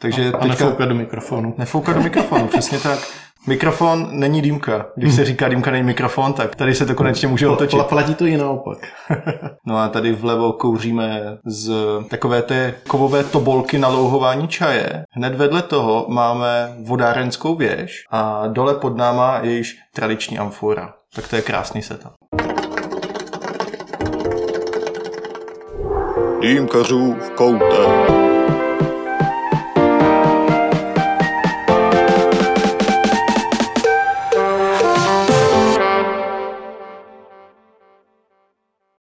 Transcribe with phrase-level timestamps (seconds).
[0.00, 0.46] Takže a, a teďka...
[0.46, 1.54] nefoukat do mikrofonu.
[1.58, 2.98] Nefoukat do mikrofonu, přesně tak.
[3.46, 4.86] Mikrofon není dýmka.
[4.96, 7.82] Když se říká dýmka není mikrofon, tak tady se to konečně může otočit.
[7.82, 8.78] Platí to i naopak.
[9.66, 11.72] no a tady vlevo kouříme z
[12.08, 15.04] takové té kovové tobolky na louhování čaje.
[15.10, 20.94] Hned vedle toho máme vodárenskou věž a dole pod náma je již tradiční amfora.
[21.14, 22.12] Tak to je krásný setup.
[26.40, 28.17] Dýmkařů v koutě.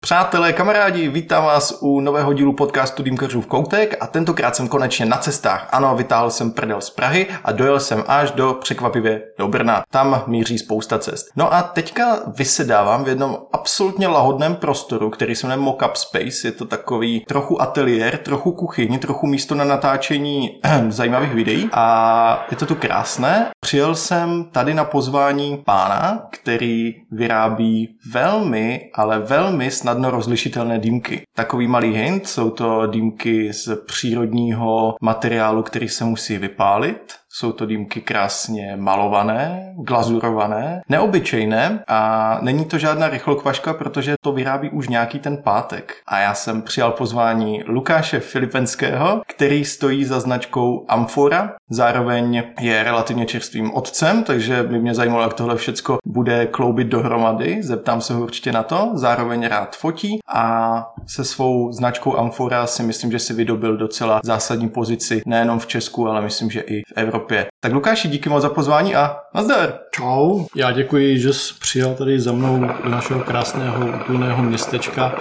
[0.05, 5.05] Přátelé, kamarádi, vítám vás u nového dílu podcastu Dýmkařů v Koutek a tentokrát jsem konečně
[5.05, 5.67] na cestách.
[5.71, 9.83] Ano, vytáhl jsem prdel z Prahy a dojel jsem až do překvapivě do Brna.
[9.91, 11.25] Tam míří spousta cest.
[11.35, 16.47] No a teďka vysedávám v jednom absolutně lahodném prostoru, který se jmenuje Mockup Space.
[16.47, 20.59] Je to takový trochu ateliér, trochu kuchyň, trochu místo na natáčení
[20.89, 23.47] zajímavých videí a je to tu krásné.
[23.59, 31.21] Přijel jsem tady na pozvání pána, který vyrábí velmi, ale velmi snad snadno rozlišitelné dýmky.
[31.35, 37.65] Takový malý hint, jsou to dýmky z přírodního materiálu, který se musí vypálit jsou to
[37.65, 45.19] dýmky krásně malované, glazurované, neobyčejné a není to žádná rychlokvaška, protože to vyrábí už nějaký
[45.19, 45.95] ten pátek.
[46.07, 53.25] A já jsem přijal pozvání Lukáše Filipenského, který stojí za značkou Amfora, zároveň je relativně
[53.25, 58.21] čerstvým otcem, takže by mě zajímalo, jak tohle všecko bude kloubit dohromady, zeptám se ho
[58.21, 60.75] určitě na to, zároveň rád fotí a
[61.07, 66.07] se svou značkou Amfora si myslím, že si vydobil docela zásadní pozici nejenom v Česku,
[66.07, 67.45] ale myslím, že i v Evropě Evropě.
[67.59, 69.79] Tak Lukáši, díky moc za pozvání a nazdar.
[69.91, 70.45] Čau.
[70.55, 75.15] Já děkuji, že jsi přijel tady za mnou do našeho krásného úplného městečka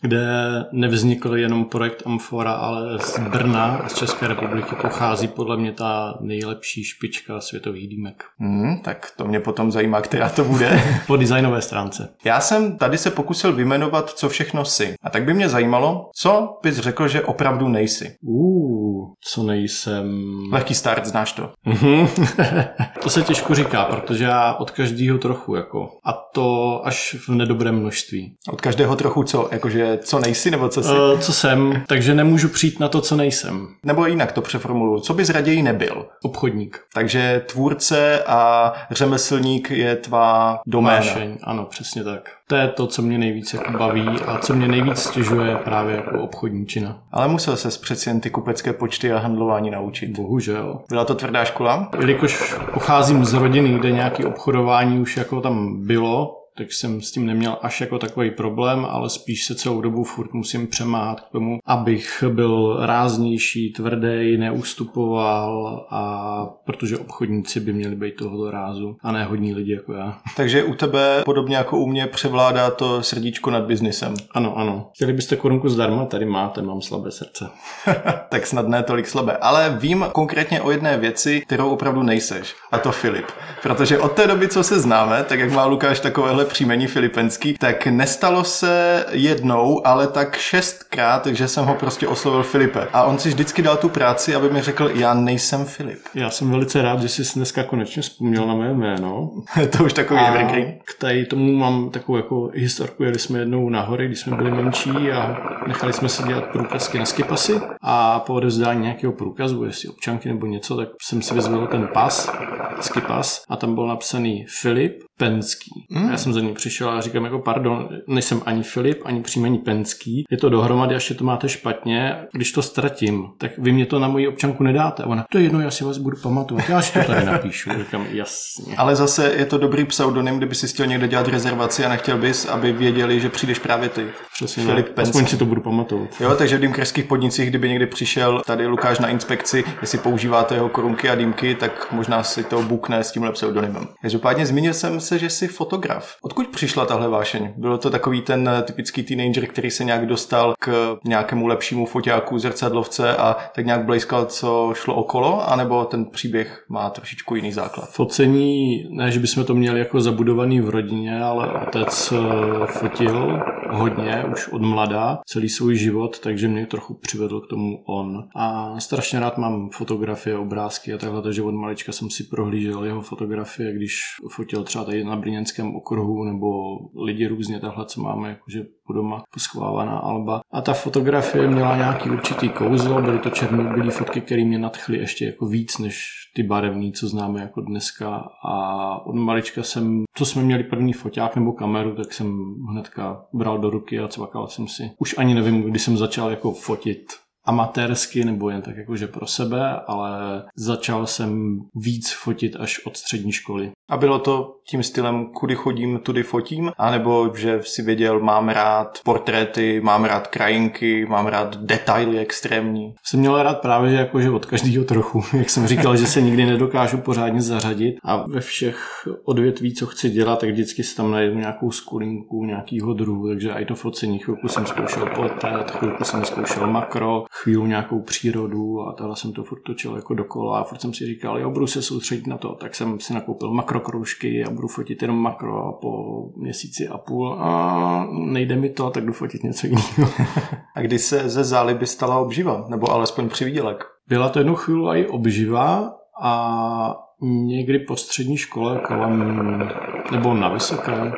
[0.00, 0.26] kde
[0.72, 6.84] nevznikl jenom projekt Amfora, ale z Brna, z České republiky pochází podle mě ta nejlepší
[6.84, 8.24] špička světových dýmek.
[8.38, 10.82] Hmm, tak to mě potom zajímá, která to bude.
[11.06, 12.08] po designové stránce.
[12.24, 14.94] Já jsem tady se pokusil vyjmenovat, co všechno si.
[15.02, 18.16] A tak by mě zajímalo, co bys řekl, že opravdu nejsi.
[18.22, 20.06] Uh, co nejsem.
[20.52, 21.50] Lehký start, znáš to.
[21.64, 22.08] Mhm.
[23.02, 25.88] to se těžko říká, protože já od každého trochu, jako.
[26.04, 28.34] A to až v nedobrém množství.
[28.52, 29.48] Od každého trochu co?
[29.52, 30.92] Jakože co nejsi, nebo co jsi?
[30.92, 33.68] Uh, co jsem, takže nemůžu přijít na to, co nejsem.
[33.84, 35.00] Nebo jinak to přeformuluju.
[35.00, 36.06] Co bys raději nebyl?
[36.22, 36.80] Obchodník.
[36.94, 40.96] Takže tvůrce a řemeslník je tvá doména.
[40.96, 42.30] Vášeň, ano, přesně tak.
[42.48, 46.22] To je to, co mě nejvíc jako baví a co mě nejvíc stěžuje právě jako
[46.22, 47.02] obchodníčina.
[47.12, 50.10] Ale musel se přeci jen ty kupecké počty a handlování naučit.
[50.10, 50.80] Bohužel.
[50.88, 51.90] Byla to tvrdá škola?
[52.00, 57.26] Jelikož pocházím z rodiny, kde nějaké obchodování už jako tam bylo, tak jsem s tím
[57.26, 61.58] neměl až jako takový problém, ale spíš se celou dobu furt musím přemáhat k tomu,
[61.66, 69.24] abych byl ráznější, tvrdý, neustupoval a protože obchodníci by měli být tohoto rázu a ne
[69.24, 70.18] hodní lidi jako já.
[70.36, 74.14] Takže u tebe podobně jako u mě převládá to srdíčko nad biznisem.
[74.30, 74.90] Ano, ano.
[74.94, 76.06] Chtěli byste korunku zdarma?
[76.06, 77.48] Tady máte, mám slabé srdce.
[78.28, 79.36] tak snad ne tolik slabé.
[79.36, 82.54] Ale vím konkrétně o jedné věci, kterou opravdu nejseš.
[82.72, 83.26] A to Filip.
[83.62, 87.86] Protože od té doby, co se známe, tak jak má Lukáš takovéhle příjmení filipenský, tak
[87.86, 92.88] nestalo se jednou, ale tak šestkrát, takže jsem ho prostě oslovil Filipe.
[92.92, 95.98] A on si vždycky dal tu práci, aby mi řekl, já nejsem Filip.
[96.14, 99.30] Já jsem velice rád, že jsi dneska konečně vzpomněl na mé jméno.
[99.76, 100.74] to už takový a evergreen.
[100.84, 105.12] K tady tomu mám takovou jako historku, jeli jsme jednou nahoře, když jsme byli menší
[105.12, 105.36] a
[105.66, 110.46] nechali jsme si dělat průkazky na skipasy a po odevzdání nějakého průkazu, jestli občanky nebo
[110.46, 112.32] něco, tak jsem si vyzvedl ten pas,
[112.80, 115.70] skipas a tam byl napsaný Filip Penský.
[115.90, 116.10] Mm.
[116.10, 120.24] Já jsem za ním přišel a říkám jako pardon, nejsem ani Filip, ani příjmení Penský.
[120.30, 122.16] Je to dohromady, až to máte špatně.
[122.32, 125.02] Když to ztratím, tak vy mě to na moji občanku nedáte.
[125.02, 126.68] A ona, to je jedno, já si vás budu pamatovat.
[126.68, 127.70] Já si to tady napíšu.
[127.78, 128.76] Říkám, jasně.
[128.76, 132.46] Ale zase je to dobrý pseudonym, kdyby si chtěl někde dělat rezervaci a nechtěl bys,
[132.46, 134.06] aby věděli, že přijdeš právě ty.
[134.34, 135.10] Přesně, Filip Penský.
[135.10, 136.20] Aspoň si to budu pamatovat.
[136.20, 140.68] Jo, takže v dýmkerských podnicích, kdyby někdy přišel tady Lukáš na inspekci, jestli používáte jeho
[140.68, 143.88] korunky a dýmky, tak možná si to bukne s tímhle pseudonymem.
[144.02, 146.16] Každopádně zmínil jsem se, že jsi fotograf.
[146.22, 147.52] Odkud přišla tahle vášeň?
[147.56, 153.16] Bylo to takový ten typický teenager, který se nějak dostal k nějakému lepšímu foťáku, zrcadlovce
[153.16, 157.90] a tak nějak blejskal, co šlo okolo, anebo ten příběh má trošičku jiný základ?
[157.90, 164.24] Focení, ne, že bychom to měli jako zabudovaný v rodině, ale otec eh, fotil hodně,
[164.32, 168.28] už od mladá, celý svůj život, takže mě trochu přivedl k tomu on.
[168.36, 173.02] A strašně rád mám fotografie, obrázky a takhle, takže od malička jsem si prohlížel jeho
[173.02, 174.00] fotografie, když
[174.30, 178.92] fotil třeba tady tady na Brněnském okruhu nebo lidi různě tahle, co máme jakože po
[178.92, 180.40] doma poschovávaná alba.
[180.52, 185.24] A ta fotografie měla nějaký určitý kouzlo, byly to černobílé fotky, které mě nadchly ještě
[185.26, 188.28] jako víc než ty barevné, co známe jako dneska.
[188.44, 193.58] A od malička jsem, co jsme měli první foťák nebo kameru, tak jsem hnedka bral
[193.58, 194.90] do ruky a cvakal jsem si.
[194.98, 197.06] Už ani nevím, kdy jsem začal jako fotit
[197.46, 203.32] amatérsky nebo jen tak jakože pro sebe, ale začal jsem víc fotit až od střední
[203.32, 203.70] školy.
[203.88, 208.98] A bylo to tím stylem, kudy chodím, tudy fotím, anebo že si věděl, mám rád
[209.04, 212.94] portréty, mám rád krajinky, mám rád detaily extrémní.
[213.02, 216.46] Jsem měl rád právě, že jakože od každého trochu, jak jsem říkal, že se nikdy
[216.46, 217.96] nedokážu pořádně zařadit.
[218.04, 222.94] A ve všech odvětví, co chci dělat, tak vždycky si tam najdu nějakou skulinku nějakýho
[222.94, 228.00] druhu, takže i to focení, chvilku jsem zkoušel portrét, chvilku jsem zkoušel makro, chvíli nějakou
[228.00, 230.60] přírodu a tohle jsem to furt točil jako dokola.
[230.60, 233.54] A furt jsem si říkal, jo, budu se soustředit na to, tak jsem si nakoupil
[233.76, 238.90] makrokroužky a budu fotit jenom makro a po měsíci a půl a nejde mi to,
[238.90, 240.12] tak jdu fotit něco jiného.
[240.74, 243.84] a kdy se ze záliby stala obživa, nebo alespoň přivídělek?
[244.08, 245.92] Byla to jednu chvíli i obživa
[246.22, 249.70] a někdy po střední škole kolem,
[250.12, 251.12] nebo na vysoké,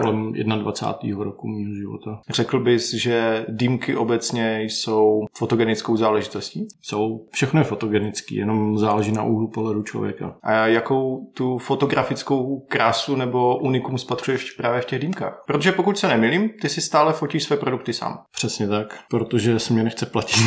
[0.00, 1.24] kolem 21.
[1.24, 2.20] roku mého života.
[2.30, 6.66] Řekl bys, že dýmky obecně jsou fotogenickou záležitostí?
[6.82, 7.26] Jsou.
[7.32, 10.36] Všechno je fotogenický, jenom záleží na úhlu pohledu člověka.
[10.42, 15.42] A jakou tu fotografickou krásu nebo unikum spatřuješ právě v těch dýmkách?
[15.46, 18.18] Protože pokud se nemilím, ty si stále fotíš své produkty sám.
[18.32, 20.42] Přesně tak, protože se mě nechce platit.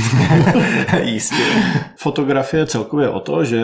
[1.01, 1.44] Jistě.
[1.97, 3.63] Fotografie celkově o to, že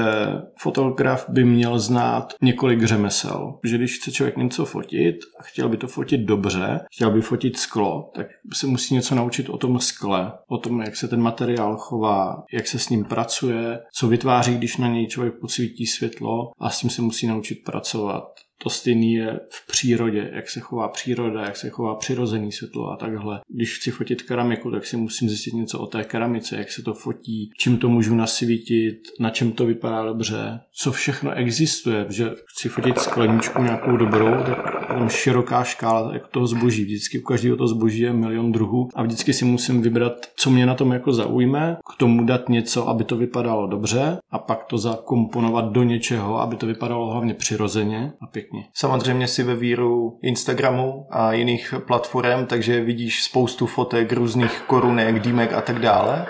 [0.60, 3.60] fotograf by měl znát několik řemesel.
[3.64, 7.58] Že když chce člověk něco fotit a chtěl by to fotit dobře, chtěl by fotit
[7.58, 11.78] sklo, tak se musí něco naučit o tom skle, o tom, jak se ten materiál
[11.78, 16.70] chová, jak se s ním pracuje, co vytváří, když na něj člověk podsvítí světlo a
[16.70, 18.41] s tím se musí naučit pracovat.
[18.64, 22.96] To stejné je v přírodě, jak se chová příroda, jak se chová přirozený světlo a
[22.96, 23.42] takhle.
[23.48, 26.94] Když chci fotit keramiku, tak si musím zjistit něco o té keramice, jak se to
[26.94, 32.70] fotí, čím to můžu nasvítit, na čem to vypadá dobře, co všechno existuje, že chci
[32.70, 36.84] fotit skleničku nějakou dobrou, tak tam široká škála jak toho zboží.
[36.84, 40.66] Vždycky u každého to zboží je milion druhů a vždycky si musím vybrat, co mě
[40.66, 44.78] na tom jako zaujme, k tomu dát něco, aby to vypadalo dobře a pak to
[44.78, 48.70] zakomponovat do něčeho, aby to vypadalo hlavně přirozeně a pěkně pěkně.
[48.74, 55.54] Samozřejmě si ve víru Instagramu a jiných platform, takže vidíš spoustu fotek různých korunek, dýmek
[55.54, 56.26] a tak dále.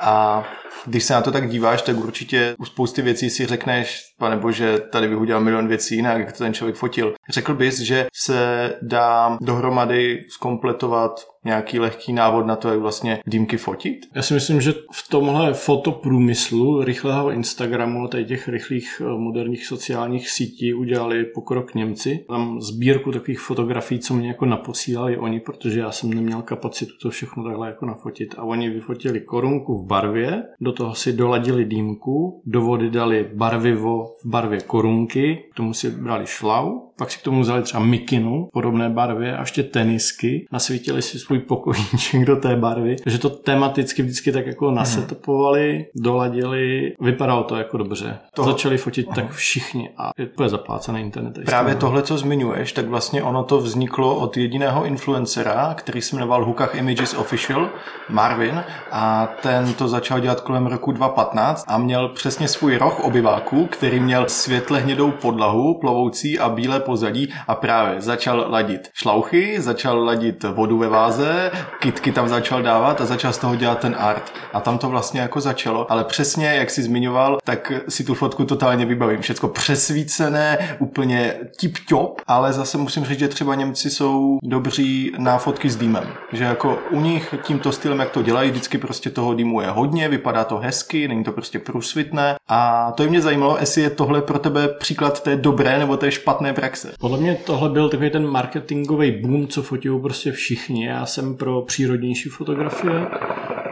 [0.00, 0.44] A
[0.86, 4.78] když se na to tak díváš, tak určitě u spousty věcí si řekneš, pane bože,
[4.78, 7.14] tady bych udělal milion věcí jinak, jak to ten člověk fotil.
[7.28, 13.56] Řekl bys, že se dá dohromady skompletovat nějaký lehký návod na to, jak vlastně dýmky
[13.56, 13.98] fotit?
[14.14, 20.30] Já si myslím, že v tomhle fotoprůmyslu rychlého Instagramu a těch rychlých eh, moderních sociálních
[20.30, 22.24] sítí udělali pokrok Němci.
[22.28, 27.10] Tam sbírku takových fotografií, co mě jako naposílali oni, protože já jsem neměl kapacitu to
[27.10, 28.34] všechno takhle jako nafotit.
[28.38, 34.14] A oni vyfotili korunku v barvě, do toho si doladili dýmku, do vody dali barvivo
[34.22, 38.48] v barvě korunky, k tomu si brali šlau, pak si k tomu vzali třeba mikinu
[38.52, 44.02] podobné barvě a ještě tenisky, nasvítili si svůj pokojíček do té barvy, takže to tematicky
[44.02, 48.18] vždycky tak jako nasetupovali, doladili, vypadalo to jako dobře.
[48.34, 48.44] To...
[48.44, 51.38] Začali fotit tak všichni a je to zaplácený internet.
[51.44, 56.44] Právě tohle, co zmiňuješ, tak vlastně ono to vzniklo od jediného influencera, který se jmenoval
[56.44, 57.70] Hukach Images Official,
[58.08, 63.66] Marvin, a ten to začal dělat kolem roku 2015 a měl přesně svůj roh obyváku,
[63.66, 70.04] který měl světle hnědou podlahu, plovoucí a bílé pozadí a právě začal ladit šlauchy, začal
[70.04, 74.32] ladit vodu ve váze, kitky tam začal dávat a začal z toho dělat ten art.
[74.52, 78.44] A tam to vlastně jako začalo, ale přesně jak si zmiňoval, tak si tu fotku
[78.44, 79.20] totálně vybavím.
[79.20, 85.70] Všecko přesvícené, úplně tip-top, ale zase musím říct, že třeba Němci jsou dobří na fotky
[85.70, 86.04] s dýmem.
[86.32, 90.08] Že jako u nich tímto stylem, jak to dělají, vždycky prostě toho dýmu je hodně,
[90.08, 92.34] vypadá to hezky, není to prostě průsvitné.
[92.48, 96.10] A to je mě zajímalo, jestli je tohle pro tebe příklad té dobré nebo té
[96.10, 96.92] špatné praxe praxe.
[97.00, 100.86] Podle mě tohle byl takový ten marketingový boom, co fotí prostě všichni.
[100.86, 103.06] Já jsem pro přírodnější fotografie,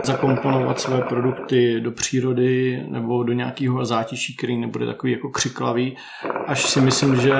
[0.04, 5.96] zakomponovat své produkty do přírody nebo do nějakého zátiší, který nebude takový jako křiklavý,
[6.46, 7.32] až si myslím, že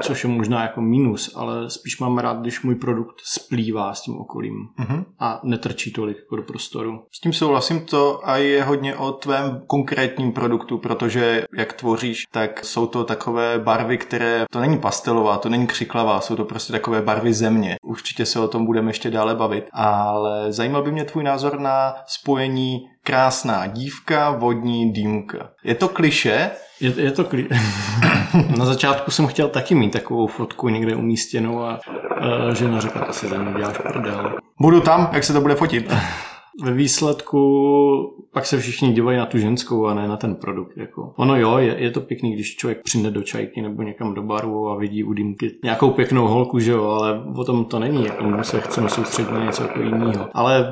[0.00, 4.18] což je možná jako mínus, ale spíš mám rád, když můj produkt splývá s tím
[4.18, 5.04] okolím uh-huh.
[5.18, 7.02] a netrčí tolik jako do prostoru.
[7.12, 12.64] S tím souhlasím to a je hodně o tvém konkrétním produktu, protože jak tvoříš, tak
[12.64, 17.02] jsou to takové barvy, které, to není pastelová, to není křiklavá, jsou to prostě takové
[17.02, 17.76] barvy země.
[17.82, 21.94] Určitě se o tom budeme ještě dále bavit, ale zajímal by mě tvůj názor na
[22.06, 25.50] spojení krásná dívka, vodní dýmka.
[25.64, 26.50] Je to kliše?
[26.80, 27.48] Je, je to kli...
[28.58, 31.80] Na začátku jsem chtěl taky mít takovou fotku někde umístěnou a
[32.48, 34.32] uh, žena řekla, to si ze mě děláš prdel.
[34.60, 35.92] Budu tam, jak se to bude fotit.
[36.62, 40.76] Ve výsledku pak se všichni dívají na tu ženskou a ne na ten produkt.
[40.76, 41.12] Jako.
[41.16, 44.68] Ono jo, je, je to pěkný, když člověk přijde do čajky nebo někam do baru
[44.68, 48.24] a vidí u dýmky nějakou pěknou holku, že jo, ale o tom to není, jako
[48.24, 50.28] my se chceme soustředit na něco jako jiného.
[50.34, 50.62] Ale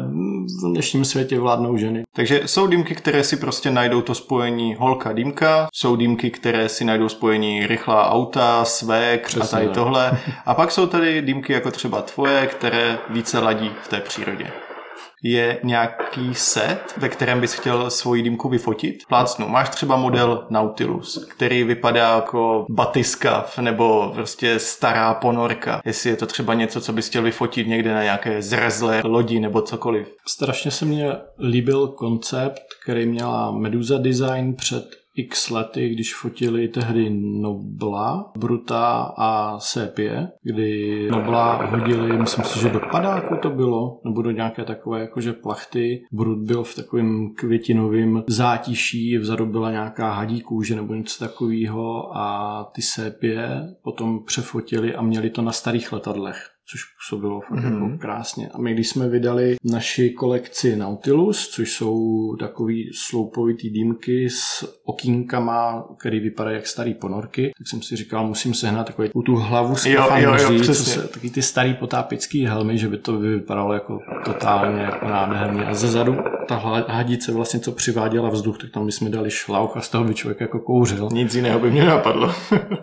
[0.63, 2.03] v dnešním světě vládnou ženy.
[2.13, 6.85] Takže jsou dýmky, které si prostě najdou to spojení holka dýmka, jsou dýmky, které si
[6.85, 10.19] najdou spojení rychlá auta, svek a tady tohle.
[10.47, 14.64] A pak jsou tady dýmky jako třeba tvoje, které více ladí v té přírodě
[15.25, 19.07] je nějaký set, ve kterém bys chtěl svoji dýmku vyfotit.
[19.09, 25.81] Plácnu, máš třeba model Nautilus, který vypadá jako batiskav nebo prostě stará ponorka.
[25.85, 29.63] Jestli je to třeba něco, co bys chtěl vyfotit někde na nějaké zrezlé lodi nebo
[29.63, 30.15] cokoliv.
[30.29, 31.13] Strašně se mně
[31.49, 39.59] líbil koncept, který měla Medusa Design před x lety, když fotili tehdy Nobla, Bruta a
[39.59, 45.01] Sépie, kdy Nobla hodili, myslím si, že do padáku to bylo, nebo do nějaké takové
[45.01, 46.03] jakože plachty.
[46.13, 52.65] Brut byl v takovém květinovém zátiší, vzadu byla nějaká hadí kůže nebo něco takového a
[52.75, 57.85] ty Sépie potom přefotili a měli to na starých letadlech což působilo fakt mm-hmm.
[57.85, 58.49] jako krásně.
[58.49, 65.85] A my, když jsme vydali naši kolekci Nautilus, což jsou takový sloupovitý dýmky s okýnkama,
[65.99, 69.87] který vypadají jak starý ponorky, tak jsem si říkal, musím sehnat takový tu hlavu z
[69.87, 73.99] jo, jo, jo, co se, taky ty starý potápický helmy, že by to vypadalo jako
[74.25, 75.65] totálně jako nádherně.
[75.65, 76.17] A zezadu
[76.49, 80.15] ta hadice vlastně, co přiváděla vzduch, tak tam bychom dali šlauch a z toho by
[80.15, 81.09] člověk jako kouřil.
[81.13, 82.33] Nic jiného by mě napadlo.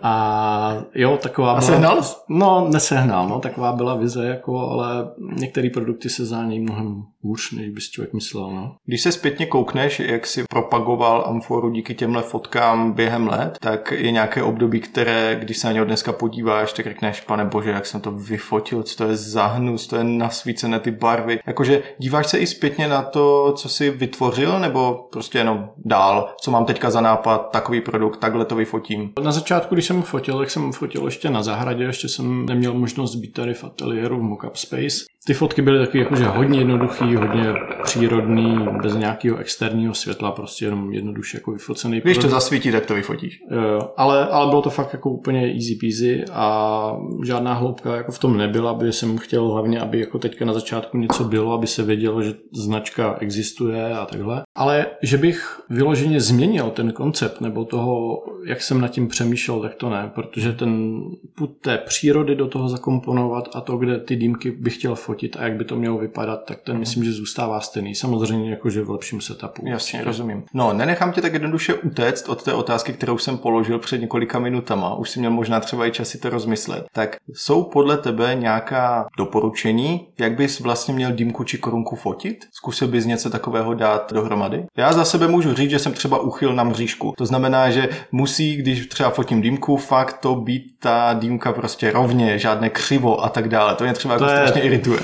[0.02, 1.66] a jo, taková a byla...
[1.66, 2.00] sehnal?
[2.28, 7.68] No, nesehnal, no, taková byla vize, jako, ale některé produkty se zánějí mnohem hůř, než
[7.68, 8.50] by si člověk myslel.
[8.50, 8.76] No.
[8.86, 14.10] Když se zpětně koukneš, jak si propagoval Amforu díky těmhle fotkám během let, tak je
[14.10, 18.00] nějaké období, které, když se na něho dneska podíváš, tak řekneš, pane bože, jak jsem
[18.00, 21.40] to vyfotil, co to je za hnus, to je nasvícené ty barvy.
[21.46, 26.50] Jakože díváš se i zpětně na to, co si vytvořil, nebo prostě jenom dál, co
[26.50, 29.12] mám teďka za nápad, takový produkt, takhle to vyfotím.
[29.22, 33.14] Na začátku, když jsem fotil, tak jsem fotil ještě na zahradě, ještě jsem neměl možnost
[33.14, 35.04] být tady v ateliéru v Mockup Space.
[35.26, 40.92] Ty fotky byly taky jakože hodně jednoduchý, hodně přírodný, bez nějakého externího světla, prostě jenom
[40.92, 42.00] jednoduše jako vyfocený.
[42.00, 43.40] Když to zasvítí, tak to vyfotíš.
[43.50, 48.18] Jo, ale, ale bylo to fakt jako úplně easy peasy a žádná hloubka jako v
[48.18, 51.82] tom nebyla, aby jsem chtěl hlavně, aby jako teďka na začátku něco bylo, aby se
[51.82, 54.42] vědělo, že značka existuje a takhle.
[54.54, 59.74] Ale že bych vyloženě změnil ten koncept nebo toho, jak jsem nad tím přemýšlel, tak
[59.74, 61.00] to ne, protože ten
[61.34, 65.42] put té přírody do toho zakomponovat a to, kde ty dýmky bych chtěl fotit a
[65.42, 66.80] jak by to mělo vypadat, tak ten mm.
[66.80, 67.94] myslím, že zůstává stejný.
[67.94, 69.66] Samozřejmě jakože v lepším setupu.
[69.66, 70.44] Jasně, rozumím.
[70.54, 74.94] No, nenechám tě tak jednoduše utéct od té otázky, kterou jsem položil před několika minutama.
[74.94, 76.86] Už si měl možná třeba i čas si to rozmyslet.
[76.92, 82.44] Tak jsou podle tebe nějaká doporučení, jak bys vlastně měl dýmku či korunku fotit?
[82.52, 84.64] Zkusil bys něco takového dát dohromady?
[84.76, 87.14] Já za sebe můžu říct, že jsem třeba uchyl na mřížku.
[87.18, 92.38] To znamená, že musí, když třeba fotím dýmku, fakt to být ta dýmka prostě rovně,
[92.38, 93.74] žádné křivo a tak dále.
[93.74, 95.00] To mě třeba to jako je, strašně irituje.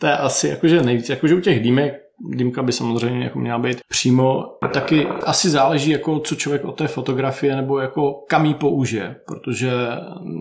[0.00, 3.80] To je asi jakože nejvíc, jakože u těch dýmek dýmka by samozřejmě jako měla být
[3.88, 4.44] přímo.
[4.72, 9.72] Taky asi záleží, jako co člověk od té fotografie nebo jako kam ji použije, protože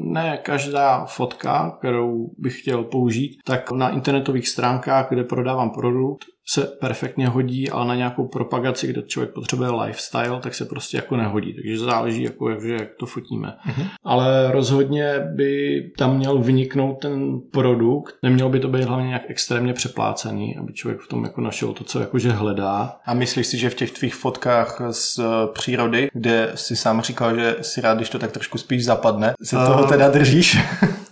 [0.03, 6.63] ne každá fotka, kterou bych chtěl použít, tak na internetových stránkách, kde prodávám produkt, se
[6.63, 11.53] perfektně hodí, ale na nějakou propagaci, kde člověk potřebuje lifestyle, tak se prostě jako nehodí.
[11.53, 13.53] Takže záleží, jako jak, jak to fotíme.
[13.67, 13.87] Mm-hmm.
[14.03, 19.73] Ale rozhodně by tam měl vyniknout ten produkt, nemělo by to být hlavně nějak extrémně
[19.73, 22.99] přeplácený, aby člověk v tom jako našel to, co jakože hledá.
[23.05, 25.19] A myslíš si, že v těch tvých fotkách z
[25.53, 29.55] přírody, kde si sám říkal, že si rád, když to tak trošku spíš zapadne, se
[29.55, 30.57] toho teda držíš?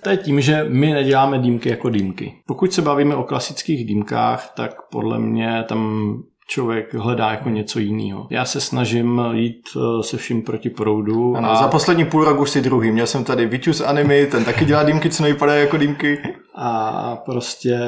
[0.05, 2.33] To je tím, že my neděláme dýmky jako dýmky.
[2.47, 6.13] Pokud se bavíme o klasických dýmkách, tak podle mě tam
[6.47, 8.27] člověk hledá jako něco jiného.
[8.29, 11.35] Já se snažím jít eh, se vším proti proudu.
[11.35, 11.55] Ano, a...
[11.55, 12.91] za poslední půl rok už si druhý.
[12.91, 16.21] Měl jsem tady Vitus Anime, ten taky dělá dýmky, co nevypadají jako dýmky.
[16.55, 17.79] A prostě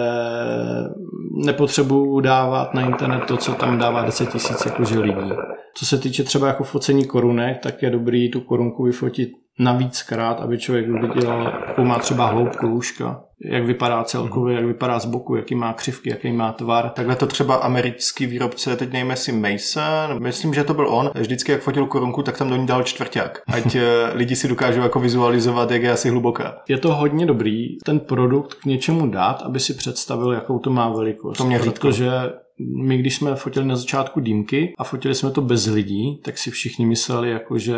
[1.45, 5.31] nepotřebuju dávat na internet to, co tam dává 10 tisíc jakože lidí.
[5.73, 10.57] Co se týče třeba jako focení korunek, tak je dobrý tu korunku vyfotit navíckrát, aby
[10.57, 15.55] člověk viděl, jakou má třeba hloubku lůžka, jak vypadá celkově, jak vypadá z boku, jaký
[15.55, 16.89] má křivky, jaký má tvar.
[16.89, 21.51] Takhle to třeba americký výrobce, teď nejme si Mason, myslím, že to byl on, vždycky
[21.51, 23.83] jak fotil korunku, tak tam do ní dal čtvrták, ať eh,
[24.13, 26.57] lidi si dokážou jako vizualizovat, jak je asi hluboká.
[26.67, 30.89] Je to hodně dobrý ten produkt k něčemu dát, aby si představil, jakou to má
[30.89, 31.37] velikost.
[31.37, 32.11] To mě protože
[32.59, 36.51] my když jsme fotili na začátku dýmky a fotili jsme to bez lidí, tak si
[36.51, 37.77] všichni mysleli, jako že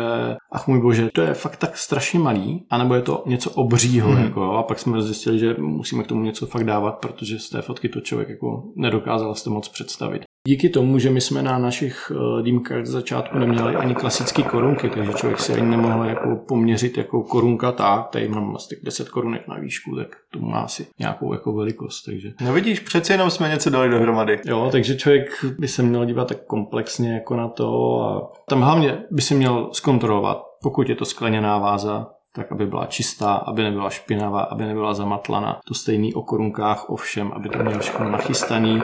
[0.52, 4.24] ach můj bože, to je fakt tak strašně malý, anebo je to něco obřího, hmm.
[4.24, 7.62] jako, a pak jsme zjistili, že musíme k tomu něco fakt dávat, protože z té
[7.62, 10.29] fotky to člověk jako nedokázal si to moc představit.
[10.46, 14.90] Díky tomu, že my jsme na našich eh, dýmkách z začátku neměli ani klasické korunky,
[14.90, 19.48] takže člověk si ani nemohl jako poměřit jako korunka tak, tady mám asi 10 korunek
[19.48, 22.02] na výšku, tak to má asi nějakou jako velikost.
[22.02, 22.32] Takže...
[22.40, 24.40] No vidíš, přeci jenom jsme něco dali dohromady.
[24.46, 28.98] Jo, takže člověk by se měl dívat tak komplexně jako na to a tam hlavně
[29.10, 33.90] by si měl zkontrolovat, pokud je to skleněná váza, tak aby byla čistá, aby nebyla
[33.90, 35.60] špinavá, aby nebyla zamatlaná.
[35.68, 38.82] To stejný o korunkách, ovšem, aby to měl všechno nachystaný,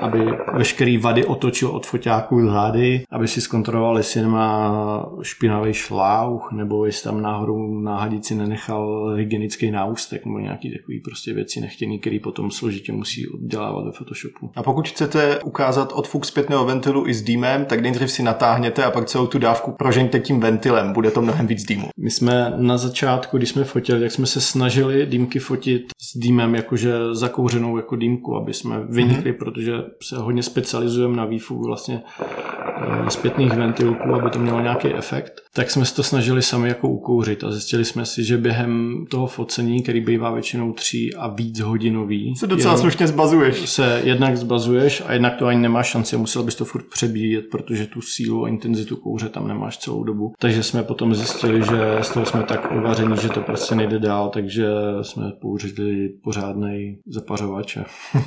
[0.00, 6.86] aby veškerý vady otočil od foťáků zády, aby si zkontroloval, jestli nemá špinavý šláuch, nebo
[6.86, 12.18] jestli tam náhodou na hadici nenechal hygienický náustek, nebo nějaký takový prostě věci nechtěný, který
[12.20, 14.50] potom složitě musí oddělávat ve Photoshopu.
[14.56, 18.90] A pokud chcete ukázat odfuk zpětného ventilu i s dýmem, tak nejdřív si natáhněte a
[18.90, 21.88] pak celou tu dávku prožeňte tím ventilem, bude to mnohem víc dýmu.
[21.96, 26.54] My jsme na začátku, když jsme fotili, tak jsme se snažili dýmky fotit s dýmem
[26.54, 29.38] jakože zakouřenou jako dýmku, aby jsme vynikli, mm-hmm.
[29.38, 35.40] protože se hodně specializujeme na výfuk vlastně eh, zpětných ventilků, aby to mělo nějaký efekt,
[35.54, 39.26] tak jsme se to snažili sami jako ukouřit a zjistili jsme si, že během toho
[39.26, 43.68] focení, který bývá většinou tří a víc hodinový, se docela slušně zbazuješ.
[43.68, 47.86] Se jednak zbazuješ a jednak to ani nemáš šanci, musel bys to furt přebíjet, protože
[47.86, 50.32] tu sílu a intenzitu kouře tam nemáš celou dobu.
[50.38, 54.28] Takže jsme potom zjistili, že z toho jsme tak uvaření, že to prostě nejde dál,
[54.28, 54.66] takže
[55.02, 57.78] jsme použili pořádný zapařovač.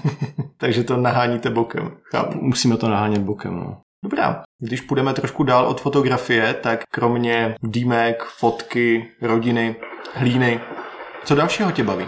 [0.57, 1.91] takže to naháníte bokem.
[2.03, 2.39] Chápu.
[2.41, 3.55] Musíme to nahánět bokem.
[3.55, 3.77] No.
[4.03, 4.43] Dobrá.
[4.59, 9.75] Když půjdeme trošku dál od fotografie, tak kromě dýmek, fotky, rodiny,
[10.13, 10.59] hlíny,
[11.25, 12.05] co dalšího tě baví?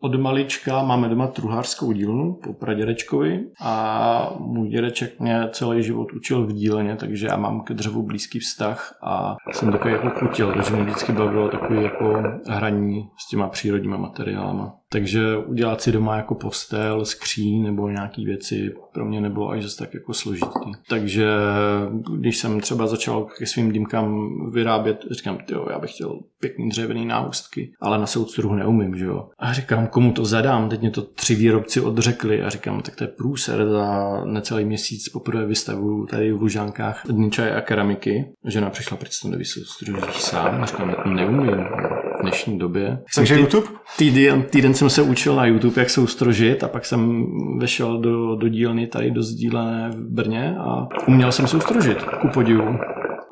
[0.00, 6.46] Od malička máme doma truhlářskou dílnu po pradědečkovi a můj dědeček mě celý život učil
[6.46, 10.72] v dílně, takže já mám ke dřevu blízký vztah a jsem takový jako chutil, takže
[10.74, 14.72] mě vždycky bavilo takový jako hraní s těma přírodníma materiálama.
[14.94, 19.78] Takže udělat si doma jako postel, skříň nebo nějaký věci pro mě nebylo až zase
[19.78, 20.72] tak jako složitý.
[20.88, 21.26] Takže
[22.16, 27.06] když jsem třeba začal ke svým dýmkám vyrábět, říkám, jo, já bych chtěl pěkný dřevěný
[27.06, 29.28] náustky, ale na soudstruhu neumím, že jo.
[29.38, 30.68] A říkám, komu to zadám?
[30.68, 35.08] Teď mě to tři výrobci odřekli a říkám, tak to je průser za necelý měsíc
[35.08, 38.24] poprvé vystavu tady v Lužánkách dny čaje a keramiky.
[38.44, 40.62] Žena přišla, proč to nevysoustružíš sám?
[40.62, 41.66] A říkám, neumím
[42.24, 42.98] dnešní době.
[43.14, 43.66] Takže YouTube?
[43.98, 47.26] Týden, týden jsem se učil na YouTube, jak soustrožit a pak jsem
[47.58, 52.78] vešel do, do dílny tady do sdílené v Brně a uměl jsem soustrožit, ku podivu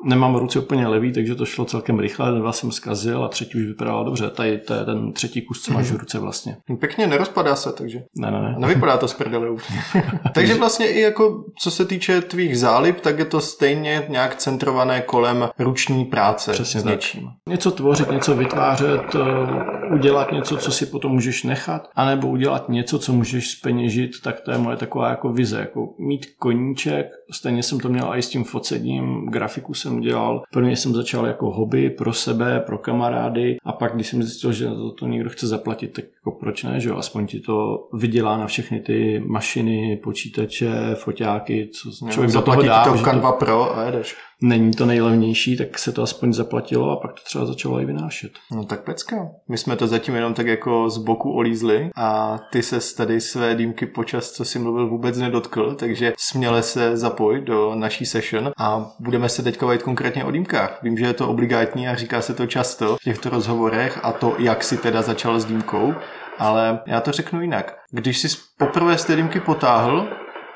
[0.03, 3.65] nemám ruce úplně levý, takže to šlo celkem rychle, dva jsem zkazil a třetí už
[3.65, 4.29] vypadala dobře.
[4.29, 6.57] Tady to je ten třetí kus, co máš v ruce vlastně.
[6.69, 8.03] No, pěkně, nerozpadá se, takže.
[8.17, 8.55] Ne, ne, ne.
[8.57, 9.47] Nevypadá to z prdele
[10.33, 15.01] takže vlastně i jako, co se týče tvých zálib, tak je to stejně nějak centrované
[15.01, 17.21] kolem ruční práce Přesně s něčím.
[17.21, 17.33] Tak.
[17.49, 22.99] Něco tvořit, něco vytvářet, eh, udělat něco, co si potom můžeš nechat, anebo udělat něco,
[22.99, 27.79] co můžeš speněžit, tak to je moje taková jako vize, jako mít koníček, stejně jsem
[27.79, 30.43] to měl i s tím focením, grafiku jsem dělal.
[30.51, 34.67] Prvně jsem začal jako hobby pro sebe, pro kamarády a pak, když jsem zjistil, že
[34.67, 38.37] to, to někdo chce zaplatit, tak jako proč ne, že jo, aspoň ti to vydělá
[38.37, 42.83] na všechny ty mašiny, počítače, foťáky, co člověk do toho dá.
[42.83, 43.37] to Canva to...
[43.45, 47.45] Pro a jedeš není to nejlevnější, tak se to aspoň zaplatilo a pak to třeba
[47.45, 48.31] začalo i vynášet.
[48.51, 49.27] No tak pecka.
[49.49, 53.55] My jsme to zatím jenom tak jako z boku olízli a ty se tady své
[53.55, 58.91] dýmky počas, co si mluvil, vůbec nedotkl, takže směle se zapoj do naší session a
[58.99, 60.79] budeme se teďka bavit konkrétně o dýmkách.
[60.83, 64.35] Vím, že je to obligátní a říká se to často v těchto rozhovorech a to,
[64.39, 65.93] jak si teda začal s dýmkou,
[66.39, 67.77] ale já to řeknu jinak.
[67.91, 68.27] Když jsi
[68.57, 70.07] poprvé z té dýmky potáhl,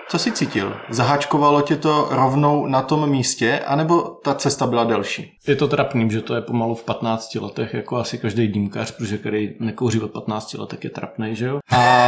[0.10, 0.74] co jsi cítil?
[0.90, 5.38] Zaháčkovalo tě to rovnou na tom místě, anebo ta cesta byla delší?
[5.48, 9.18] Je to trapný, že to je pomalu v 15 letech, jako asi každý dýmkař, protože
[9.18, 11.60] který nekouří od 15 let, tak je trapný, že jo?
[11.72, 12.08] A...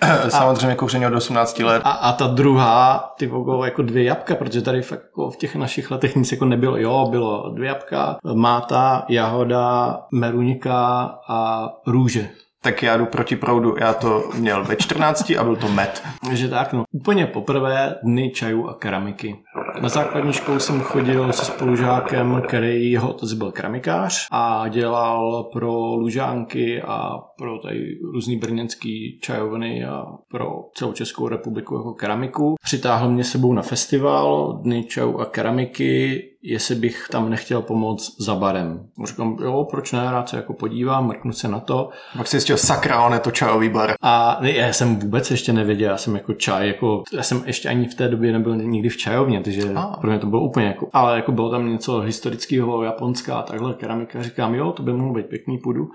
[0.28, 1.82] Samozřejmě kouření od 18 let.
[1.84, 5.56] A, a ta druhá, ty vogo, jako dvě jabka, protože tady fakt jako v těch
[5.56, 6.76] našich letech nic jako nebylo.
[6.76, 12.28] Jo, bylo dvě jabka, máta, jahoda, meruňka a růže
[12.62, 13.74] tak já jdu proti proudu.
[13.80, 16.02] Já to měl ve 14 a byl to med.
[16.28, 16.84] Takže tak, no.
[16.92, 19.36] Úplně poprvé dny čajů a keramiky.
[19.82, 25.96] Na základní školu jsem chodil se spolužákem, který jeho otec byl keramikář a dělal pro
[25.96, 32.54] lužánky a pro tady různý brněnský čajovny a pro celou Českou republiku jako keramiku.
[32.62, 38.34] Přitáhl mě sebou na festival Dny čajů a keramiky jestli bych tam nechtěl pomoct za
[38.34, 38.80] barem.
[39.06, 41.88] Říkám, jo, proč ne, rád se jako podívám, mrknu se na to.
[42.16, 43.94] Pak si zjistil, sakra, on je to čajový bar.
[44.02, 47.88] A já jsem vůbec ještě nevěděl, já jsem jako čaj, jako, já jsem ještě ani
[47.88, 49.96] v té době nebyl nikdy v čajovně, takže a.
[50.00, 54.22] pro mě to bylo úplně jako, ale jako bylo tam něco historického, japonská, takhle keramika,
[54.22, 55.88] říkám, jo, to by mohlo být pěkný, půjdu.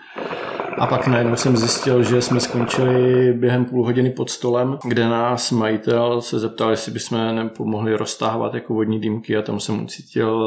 [0.78, 5.52] A pak najednou jsem zjistil, že jsme skončili během půl hodiny pod stolem, kde nás
[5.52, 10.41] majitel se zeptal, jestli bychom nepomohli roztáhovat jako vodní dýmky a tam jsem ucítil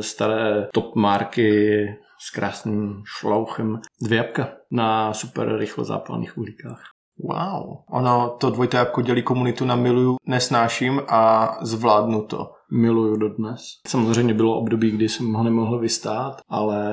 [0.00, 1.84] staré top marky
[2.18, 6.82] s krásným šlouchem dvě jabka na super rychlo zápalných uhlíkách.
[7.18, 7.76] Wow.
[7.90, 13.60] Ono, to dvojité jabko dělí komunitu na miluju, nesnáším a zvládnu to miluju dodnes.
[13.86, 16.86] Samozřejmě bylo období, kdy jsem ho nemohl vystát, ale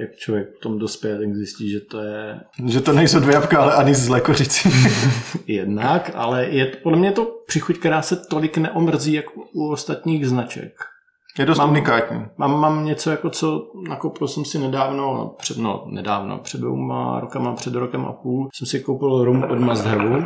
[0.00, 2.40] jak člověk v tom dospěje, tak zjistí, že to je...
[2.66, 4.70] Že to nejsou dvě jabka, ale ani z lekořicí.
[5.46, 10.72] Jednak, ale je podle mě to přichuť, která se tolik neomrzí, jak u ostatních značek.
[11.38, 12.26] Je dost mám, unikátní.
[12.36, 17.20] Mám, mám něco, jako co nakoupil jsem si nedávno, no, před, no nedávno, před dvěma
[17.20, 20.24] rokama, před rokem a půl, jsem si koupil rum od Have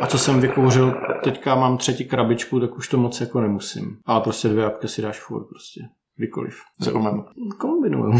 [0.00, 3.96] a co jsem vykouřil, teďka mám třetí krabičku, tak už to moc jako nemusím.
[4.06, 5.80] Ale prostě dvě jabka si dáš furt prostě.
[6.16, 6.54] Kdykoliv.
[6.80, 7.24] S rumem.
[7.58, 8.12] Kombinuju.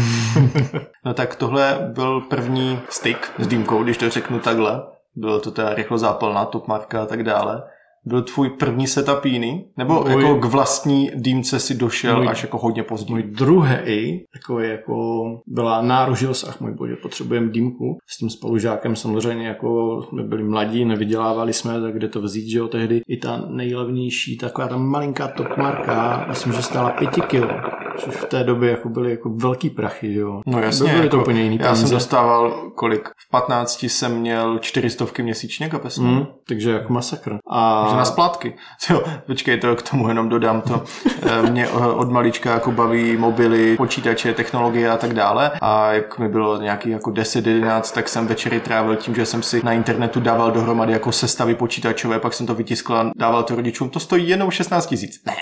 [1.05, 4.83] no tak tohle byl první styk s dýmkou, když to řeknu takhle.
[5.15, 7.63] Bylo to teda rychlozápalná top marka a tak dále
[8.05, 9.65] byl tvůj první setup jiný?
[9.77, 13.11] Nebo můj, jako k vlastní dýmce si došel můj, až jako hodně později?
[13.11, 17.97] Můj druhý takový jako byla náružilost, ach můj bože, potřebujeme dýmku.
[18.07, 22.57] S tím spolužákem samozřejmě jako jsme byli mladí, nevydělávali jsme, tak kde to vzít, že
[22.57, 27.49] jo, tehdy i ta nejlevnější, taková ta malinká top marka, myslím, že stála pěti kilo
[27.97, 30.41] což v té době jako byly jako velký prachy, že jo.
[30.45, 30.91] No jasně.
[30.91, 33.09] Byly jako, to úplně jiný Já jsem dostával kolik?
[33.09, 36.07] V 15 jsem měl 400 měsíčně kapesně.
[36.07, 37.37] Mm, takže jako masakr.
[37.49, 37.87] A...
[37.89, 38.55] Že na splátky.
[38.89, 40.83] Jo, počkej, to k tomu jenom dodám to.
[41.21, 45.51] Eh, mě eh, od malička jako baví mobily, počítače, technologie a tak dále.
[45.61, 49.61] A jak mi bylo nějaký jako 10-11, tak jsem večery trávil tím, že jsem si
[49.63, 53.89] na internetu dával dohromady jako sestavy počítačové, pak jsem to vytiskl a dával to rodičům.
[53.89, 55.25] To stojí jenom 16 tisíc.
[55.25, 55.33] Ne,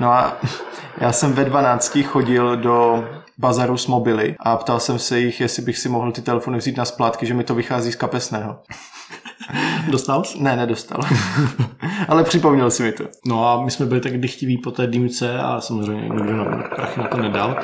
[0.00, 0.36] No a
[0.98, 3.04] já jsem ve 12 chodil do
[3.38, 6.76] bazaru s mobily a ptal jsem se jich, jestli bych si mohl ty telefony vzít
[6.76, 8.58] na splátky, že mi to vychází z kapesného.
[9.90, 10.42] Dostal jsi?
[10.42, 11.00] Ne, nedostal.
[12.08, 13.04] Ale připomněl si mi to.
[13.26, 17.00] No a my jsme byli tak dychtiví po té dýmce a samozřejmě nikdo nám prachy
[17.00, 17.56] na to nedal.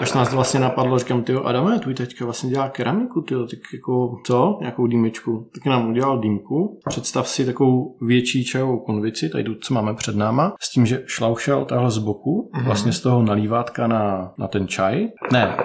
[0.00, 4.16] Až nás vlastně napadlo, říkám, ty Adame, tvůj teďka vlastně dělá keramiku, ty tak jako
[4.26, 5.50] co, nějakou dýmičku.
[5.54, 6.80] Tak nám udělal dýmku.
[6.88, 11.64] Představ si takovou větší čajovou konvici, tady co máme před náma, s tím, že šlaušel
[11.64, 12.64] tahle z boku, mm-hmm.
[12.64, 15.08] vlastně z toho nalívátka na, na ten čaj.
[15.32, 15.56] Ne,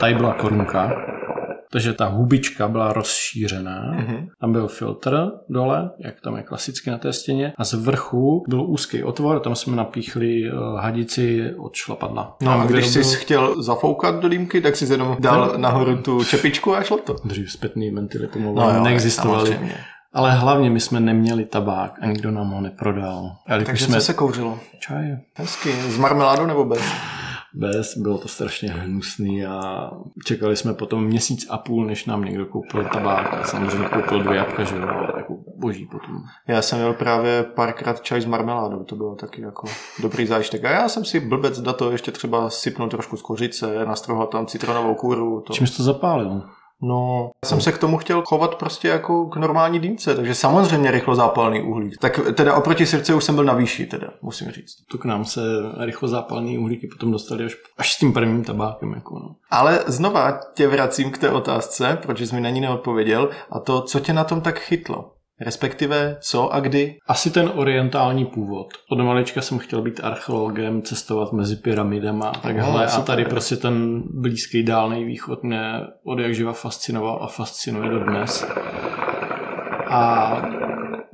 [0.00, 0.92] tady byla korunka,
[1.72, 4.28] takže ta hubička byla rozšířená, mm-hmm.
[4.40, 8.62] tam byl filtr dole, jak tam je klasicky na té stěně, a z vrchu byl
[8.62, 12.36] úzký otvor, tam jsme napíchli eh, hadici od šlapadla.
[12.42, 13.10] No a když jsi byl...
[13.14, 15.58] chtěl zafoukat do dýmky, tak si jenom dal no.
[15.58, 17.16] nahoru tu čepičku a šlo to.
[17.24, 19.60] Dřív zpětný ventily pomalu no, neexistovaly.
[20.12, 23.36] Ale hlavně my jsme neměli tabák a nikdo nám ho neprodal.
[23.66, 23.94] Takže jsme...
[23.94, 24.58] co se kouřilo?
[24.78, 25.16] Čaj.
[25.34, 25.72] Hezky.
[25.72, 26.82] Z marmeládou nebo bez?
[27.56, 29.90] Bez, bylo to strašně hnusný a
[30.24, 34.36] čekali jsme potom měsíc a půl, než nám někdo koupil tabák a samozřejmě koupil dvě
[34.36, 36.22] jabka, že jo, ale jako boží potom.
[36.48, 39.66] Já jsem měl právě párkrát čaj s marmeládou, to bylo taky jako
[40.02, 40.64] dobrý zážitek.
[40.64, 44.46] A já jsem si blbec do toho ještě třeba sypnul trošku z kořice, nastrohal tam
[44.46, 45.40] citronovou kůru.
[45.40, 45.52] To...
[45.52, 46.42] Čím jsi to zapálil?
[46.82, 51.62] No, jsem se k tomu chtěl chovat prostě jako k normální dýmce, takže samozřejmě rychlozápalný
[51.62, 51.98] uhlík.
[52.00, 54.76] Tak teda oproti srdce už jsem byl na výši, teda, musím říct.
[54.90, 55.40] To k nám se
[55.78, 58.92] rychlozápalný uhlíky potom dostali až, až s tím prvním tabákem.
[58.92, 59.34] Jako no.
[59.50, 63.82] Ale znova tě vracím k té otázce, proč jsi mi na ní neodpověděl, a to,
[63.82, 65.15] co tě na tom tak chytlo.
[65.40, 66.96] Respektive co a kdy?
[67.06, 68.66] Asi ten orientální původ.
[68.90, 72.86] Od malička jsem chtěl být archeologem, cestovat mezi pyramidama a takhle.
[72.86, 75.60] No, a tady prostě ten blízký dálný východ mě
[76.04, 78.46] od jak živa fascinoval a fascinuje dodnes.
[79.88, 80.32] A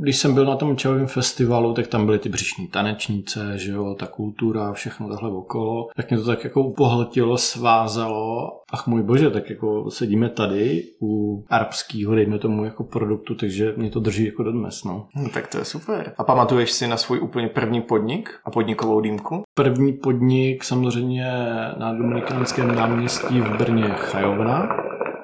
[0.03, 3.95] když jsem byl na tom čajovém festivalu, tak tam byly ty břišní tanečnice, že jo,
[3.99, 5.89] ta kultura, všechno takhle okolo.
[5.97, 8.51] Tak mě to tak jako pohltilo, svázalo.
[8.73, 13.91] Ach můj bože, tak jako sedíme tady u arabského, dejme tomu, jako produktu, takže mě
[13.91, 15.07] to drží jako dodnes, no.
[15.15, 16.13] Hmm, tak to je super.
[16.19, 19.43] A pamatuješ si na svůj úplně první podnik a podnikovou dýmku?
[19.55, 21.27] První podnik samozřejmě
[21.79, 24.69] na Dominikánském náměstí v Brně Chajovna.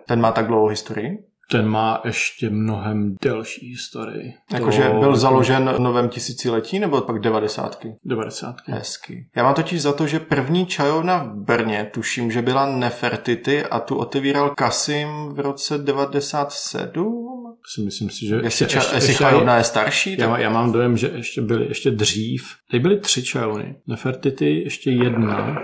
[0.07, 1.28] Ten má tak dlouhou historii?
[1.51, 4.35] Ten má ještě mnohem delší historii.
[4.53, 5.01] Jakože to...
[5.01, 7.95] byl založen novém tisíciletí nebo pak devadesátky?
[8.05, 8.73] Devadesátky.
[8.73, 9.27] Hezky.
[9.37, 13.81] Já mám totiž za to, že první čajovna v Brně, tuším, že byla Nefertity a
[13.81, 17.29] tu otevíral Kasim v roce 97
[17.75, 18.41] si myslím si, že...
[18.43, 20.17] Jestli, ča, ještě, jestli čajovna je starší?
[20.17, 20.29] Tak...
[20.29, 22.55] Já, já mám dojem, že ještě byly ještě dřív.
[22.71, 23.77] Tady byly tři čajovny.
[23.87, 25.63] Nefertity ještě jedna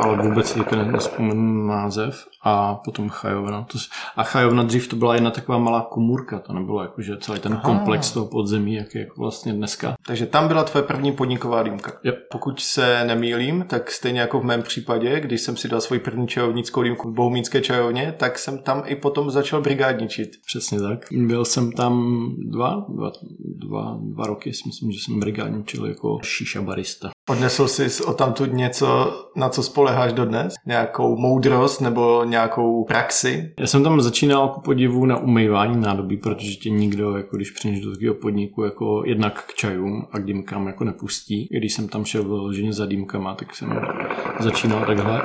[0.00, 2.26] ale vůbec si teďka nespomenu název.
[2.42, 3.66] A potom Chajovna.
[3.72, 3.78] To,
[4.16, 7.52] a Chajovna dřív to byla jedna taková malá komůrka, to nebylo jako, že celý ten
[7.52, 7.62] Aha.
[7.62, 9.94] komplex toho podzemí, jak je jako vlastně dneska.
[10.06, 11.92] Takže tam byla tvoje první podniková dýmka.
[12.04, 12.18] Yep.
[12.30, 16.28] Pokud se nemýlím, tak stejně jako v mém případě, když jsem si dal svoji první
[16.28, 20.30] čajovnickou dýmku v Bohumínské čajovně, tak jsem tam i potom začal brigádničit.
[20.46, 20.98] Přesně tak.
[21.12, 26.62] Byl jsem tam dva, dva, dva, dva roky, si myslím, že jsem brigádničil jako šíša
[26.62, 27.10] barista.
[27.30, 30.54] Odnesl jsi o tamtud něco, na co spoleháš dodnes?
[30.66, 33.52] Nějakou moudrost nebo nějakou praxi?
[33.58, 37.80] Já jsem tam začínal ku podivu na umývání nádobí, protože tě nikdo, jako když přijdeš
[37.80, 41.48] do takového podniku, jako jednak k čajům a k dýmkám jako nepustí.
[41.50, 43.80] Když jsem tam šel vyloženě za dýmkama, tak jsem
[44.40, 45.22] začínal takhle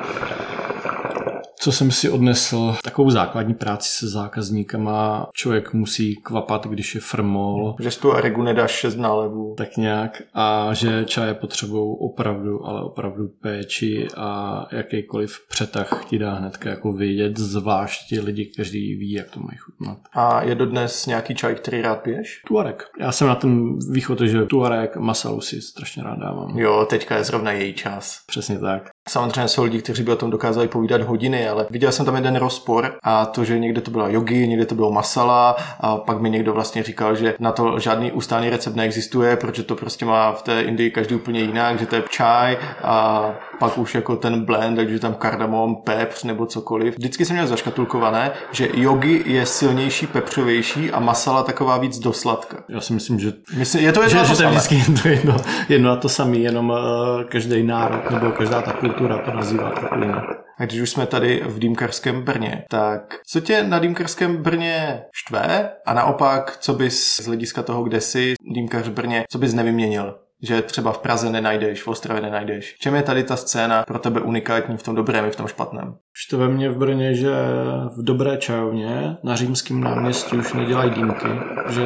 [1.61, 5.29] co jsem si odnesl, takovou základní práci se zákazníkama.
[5.33, 7.75] Člověk musí kvapat, když je frmol.
[7.79, 9.55] Že tu regu nedáš šest nálevů.
[9.57, 10.21] Tak nějak.
[10.33, 16.93] A že čaje potřebují opravdu, ale opravdu péči a jakýkoliv přetah ti dá hnedka jako
[16.93, 19.97] vědět, zvlášť ti lidi, kteří ví, jak to mají chutnat.
[20.13, 22.41] A je dodnes nějaký čaj, který rád piješ?
[22.47, 22.83] Tuarek.
[22.99, 26.59] Já jsem na ten východ, že Tuarek, Masalu si strašně rád dávám.
[26.59, 28.19] Jo, teďka je zrovna její čas.
[28.27, 28.90] Přesně tak.
[29.09, 32.35] Samozřejmě jsou lidi, kteří by o tom dokázali povídat hodiny, ale viděl jsem tam jeden
[32.35, 36.29] rozpor a to, že někde to byla yogi, někde to bylo masala a pak mi
[36.29, 40.41] někdo vlastně říkal, že na to žádný ustálý recept neexistuje, protože to prostě má v
[40.41, 43.25] té Indii každý úplně jinak, že to je čaj a
[43.61, 46.97] pak už jako ten blend, takže tam kardamom, pepř nebo cokoliv.
[46.97, 52.63] Vždycky jsem měl zaškatulkované, že yogi je silnější, pepřovější a masala taková víc dosladka.
[52.69, 54.75] Já si myslím, že, myslím, je to jedno že, to že to je vždycky
[55.09, 55.37] jedno,
[55.69, 56.77] jedno a to samé, jenom uh,
[57.29, 60.23] každý národ nebo každá ta kultura to nazývá trochu jinak.
[60.59, 65.69] A když už jsme tady v Dýmkarském Brně, tak co tě na Dýmkarském Brně štve
[65.85, 70.15] a naopak, co bys z hlediska toho, kde jsi Dýmkař Brně, co bys nevyměnil?
[70.43, 72.75] Že třeba v Praze nenajdeš, v Ostravě nenajdeš.
[72.79, 75.95] Čem je tady ta scéna pro tebe unikátní v tom dobrém i v tom špatném?
[76.13, 77.31] Štve mě v Brně, že
[77.97, 81.27] v dobré čajovně na římském náměstí už nedělají dýmky,
[81.69, 81.85] že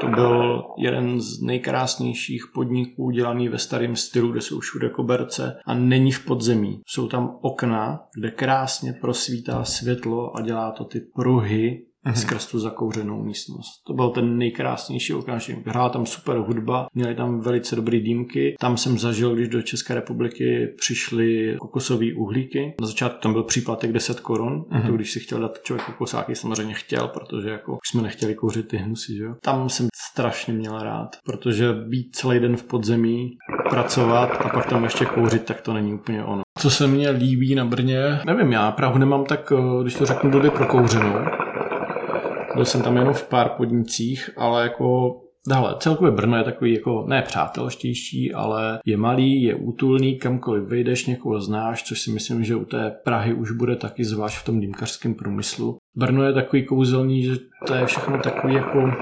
[0.00, 5.74] to byl jeden z nejkrásnějších podniků dělaný ve starém stylu, kde jsou všude koberce a
[5.74, 6.80] není v podzemí.
[6.86, 12.20] Jsou tam okna, kde krásně prosvítá světlo a dělá to ty pruhy mm-hmm.
[12.20, 13.82] skrz tu zakouřenou místnost.
[13.86, 15.66] To byl ten nejkrásnější okamžik.
[15.66, 18.54] Hrála tam super hudba, měli tam velice dobré dýmky.
[18.60, 22.74] Tam jsem zažil, když do České republiky přišly kokosové uhlíky.
[22.80, 24.86] Na začátku tam byl příplatek 10 korun, mm-hmm.
[24.86, 28.68] to když si chtěl dát člověk kokosáky, samozřejmě chtěl, protože jako už jsme nechtěli kouřit
[28.68, 29.34] ty hnusy, že jo.
[29.42, 33.36] Tam jsem strašně měl rád, protože být celý den v podzemí,
[33.70, 36.42] pracovat a pak tam ještě kouřit, tak to není úplně ono.
[36.58, 40.30] Co se mně líbí na Brně, nevím, já Prahu nemám tak, eh, když to řeknu,
[40.30, 41.14] blbě prokouřenou,
[42.56, 45.16] byl jsem tam jenom v pár podnicích, ale jako
[45.48, 51.06] Dále, celkově Brno je takový jako ne přátelštější, ale je malý, je útulný, kamkoliv vejdeš,
[51.06, 54.60] někoho znáš, což si myslím, že u té Prahy už bude taky zvlášť v tom
[54.60, 55.78] dýmkařském průmyslu.
[55.96, 58.92] Brno je takový kouzelný, že to je všechno takový jako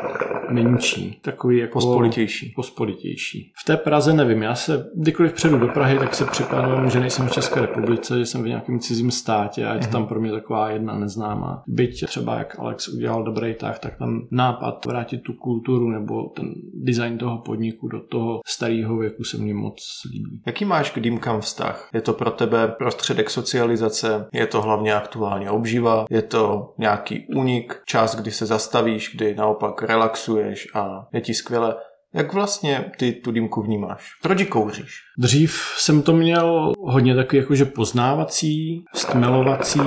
[0.51, 2.53] menší, takový jako pospolitější.
[2.57, 3.53] pospolitější.
[3.63, 7.27] V té Praze nevím, já se kdykoliv předu do Prahy, tak se připadám, že nejsem
[7.29, 9.93] v České republice, že jsem v nějakém cizím státě a je to mm-hmm.
[9.93, 11.63] tam pro mě taková jedna neznámá.
[11.67, 16.55] Byť třeba jak Alex udělal dobrý tah, tak tam nápad vrátit tu kulturu nebo ten
[16.75, 20.43] design toho podniku do toho starého věku se mně moc líbí.
[20.47, 21.89] Jaký máš k dýmkám vztah?
[21.95, 24.27] Je to pro tebe prostředek socializace?
[24.33, 26.05] Je to hlavně aktuálně obživa?
[26.11, 27.81] Je to nějaký únik?
[27.87, 31.75] Čas, kdy se zastavíš, kdy naopak relaxuješ a je ti skvěle?
[32.15, 34.11] Jak vlastně ty tu dýmku vnímáš?
[34.23, 35.01] Proč ji kouříš?
[35.19, 39.81] Dřív jsem to měl hodně takový jakože poznávací, stmelovací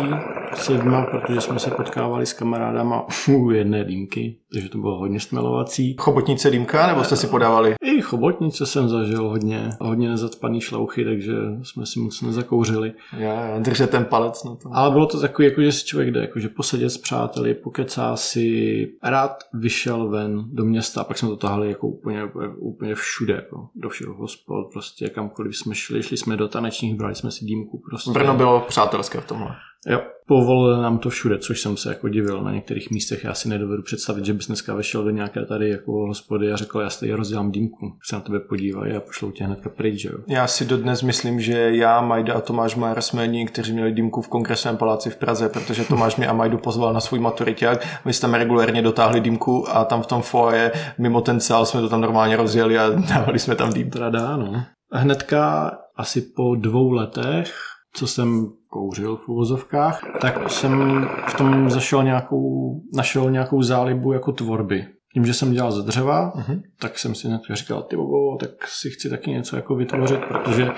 [0.53, 5.19] s lidma, protože jsme se potkávali s kamarádama u jedné dýmky, takže to bylo hodně
[5.19, 5.95] stmelovací.
[5.99, 7.75] Chobotnice dýmka, nebo jste si podávali?
[7.83, 11.33] I chobotnice jsem zažil hodně, hodně nezacpaný šlouchy, takže
[11.63, 12.93] jsme si moc nezakouřili.
[13.17, 14.69] Já, držet ten palec na to.
[14.73, 18.87] Ale bylo to takový, jako že si člověk jde, jakože posedět s přáteli, pokecá si,
[19.03, 22.23] rád vyšel ven do města pak jsme to tahali jako úplně,
[22.57, 27.15] úplně všude, jako do všech hospod, prostě kamkoliv jsme šli, šli jsme do tanečních, brali
[27.15, 27.81] jsme si dýmku.
[27.89, 28.11] Prostě.
[28.11, 29.55] Brno bylo přátelské v tomhle.
[29.89, 33.23] Jo, povolili nám to všude, což jsem se jako divil na některých místech.
[33.23, 36.79] Já si nedovedu představit, že bys dneska vešel do nějaké tady jako hospody a řekl,
[36.79, 40.17] já si tady rozdělám dýmku, se na tebe podívají a pošlou tě hnedka pryč, jo.
[40.27, 44.21] Já si dodnes myslím, že já, Majda a Tomáš Majer jsme jediní, kteří měli dýmku
[44.21, 47.87] v kongresovém paláci v Praze, protože Tomáš mě a Majdu pozval na svůj maturiták.
[48.05, 51.89] My jsme regulérně dotáhli dýmku a tam v tom foje mimo ten sál jsme to
[51.89, 53.91] tam normálně rozjeli a dávali jsme tam dýmku.
[53.91, 54.63] Teda dá, no.
[54.91, 62.03] Hnedka asi po dvou letech co jsem kouřil v uvozovkách, tak jsem v tom zašel
[62.03, 66.61] nějakou, našel nějakou zálibu jako tvorby tím, že jsem dělal ze dřeva, uh-huh.
[66.79, 70.69] tak jsem si hned říkal, ty bobo, tak si chci taky něco jako vytvořit, protože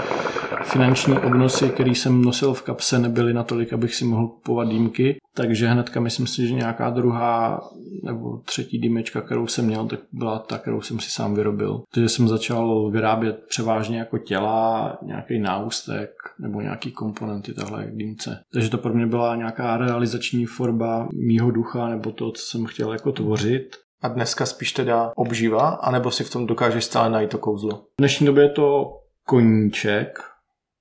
[0.64, 5.68] finanční obnosy, které jsem nosil v kapse, nebyly natolik, abych si mohl kupovat dýmky, takže
[5.68, 7.62] hnedka myslím si, že nějaká druhá
[8.04, 11.82] nebo třetí dýmečka, kterou jsem měl, tak byla ta, kterou jsem si sám vyrobil.
[11.94, 18.40] Takže jsem začal vyrábět převážně jako těla, nějaký náustek nebo nějaký komponenty tahle dýmce.
[18.54, 22.94] Takže to pro mě byla nějaká realizační forma mýho ducha nebo to, co jsem chtěl
[22.94, 23.89] jako tvořit.
[24.02, 27.78] A dneska spíš teda obživa, anebo si v tom dokážeš stále najít to kouzlo?
[27.78, 30.20] V dnešní době je to koníček,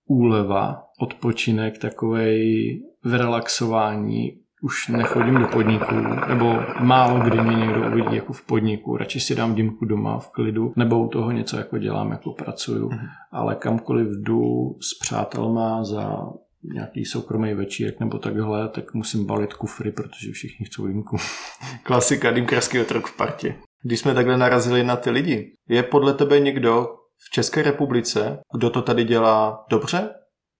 [0.07, 4.33] úleva, odpočinek, takovej vyrelaxování.
[4.63, 5.95] Už nechodím do podniku,
[6.29, 8.97] nebo málo kdy mě někdo uvidí jako v podniku.
[8.97, 12.89] Radši si dám dýmku doma v klidu, nebo u toho něco jako dělám, jako pracuju.
[12.89, 13.09] Mm-hmm.
[13.33, 16.27] Ale kamkoliv jdu s přátelma za
[16.63, 21.17] nějaký soukromý večírek nebo takhle, tak musím balit kufry, protože všichni chcou dýmku.
[21.83, 23.55] Klasika dýmkarský otrok v partě.
[23.83, 26.87] Když jsme takhle narazili na ty lidi, je podle tebe někdo
[27.27, 30.11] v České republice, kdo to tady dělá dobře?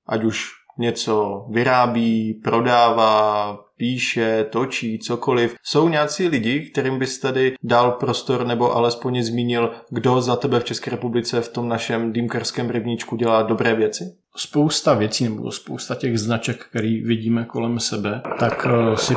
[0.07, 5.55] Ať už něco vyrábí, prodává, píše, točí, cokoliv.
[5.63, 10.65] Jsou nějací lidi, kterým bys tady dal prostor nebo alespoň zmínil, kdo za tebe v
[10.65, 14.05] České republice v tom našem dýmkarském rybníčku dělá dobré věci?
[14.39, 19.17] Spousta věcí nebo spousta těch značek, který vidíme kolem sebe, tak eh, si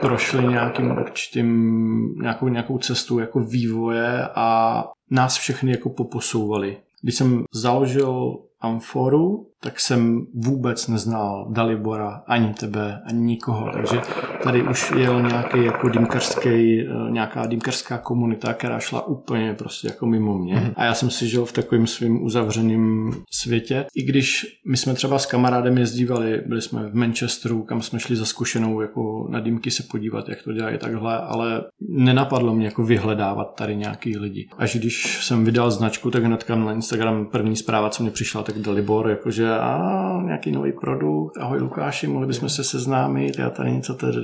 [0.00, 6.76] prošli nějakým určitým, nějakou, nějakou cestu jako vývoje a nás všechny jako poposouvali.
[7.02, 13.70] Když jsem založil Amforu, tak jsem vůbec neznal Dalibora, ani tebe, ani nikoho.
[13.72, 14.00] Takže
[14.42, 20.06] tady už jel nějaký jako dýmkařský, eh, nějaká dýmkařská komunita, která šla úplně prostě jako
[20.06, 20.54] mimo mě.
[20.54, 20.70] Mm.
[20.76, 23.86] A já jsem si žil v takovém svým uzavřeném světě.
[23.94, 28.16] I když my jsme třeba s kamarádem jezdívali, byli jsme v Manchesteru, kam jsme šli
[28.16, 32.82] za zkušenou jako na dýmky se podívat, jak to dělají takhle, ale nenapadlo mě jako
[32.82, 34.48] vyhledávat tady nějaký lidi.
[34.58, 38.58] Až když jsem vydal značku, tak hnedka na Instagram první zpráva, co mě přišla, tak
[38.58, 43.94] Dalibor, jakože a nějaký nový produkt, ahoj Lukáši, mohli bychom se seznámit, já tady něco
[43.94, 44.18] tady.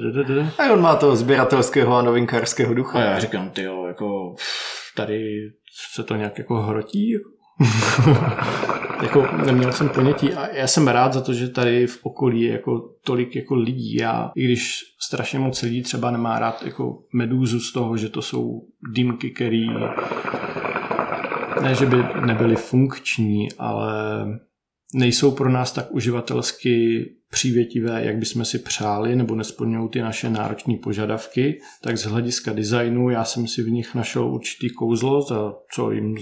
[0.59, 2.99] A on má toho sběratelského a novinkářského ducha.
[2.99, 4.35] A já říkám, ty jo, jako
[4.97, 5.41] tady
[5.95, 7.13] se to nějak jako hrotí,
[9.03, 12.53] jako neměl jsem ponětí a já jsem rád za to, že tady v okolí je
[12.53, 13.95] jako tolik jako lidí.
[13.95, 18.23] Já, i když strašně moc lidí třeba nemá rád jako medúzu z toho, že to
[18.23, 19.67] jsou dýmky, který
[21.63, 23.95] ne, že by nebyly funkční, ale
[24.95, 30.77] nejsou pro nás tak uživatelsky přívětivé, jak bychom si přáli, nebo nesplňují ty naše náročné
[30.83, 35.91] požadavky, tak z hlediska designu já jsem si v nich našel určitý kouzlo, za co
[35.91, 36.15] jim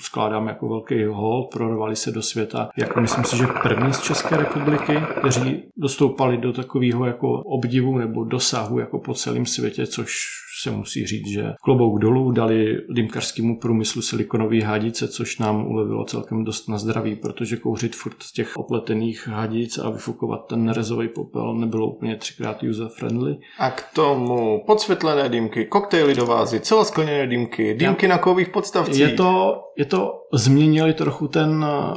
[0.00, 4.36] skládám jako velký hol, prorovali se do světa, jako myslím si, že první z České
[4.36, 10.16] republiky, kteří dostoupali do takového jako obdivu nebo dosahu jako po celém světě, což
[10.62, 16.44] se musí říct, že klobouk dolů dali dýmkařskému průmyslu silikonové hadice, což nám ulevilo celkem
[16.44, 21.54] dost na zdraví, protože kouřit furt z těch opletených hadic a vyfukovat ten nerezový popel
[21.54, 23.36] nebylo úplně třikrát user friendly.
[23.58, 29.00] A k tomu podsvětlené dýmky, koktejly do vázy, celoskleněné dýmky, dýmky Já, na kových podstavcích.
[29.00, 31.96] Je to, je to, změnili trochu ten eh,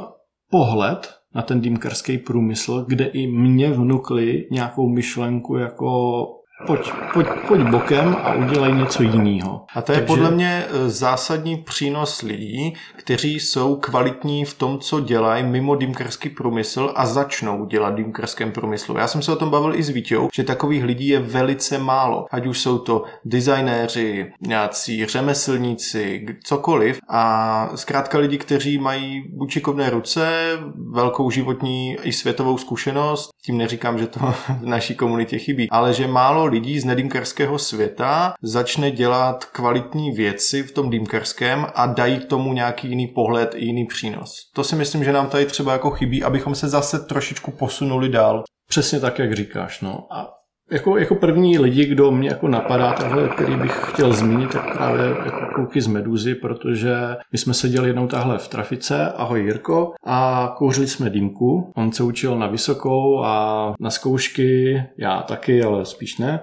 [0.50, 7.60] pohled na ten dýmkarský průmysl, kde i mě vnukli nějakou myšlenku jako pojď, pojď, pojď
[7.60, 9.64] bokem a udělej něco jiného.
[9.74, 10.06] A to je Takže...
[10.06, 16.28] podle mě e, zásadní přínos lidí, kteří jsou kvalitní v tom, co dělají mimo dýmkarský
[16.28, 18.98] průmysl a začnou dělat dýmkarském průmyslu.
[18.98, 22.26] Já jsem se o tom bavil i s Vítěou, že takových lidí je velice málo.
[22.30, 27.00] Ať už jsou to designéři, nějací řemeslníci, cokoliv.
[27.08, 30.50] A zkrátka lidi, kteří mají buď šikovné ruce,
[30.90, 34.20] velkou životní i světovou zkušenost, tím neříkám, že to
[34.60, 40.62] v naší komunitě chybí, ale že málo lidí z nedýmkarského světa začne dělat kvalitní věci
[40.62, 44.50] v tom dýmkarském a dají tomu nějaký jiný pohled, jiný přínos.
[44.54, 48.44] To si myslím, že nám tady třeba jako chybí, abychom se zase trošičku posunuli dál.
[48.68, 49.80] Přesně tak, jak říkáš.
[49.80, 50.06] No.
[50.10, 50.39] A
[50.70, 55.06] jako, jako první lidi, kdo mě jako napadá, tahle, který bych chtěl zmínit, tak právě
[55.06, 56.96] jako kluky z Meduzy, protože
[57.32, 61.72] my jsme seděli jednou tahle v trafice, ahoj Jirko, a kouřili jsme dýmku.
[61.76, 66.40] On se učil na vysokou a na zkoušky, já taky, ale spíš ne.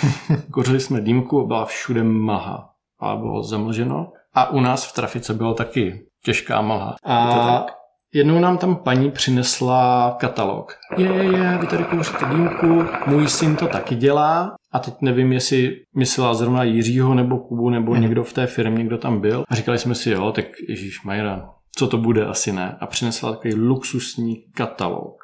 [0.50, 4.12] kouřili jsme dýmku a byla všude mlha a bylo zamlženo.
[4.34, 6.96] A u nás v trafice bylo taky těžká mlha.
[7.04, 7.66] A
[8.14, 10.72] Jednou nám tam paní přinesla katalog.
[10.96, 14.54] Je, je, je, vy tady kouříte dýmku, můj syn to taky dělá.
[14.72, 18.02] A teď nevím, jestli myslela zrovna Jiřího nebo Kubu nebo hmm.
[18.02, 19.44] někdo v té firmě, kdo tam byl.
[19.48, 22.76] A říkali jsme si, jo, tak Ježíš Majra, co to bude, asi ne.
[22.80, 25.14] A přinesla takový luxusní katalog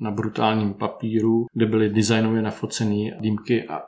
[0.00, 3.80] na brutálním papíru, kde byly designově nafocené dýmky a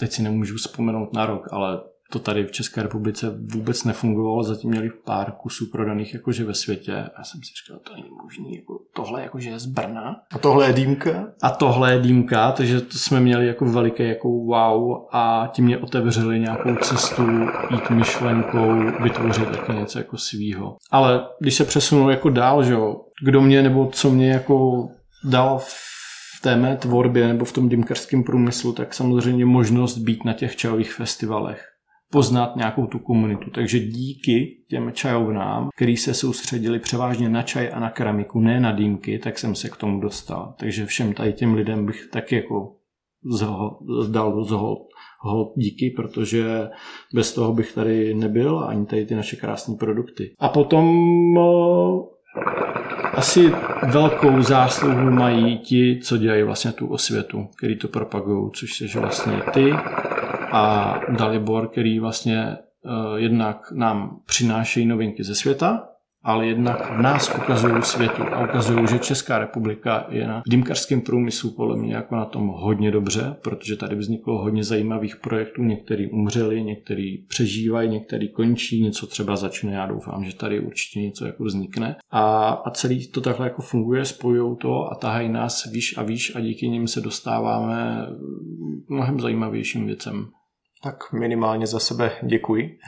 [0.00, 1.80] teď si nemůžu vzpomenout na rok, ale
[2.12, 6.92] to tady v České republice vůbec nefungovalo, zatím měli pár kusů prodaných jakože ve světě.
[6.92, 10.16] Já jsem si říkal, to není možný, jako tohle jakože je z Brna.
[10.34, 11.26] A tohle je dýmka?
[11.42, 15.78] A tohle je dýmka, takže to jsme měli jako veliké jako wow a tím mě
[15.78, 17.22] otevřeli nějakou cestu
[17.70, 20.76] jít myšlenkou, vytvořit taky něco jako svýho.
[20.90, 24.88] Ale když se přesunu jako dál, že jo, kdo mě nebo co mě jako
[25.24, 30.32] dal v té mé tvorbě nebo v tom dýmkarském průmyslu, tak samozřejmě možnost být na
[30.32, 31.64] těch čajových festivalech
[32.10, 33.50] poznat nějakou tu komunitu.
[33.50, 38.72] Takže díky těm čajovnám, který se soustředili převážně na čaj a na keramiku, ne na
[38.72, 40.54] dýmky, tak jsem se k tomu dostal.
[40.58, 42.74] Takže všem tady těm lidem bych taky jako
[44.08, 44.78] dal zhod,
[45.20, 46.68] ho díky, protože
[47.14, 50.34] bez toho bych tady nebyl ani tady ty naše krásné produkty.
[50.38, 50.88] A potom
[53.12, 53.52] asi
[53.92, 59.42] velkou zásluhu mají ti, co dělají vlastně tu osvětu, který to propagují, což jsi vlastně
[59.54, 59.72] ty
[60.58, 65.88] a Dalibor, který vlastně uh, jednak nám přinášejí novinky ze světa,
[66.22, 71.76] ale jednak nás ukazují světu a ukazují, že Česká republika je na dýmkařském průmyslu podle
[71.76, 77.18] mě jako na tom hodně dobře, protože tady vzniklo hodně zajímavých projektů, některý umřeli, některý
[77.18, 82.48] přežívají, některý končí, něco třeba začne, já doufám, že tady určitě něco jako vznikne a,
[82.48, 86.40] a celý to takhle jako funguje, spojují to a tahají nás výš a výš a
[86.40, 88.06] díky nim se dostáváme
[88.88, 90.28] mnohem zajímavějším věcem.
[90.82, 92.78] Tak minimálně za sebe děkuji.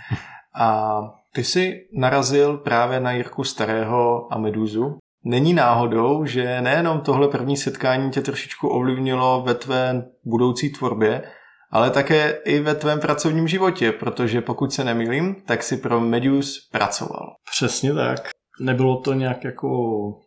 [0.55, 1.01] A
[1.33, 4.99] ty jsi narazil právě na Jirku Starého a Meduzu.
[5.25, 11.23] Není náhodou, že nejenom tohle první setkání tě trošičku ovlivnilo ve tvé budoucí tvorbě,
[11.71, 16.69] ale také i ve tvém pracovním životě, protože pokud se nemýlím, tak si pro Medus
[16.73, 17.35] pracoval.
[17.51, 18.31] Přesně tak.
[18.61, 19.69] Nebylo to nějak jako,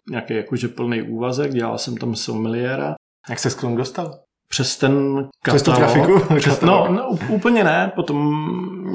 [0.10, 2.96] nějaký jakože plný úvazek, dělal jsem tam sommeliéra.
[3.30, 4.23] Jak se k tomu dostal?
[4.54, 4.94] Přes ten
[5.42, 5.62] katalog.
[5.62, 6.36] Přes tu trafiku?
[6.36, 8.36] Přes, no, no, úplně ne, potom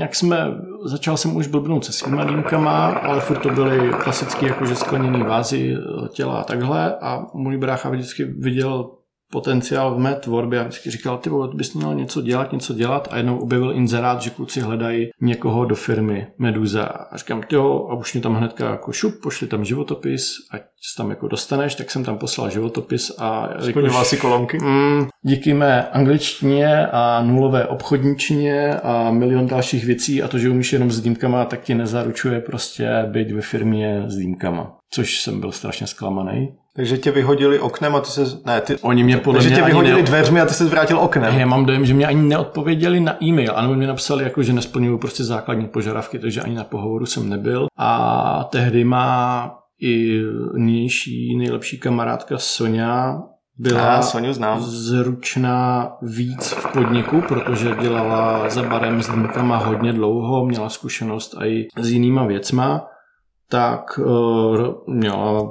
[0.00, 0.46] jak jsme,
[0.84, 5.76] začal jsem už blbnout se svýma dýmkama, ale furt to byly klasické jakože skleněné vázy
[6.12, 8.90] těla a takhle a můj brácha vždycky viděl
[9.30, 13.08] potenciál v mé tvorbě a vždycky říkal, ty vole, bys měl něco dělat, něco dělat
[13.10, 17.94] a jednou objevil inzerát, že kluci hledají někoho do firmy Meduza a říkám, jo, a
[17.94, 21.90] už mě tam hnedka jako šup, pošli tam životopis, ať se tam jako dostaneš, tak
[21.90, 23.48] jsem tam poslal životopis a...
[23.60, 24.58] Splňoval si kolonky?
[24.62, 30.72] Mm, díky mé angličtině a nulové obchodničně a milion dalších věcí a to, že umíš
[30.72, 34.76] jenom s dýmkama, tak ti nezaručuje prostě být ve firmě s dýmkama.
[34.90, 36.48] Což jsem byl strašně zklamaný.
[36.78, 38.24] Takže tě vyhodili oknem a ty se...
[38.46, 38.76] Ne, ty...
[38.82, 40.02] Oni mě podle Takže mě tě vyhodili ne...
[40.02, 41.38] dveřmi a ty se vrátil oknem.
[41.38, 43.52] Já mám dojem, že mě ani neodpověděli na e-mail.
[43.56, 47.66] Ano, mě napsali, jako, že nesplňují prostě základní požadavky, takže ani na pohovoru jsem nebyl.
[47.76, 49.50] A tehdy má
[49.80, 50.22] i
[50.54, 53.22] nynější nejlepší kamarádka Sonja
[53.56, 54.60] byla a, Soniu znám.
[54.60, 61.66] zručná víc v podniku, protože dělala za barem s dýmkama hodně dlouho, měla zkušenost i
[61.78, 62.86] s jinýma věcma,
[63.50, 65.48] tak uh, měla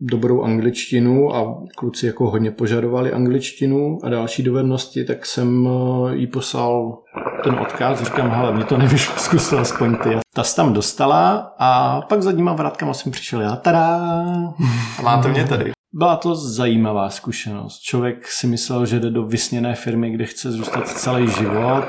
[0.00, 6.26] dobrou angličtinu a kluci jako hodně požadovali angličtinu a další dovednosti, tak jsem eh, jí
[6.26, 6.98] poslal
[7.44, 10.10] ten odkaz, říkám, hele, mě to nevyšlo, zkus to aspoň ty.
[10.34, 14.00] Ta se tam dostala a pak zadníma vrátkama jsem přišel já, tada!
[14.98, 15.73] A máte mě tady.
[15.96, 17.80] Byla to zajímavá zkušenost.
[17.80, 21.84] Člověk si myslel, že jde do vysněné firmy, kde chce zůstat celý život,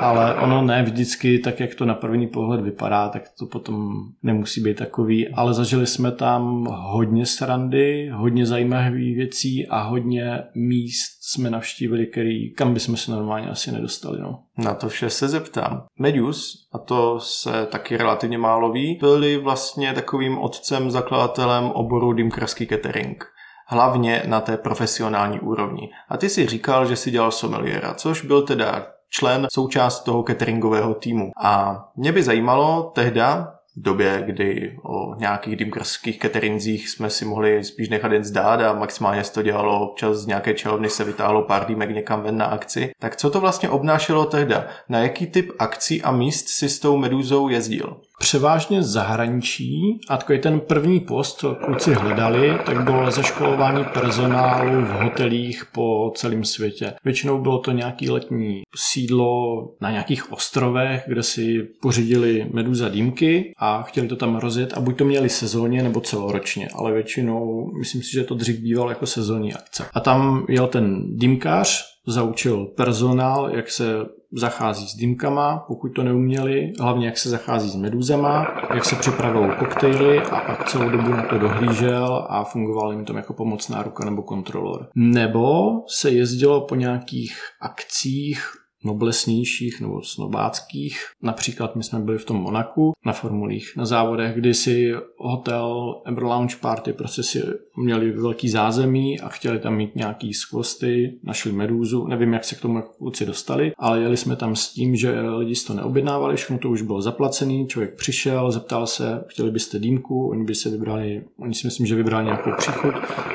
[0.00, 3.92] ale ono ne vždycky tak, jak to na první pohled vypadá, tak to potom
[4.22, 5.28] nemusí být takový.
[5.28, 12.54] Ale zažili jsme tam hodně srandy, hodně zajímavých věcí a hodně míst jsme navštívili, který,
[12.54, 14.20] kam bychom se normálně asi nedostali.
[14.20, 14.42] No.
[14.58, 15.84] Na to vše se zeptám.
[15.98, 22.66] Medius, a to se taky relativně málo ví, byli vlastně takovým otcem, zakladatelem oboru dýmkarský
[22.66, 23.24] catering
[23.66, 25.90] hlavně na té profesionální úrovni.
[26.08, 30.94] A ty si říkal, že si dělal someliera, což byl teda člen, součást toho cateringového
[30.94, 31.30] týmu.
[31.42, 37.64] A mě by zajímalo tehda, v době, kdy o nějakých dýmkarských cateringzích jsme si mohli
[37.64, 41.42] spíš nechat jen zdát a maximálně se to dělalo občas z nějaké čelovny se vytáhlo
[41.42, 42.90] pár dýmek někam ven na akci.
[43.00, 44.66] Tak co to vlastně obnášelo tehda?
[44.88, 48.00] Na jaký typ akcí a míst si s tou medúzou jezdil?
[48.18, 54.90] Převážně zahraničí a takový ten první post, co kluci hledali, tak bylo zaškolování personálu v
[54.90, 56.94] hotelích po celém světě.
[57.04, 63.82] Většinou bylo to nějaký letní sídlo na nějakých ostrovech, kde si pořídili meduza dýmky a
[63.82, 68.12] chtěli to tam rozjet a buď to měli sezóně nebo celoročně, ale většinou myslím si,
[68.12, 69.86] že to dřív bývalo jako sezónní akce.
[69.94, 73.84] A tam jel ten dýmkář, zaučil personál, jak se
[74.32, 79.50] zachází s dýmkama, pokud to neuměli, hlavně jak se zachází s meduzama, jak se připravují
[79.58, 84.04] koktejly a pak celou dobu na to dohlížel a fungoval jim tam jako pomocná ruka
[84.04, 84.88] nebo kontrolor.
[84.94, 91.00] Nebo se jezdilo po nějakých akcích noblesnějších nebo snobáckých.
[91.22, 96.24] Například my jsme byli v tom Monaku na formulích na závodech, kdy si hotel Ember
[96.24, 97.42] Lounge Party prostě si
[97.76, 102.60] měli velký zázemí a chtěli tam mít nějaký skvosty, našli medúzu, nevím, jak se k
[102.60, 106.58] tomu kluci dostali, ale jeli jsme tam s tím, že lidi si to neobjednávali, všechno
[106.58, 111.24] to už bylo zaplacený, člověk přišel, zeptal se, chtěli byste dýmku, oni by se vybrali,
[111.38, 112.94] oni si myslím, že vybrali nějakou příchod,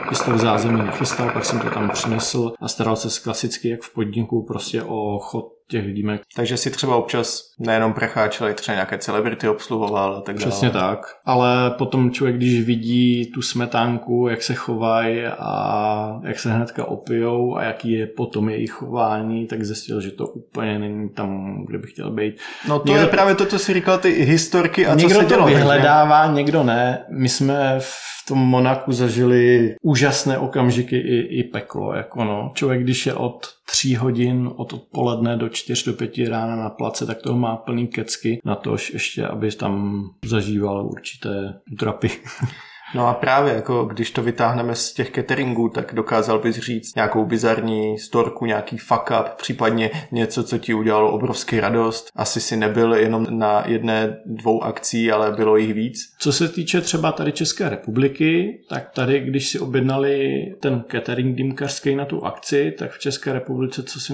[0.10, 4.43] chystal zázemí, nachystal, pak jsem to tam přinesl a staral se klasicky jak v podniku
[4.43, 5.41] prostě o chod
[5.72, 6.22] těch dýmek.
[6.36, 10.49] Takže si třeba občas nejenom pracháč, ale třeba nějaké celebrity obsluhoval a tak dále.
[10.49, 10.99] Přesně tak.
[11.26, 17.55] Ale potom člověk, když vidí tu smetánku, jak se chovají a jak se hnedka opijou
[17.55, 21.88] a jaký je potom jejich chování, tak zjistil, že to úplně není tam, kde by
[21.88, 22.36] chtěl být.
[22.67, 25.22] No to někdo, je právě to, co si říkal, ty historky a co se dělo.
[25.22, 26.36] Někdo to vyhledává, takže...
[26.36, 27.05] někdo ne.
[27.09, 31.93] My jsme v tom Monaku zažili úžasné okamžiky i, i peklo.
[31.93, 32.51] Jako no.
[32.55, 37.05] Člověk, když je od tří hodin od odpoledne do čtyř do pěti rána na place,
[37.05, 42.09] tak toho má plný kecky na to, ještě, aby tam zažíval určité trapy.
[42.96, 47.26] No a právě, jako když to vytáhneme z těch cateringů, tak dokázal bys říct nějakou
[47.26, 52.12] bizarní storku, nějaký fuck up, případně něco, co ti udělalo obrovský radost.
[52.16, 56.00] Asi si nebyl jenom na jedné, dvou akcí, ale bylo jich víc.
[56.20, 61.96] Co se týče třeba tady České republiky, tak tady, když si objednali ten catering dýmkařský
[61.96, 64.14] na tu akci, tak v České republice, co, si,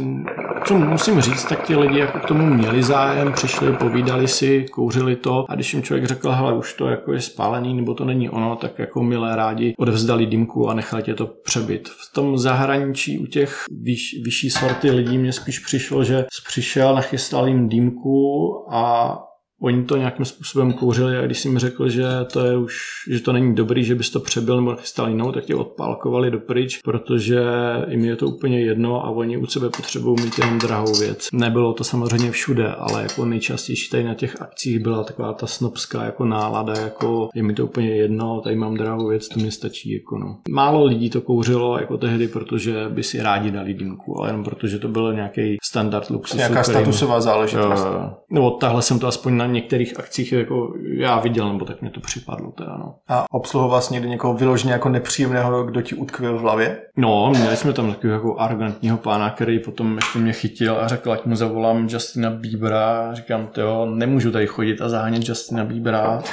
[0.66, 5.16] co musím říct, tak ti lidi jako k tomu měli zájem, přišli, povídali si, kouřili
[5.16, 8.30] to a když jim člověk řekl, hele, už to jako je spálený, nebo to není
[8.30, 11.90] ono, tak tak jako milé rádi odevzdali dýmku a nechali tě to přebyt.
[11.90, 17.48] V tom zahraničí u těch vyš, vyšší sorty lidí mě spíš přišlo, že přišel, nachystal
[17.48, 19.14] jim dýmku a
[19.62, 22.78] Oni to nějakým způsobem kouřili a když jsi mi řekl, že to je už,
[23.10, 26.40] že to není dobrý, že bys to přebil nebo chystal jinou, tak tě odpálkovali do
[26.40, 27.44] pryč, protože
[27.88, 31.28] jim je to úplně jedno a oni u sebe potřebují mít jenom drahou věc.
[31.34, 36.04] Nebylo to samozřejmě všude, ale jako nejčastější tady na těch akcích byla taková ta snobská
[36.04, 39.94] jako nálada, jako je mi to úplně jedno, tady mám drahou věc, to mi stačí.
[39.94, 40.38] Jako no.
[40.50, 44.80] Málo lidí to kouřilo jako tehdy, protože by si rádi dali dýmku, ale jenom protože
[44.80, 46.38] to byl nějaký standard luxusu.
[46.38, 47.88] Nějaká statusová záležitost.
[48.32, 52.00] nebo tahle jsem to aspoň na některých akcích jako já viděl, nebo tak mě to
[52.00, 52.96] připadlo teda, no.
[53.08, 56.78] A obsluhoval jsi někdy někoho vyloženě jako nepříjemného, kdo ti utkvil v hlavě?
[56.98, 61.12] No, měli jsme tam takového jako arrogantního pána, který potom ještě mě chytil a řekl,
[61.12, 63.14] ať mu zavolám Justina Biebera.
[63.14, 66.22] Říkám, jo, nemůžu tady chodit a zahánět Justina Biebera.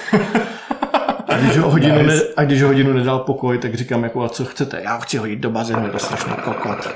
[1.29, 4.29] A když, ho hodinu ne, a když ho hodinu nedal pokoj, tak říkám, jako, a
[4.29, 4.81] co chcete?
[4.85, 6.89] Já chci hodit do bazénu, je to strašný kokot.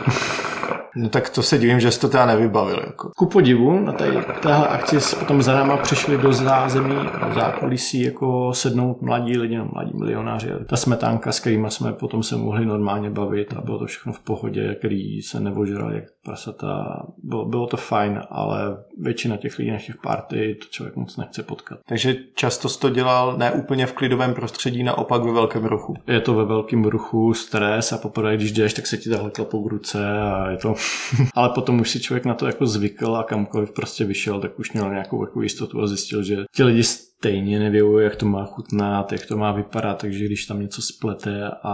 [0.97, 2.83] No tak to se divím, že jsi to teda nevybavil.
[2.87, 3.11] Jako.
[3.17, 8.55] Ku podivu, na té, téhle akci potom za náma přišli do zázemí, do zákulisí jako
[8.55, 10.51] sednout mladí lidi, no mladí milionáři.
[10.67, 14.21] Ta smetánka, s kterými jsme potom se mohli normálně bavit a bylo to všechno v
[14.21, 17.03] pohodě, který se nevožral jak prasata.
[17.23, 21.43] Bylo, bylo to fajn, ale většina těch lidí na těch party to člověk moc nechce
[21.43, 21.79] potkat.
[21.89, 25.95] Takže často jsi to dělal ne úplně v klidovém prostředí, naopak ve velkém ruchu.
[26.07, 29.69] Je to ve velkém ruchu, stres a poprvé, když jdeš, tak se ti takhle klapou
[29.69, 30.75] ruce a je to
[31.35, 34.73] ale potom už si člověk na to jako zvykl a kamkoliv prostě vyšel, tak už
[34.73, 36.83] měl nějakou jako jistotu a zjistil, že ti lidi
[37.19, 41.51] stejně nevědějí, jak to má chutnat, jak to má vypadat, takže když tam něco splete
[41.63, 41.73] a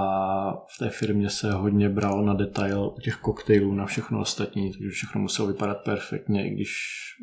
[0.74, 4.88] v té firmě se hodně bralo na detail u těch koktejlů, na všechno ostatní, takže
[4.90, 6.70] všechno muselo vypadat perfektně, i když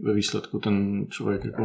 [0.05, 1.63] ve výsledku ten člověk jako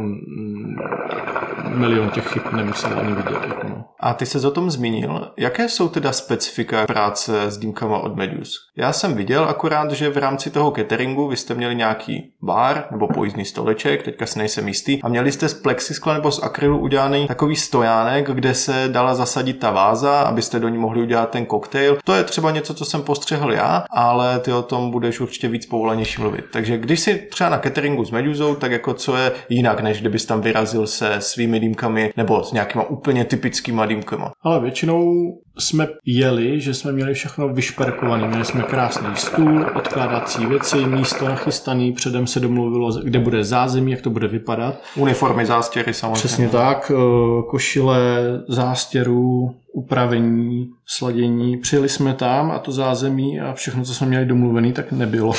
[1.69, 3.47] milion těch chyb nemusel ani vidět.
[3.47, 3.85] Jako no.
[3.99, 5.31] A ty se o tom zmínil.
[5.37, 8.55] Jaké jsou teda specifika práce s dýmkama od Medius?
[8.77, 13.07] Já jsem viděl akorát, že v rámci toho cateringu vy jste měli nějaký bar nebo
[13.07, 17.27] pojízdný stoleček, teďka si nejsem jistý, a měli jste z plexiskla nebo z akrylu udělaný
[17.27, 21.97] takový stojánek, kde se dala zasadit ta váza, abyste do ní mohli udělat ten koktejl.
[22.03, 25.65] To je třeba něco, co jsem postřehl já, ale ty o tom budeš určitě víc
[25.65, 26.45] povolanější mluvit.
[26.53, 30.25] Takže když si třeba na cateringu s Meduzou, tak jako co je jinak, než kdybys
[30.25, 34.31] tam vyrazil se svými dýmkami nebo s nějakýma úplně typickýma dýmkama.
[34.43, 35.13] Ale většinou
[35.59, 38.27] jsme jeli, že jsme měli všechno vyšperkované.
[38.27, 44.01] Měli jsme krásný stůl, odkládací věci, místo nachystaný, předem se domluvilo, kde bude zázemí, jak
[44.01, 44.81] to bude vypadat.
[44.95, 46.19] Uniformy, zástěry samozřejmě.
[46.19, 47.99] Přesně tak, eh, košile,
[48.47, 51.57] zástěrů, upravení, sladění.
[51.57, 55.33] Přijeli jsme tam a to zázemí a všechno, co jsme měli domluvený, tak nebylo.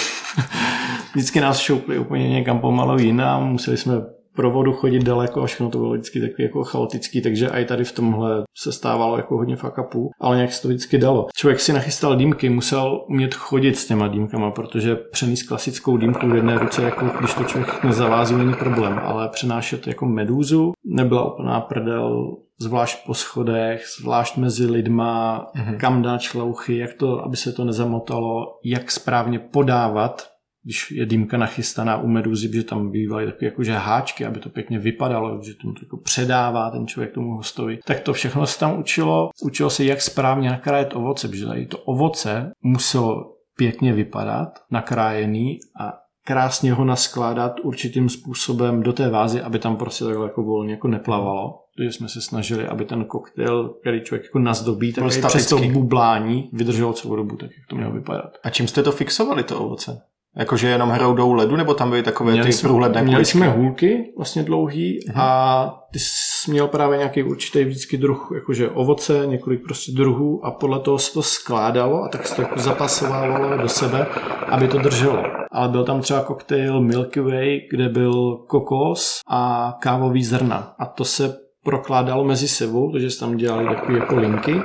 [1.15, 3.95] Vždycky nás šoupli úplně někam pomalu jinam, museli jsme
[4.39, 7.93] provodu chodit daleko a všechno to bylo vždycky takový jako chaotický, takže i tady v
[7.93, 11.27] tomhle se stávalo jako hodně fakapů, ale nějak se to vždycky dalo.
[11.37, 16.35] Člověk si nachystal dýmky, musel umět chodit s těma dýmkama, protože přenést klasickou dýmku v
[16.35, 21.61] jedné ruce, jako když to člověk nezavází, není problém, ale přenášet jako medúzu nebyla úplná
[21.61, 25.77] prdel, zvlášť po schodech, zvlášť mezi lidma, mm-hmm.
[25.77, 30.38] kam dát šlouchy, jak to, aby se to nezamotalo, jak správně podávat
[30.69, 34.79] když je dýmka nachystaná u meduzy, že tam bývaly takové jakože háčky, aby to pěkně
[34.79, 37.79] vypadalo, že to jako předává ten člověk tomu hostovi.
[37.85, 39.31] Tak to všechno se tam učilo.
[39.43, 45.93] Učilo se, jak správně nakrájet ovoce, protože tady to ovoce muselo pěkně vypadat, nakrájený a
[46.27, 50.89] krásně ho naskládat určitým způsobem do té vázy, aby tam prostě takhle jako volně jako
[50.89, 51.65] neplavalo.
[51.77, 56.51] Takže jsme se snažili, aby ten koktejl, který člověk jako nazdobí, tak přes to bublání
[56.53, 58.39] vydržel celou dobu, tak jak to mělo vypadat.
[58.45, 60.03] A čím jste to fixovali, to ovoce?
[60.39, 63.39] Jakože jenom hroudou ledu, nebo tam byly takové měli ty jsme, průhledné Měli kuličky?
[63.39, 65.13] jsme hůlky vlastně dlouhý uh-huh.
[65.17, 70.51] a ty jsi měl právě nějaký určitý vždycky druh, jakože ovoce, několik prostě druhů a
[70.51, 74.07] podle toho se to skládalo a tak se to jako zapasovalo do sebe,
[74.49, 75.23] aby to drželo.
[75.53, 81.05] Ale byl tam třeba koktejl Milky Way, kde byl kokos a kávový zrna a to
[81.05, 84.63] se prokládalo mezi sebou, takže se tam dělali takové jako linky,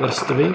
[0.00, 0.54] vrstvy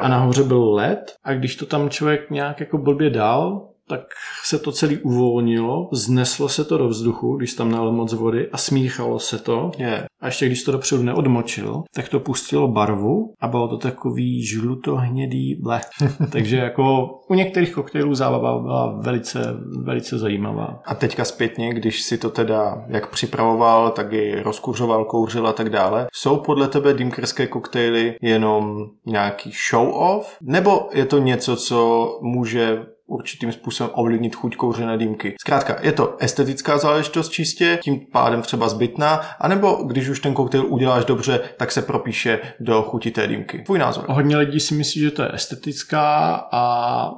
[0.00, 4.00] a nahoře byl led a když to tam člověk nějak jako blbě dal, tak
[4.44, 8.56] se to celé uvolnilo, zneslo se to do vzduchu, když tam nalil moc vody a
[8.56, 9.70] smíchalo se to.
[9.78, 10.04] Yeah.
[10.20, 15.54] A ještě když to dopředu neodmočil, tak to pustilo barvu a bylo to takový žlutohnědý
[15.54, 15.80] ble.
[16.32, 20.80] Takže jako u některých koktejlů zábava byla velice, velice zajímavá.
[20.86, 25.70] A teďka zpětně, když si to teda jak připravoval, tak i rozkuřoval, kouřil a tak
[25.70, 30.36] dále, jsou podle tebe dýmkerské koktejly jenom nějaký show off?
[30.42, 35.34] Nebo je to něco, co může určitým způsobem ovlivnit chuť kouřené dýmky.
[35.40, 40.66] Zkrátka, je to estetická záležitost čistě, tím pádem třeba zbytná, anebo když už ten koktejl
[40.68, 43.58] uděláš dobře, tak se propíše do chuti té dýmky.
[43.58, 44.04] Tvůj názor?
[44.08, 46.64] Hodně lidí si myslí, že to je estetická a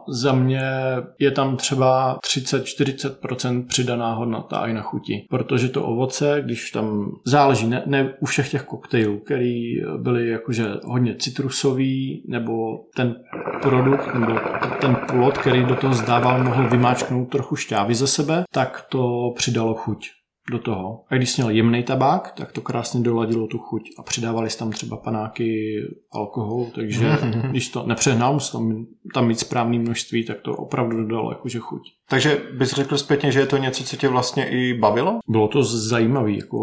[0.08, 0.62] za mě
[1.18, 5.26] je tam třeba 30-40% přidaná hodnota i na chuti.
[5.30, 10.66] Protože to ovoce, když tam záleží, ne, ne u všech těch koktejlů, který byly jakože
[10.84, 12.54] hodně citrusový, nebo
[12.96, 13.16] ten
[13.62, 14.32] produkt, nebo
[14.80, 19.74] ten plot, který do toho zdával, mohl vymáčknout trochu šťávy ze sebe, tak to přidalo
[19.74, 20.06] chuť
[20.50, 21.04] do toho.
[21.10, 24.96] A když měl jemný tabák, tak to krásně doladilo tu chuť a přidávali tam třeba
[24.96, 25.80] panáky,
[26.12, 27.18] alkohol, takže
[27.50, 31.82] když to nepřehnal, musel tam, tam mít správné množství, tak to opravdu dodalo jakože chuť.
[32.08, 35.18] Takže bys řekl zpětně, že je to něco, co tě vlastně i bavilo?
[35.28, 36.58] Bylo to zajímavé, jako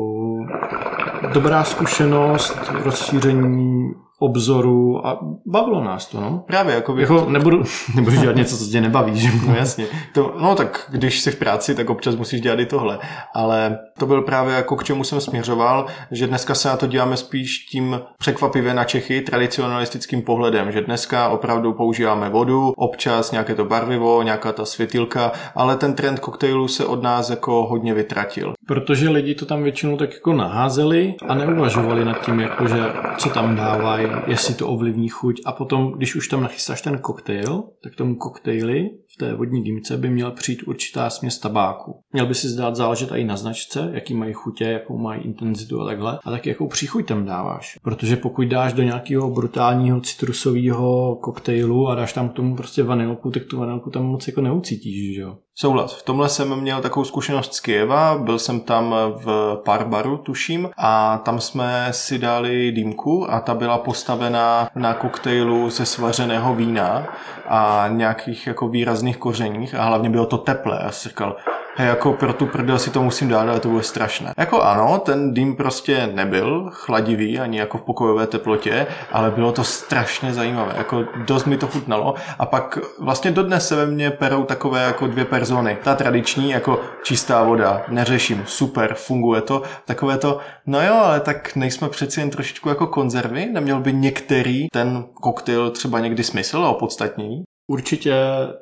[1.33, 3.93] dobrá zkušenost, rozšíření
[4.23, 6.43] obzoru a bavilo nás to, no.
[6.47, 7.29] Právě, jako, jako to...
[7.29, 7.63] nebudu,
[7.95, 9.29] nebudu dělat něco, co tě nebaví, že?
[9.47, 9.85] No jasně.
[10.13, 12.99] To, no tak když jsi v práci, tak občas musíš dělat i tohle.
[13.35, 17.17] Ale to byl právě jako k čemu jsem směřoval, že dneska se na to děláme
[17.17, 23.65] spíš tím překvapivě na Čechy tradicionalistickým pohledem, že dneska opravdu používáme vodu, občas nějaké to
[23.65, 28.53] barvivo, nějaká ta světilka, ale ten trend koktejlů se od nás jako hodně vytratil.
[28.67, 32.83] Protože lidi to tam většinou tak jako naházeli a neuvažovali nad tím, jako že
[33.17, 35.41] co tam dávají, jestli to ovlivní chuť.
[35.45, 39.97] A potom, když už tam nachystáš ten koktejl, tak tomu koktejli v té vodní dýmce
[39.97, 41.99] by měl přijít určitá směs tabáku.
[42.13, 45.85] Měl by si zdát záležet i na značce, jaký mají chutě, jakou mají intenzitu a
[45.85, 47.79] takhle, a tak jakou příchuť tam dáváš.
[47.83, 53.31] Protože pokud dáš do nějakého brutálního citrusového koktejlu a dáš tam k tomu prostě vanilku,
[53.31, 55.37] tak tu vanilku tam moc jako neucítíš, že jo?
[55.55, 55.93] Souhlas.
[55.93, 61.17] V tomhle jsem měl takovou zkušenost z Kieva, byl jsem tam v Parbaru, tuším, a
[61.17, 67.07] tam jsme si dali dýmku a ta byla postavená na koktejlu ze svařeného vína
[67.47, 70.79] a nějakých jako výrazných kořeních a hlavně bylo to teplé.
[70.83, 71.35] Já jsem říkal,
[71.75, 74.33] hej, jako pro tu prdel si to musím dát, ale to bude strašné.
[74.37, 79.63] Jako ano, ten dým prostě nebyl chladivý, ani jako v pokojové teplotě, ale bylo to
[79.63, 84.43] strašně zajímavé, jako dost mi to chutnalo a pak vlastně dodnes se ve mně perou
[84.43, 85.77] takové jako dvě persony.
[85.83, 91.55] Ta tradiční, jako čistá voda, neřeším, super, funguje to, takové to, no jo, ale tak
[91.55, 96.69] nejsme přeci jen trošičku jako konzervy, neměl by některý ten koktejl třeba někdy smysl a
[96.69, 97.43] opodstatnění?
[97.67, 98.15] Určitě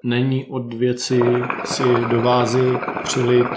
[0.04, 1.22] není od věci
[1.66, 3.48] si do vázy přilit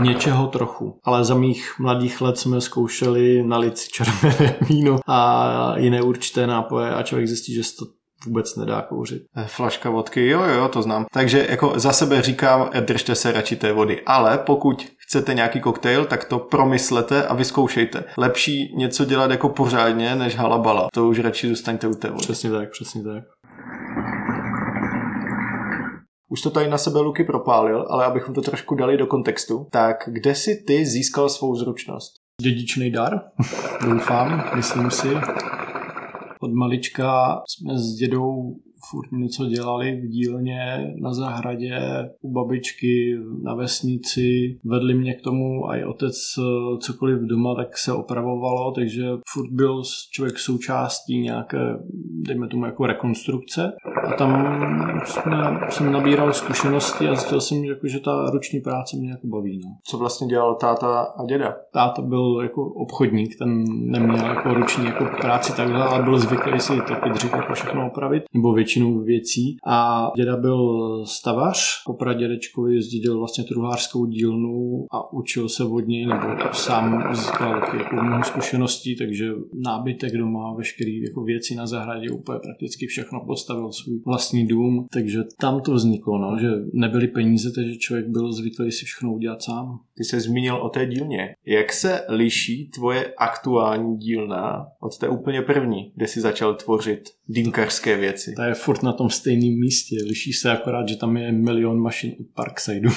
[0.00, 1.00] něčeho trochu.
[1.04, 6.94] Ale za mých mladých let jsme zkoušeli nalit si červené víno a jiné určité nápoje
[6.94, 7.84] a člověk zjistí, že to
[8.26, 9.22] vůbec nedá kouřit.
[9.36, 11.04] Eh, flaška vodky, jo, jo, to znám.
[11.12, 14.00] Takže jako za sebe říkám, držte se radši té vody.
[14.06, 18.04] Ale pokud chcete nějaký koktejl, tak to promyslete a vyzkoušejte.
[18.18, 20.88] Lepší něco dělat jako pořádně, než halabala.
[20.92, 22.22] To už radši zůstaňte u té vody.
[22.22, 23.24] Přesně tak, přesně tak.
[26.28, 29.96] Už to tady na sebe Luky propálil, ale abychom to trošku dali do kontextu, tak
[30.06, 32.14] kde si ty získal svou zručnost?
[32.42, 33.20] Dědičný dar,
[33.84, 35.08] doufám, myslím si.
[36.40, 38.56] Od malička jsme s dědou
[38.90, 41.80] furt něco dělali v dílně, na zahradě,
[42.20, 44.58] u babičky, na vesnici.
[44.64, 49.50] Vedli mě k tomu a i otec eh, cokoliv doma, tak se opravovalo, takže furt
[49.50, 49.82] byl
[50.12, 51.58] člověk součástí nějaké,
[52.26, 53.72] dejme tomu jako rekonstrukce.
[54.06, 54.60] A tam
[55.04, 59.60] jsme, jsem nabíral zkušenosti a zjistil jsem, jako, že ta ruční práce mě jako baví.
[59.64, 59.70] No.
[59.84, 61.56] Co vlastně dělal táta a děda?
[61.72, 66.76] Táta byl jako obchodník, ten neměl jako ruční jako práci takhle, ale byl zvyklý si
[66.76, 69.56] taky dřív jako všechno opravit, nebo většinu věcí.
[69.66, 76.06] A děda byl stavař, po dědečkovi zdědil vlastně truhlářskou dílnu a učil se od něj,
[76.06, 82.38] nebo sám získal jako mnoho zkušeností, takže nábytek doma, veškeré jako věci na zahradě, úplně
[82.38, 87.76] prakticky všechno postavil svůj vlastní dům, takže tam to vzniklo, no, že nebyly peníze, takže
[87.76, 89.78] člověk byl zvyklý si všechno udělat sám.
[89.96, 91.34] Ty se zmínil o té dílně.
[91.46, 97.96] Jak se liší tvoje aktuální dílna od té úplně první, kde jsi začal tvořit dýmkařské
[97.96, 98.34] věci?
[98.36, 99.96] Ta je furt na tom stejném místě.
[100.08, 102.90] Liší se akorát, že tam je milion mašin od Parksideu.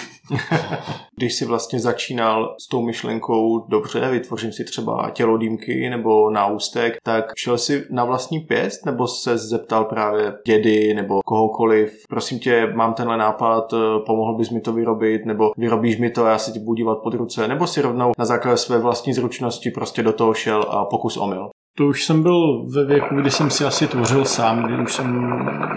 [1.18, 6.98] Když jsi vlastně začínal s tou myšlenkou, dobře, vytvořím si třeba tělo dýmky nebo náustek,
[7.04, 12.74] tak šel si na vlastní pěst nebo se zeptal právě dědy nebo kohokoliv, prosím tě,
[12.76, 13.74] mám tenhle nápad,
[14.06, 17.14] pomohl bys mi to vyrobit, nebo vyrobíš mi to, já se ti budu dívat pod
[17.14, 21.18] ruce, nebo si rovnou na základě své vlastní zručnosti prostě do toho šel a pokus
[21.18, 21.50] omyl?
[21.78, 25.30] To už jsem byl ve věku, kdy jsem si asi tvořil sám, kdy už jsem,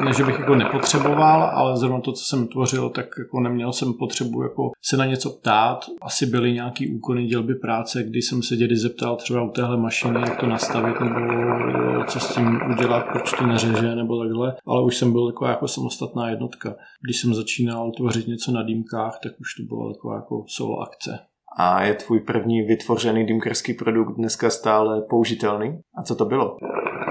[0.04, 3.92] ne že bych jako nepotřeboval, ale zrovna to, co jsem tvořil, tak jako neměl jsem
[3.92, 5.84] potřebu jako se na něco ptát.
[6.02, 10.20] Asi byly nějaký úkony dělby práce, kdy jsem se dědy zeptal třeba u téhle mašiny,
[10.20, 14.56] jak to nastavit, nebo co s tím udělat, proč to neřeže, nebo takhle.
[14.66, 16.74] Ale už jsem byl jako, jako samostatná jednotka.
[17.02, 21.18] Když jsem začínal tvořit něco na dýmkách, tak už to bylo jako, jako solo akce
[21.56, 25.80] a je tvůj první vytvořený dýmkerský produkt dneska stále použitelný?
[25.98, 26.56] A co to bylo?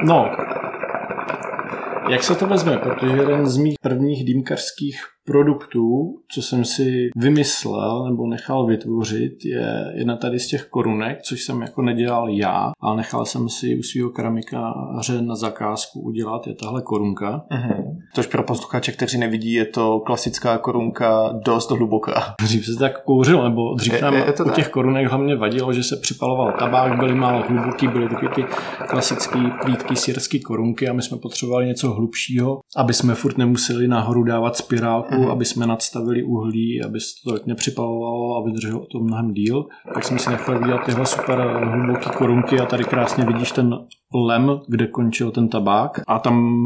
[0.04, 0.30] No,
[2.10, 2.78] jak se to vezme?
[2.78, 9.94] Protože jeden z mých prvních dýmkarských produktů, co jsem si vymyslel nebo nechal vytvořit, je
[9.96, 13.84] jedna tady z těch korunek, což jsem jako nedělal já, ale nechal jsem si u
[13.84, 17.46] svého keramikáře na zakázku udělat, je tahle korunka.
[17.52, 17.98] Uh-huh.
[18.16, 22.36] Tož pro posluchače, kteří nevidí, je to klasická korunka dost hluboká.
[22.42, 25.74] Dřív se tak kouřil, nebo dřív nám je, je to u těch korunek hlavně vadilo,
[25.74, 28.46] že se připaloval tabák, byly málo hluboký, byly taky ty
[28.88, 34.24] klasické plítky sírské korunky a my jsme potřebovali něco hlubšího, aby jsme furt nemuseli nahoru
[34.24, 34.56] dávat
[35.12, 35.32] spirálku, mm-hmm.
[35.32, 39.66] aby jsme nadstavili uhlí, aby se to tak nepřipalovalo a vydrželo to mnohem díl.
[39.94, 43.76] Tak jsme si nechali udělat tyhle super hluboké korunky a tady krásně vidíš ten
[44.14, 46.66] lem, kde končil ten tabák a tam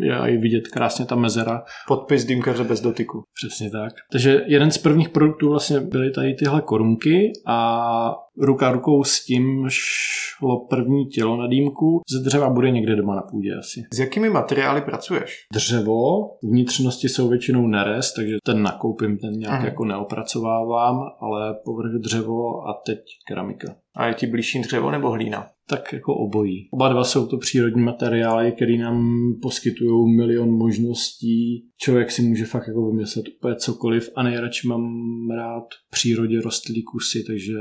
[0.00, 1.62] je i vidět krásně ta mezera.
[1.88, 3.22] Podpis dýmkaře bez dotyku.
[3.34, 3.92] Přesně tak.
[4.12, 9.66] Takže jeden z prvních produktů vlastně byly tady tyhle korunky a ruka rukou s tím
[9.68, 12.00] šlo první tělo na dýmku.
[12.10, 13.82] Ze dřeva bude někde doma na půdě asi.
[13.94, 15.46] S jakými materiály pracuješ?
[15.52, 19.64] Dřevo, vnitřnosti jsou většinou nerez, takže ten nakoupím, ten nějak Aha.
[19.64, 23.74] jako neopracovávám, ale povrch dřevo a teď keramika.
[23.96, 25.46] A je ti blížší dřevo nebo hlína?
[25.68, 26.68] Tak jako obojí.
[26.72, 31.68] Oba dva jsou to přírodní materiály, které nám poskytují milion možností.
[31.76, 34.84] Člověk si může fakt jako vymyslet úplně cokoliv a nejradši mám
[35.30, 37.54] rád v přírodě rostlý kusy, takže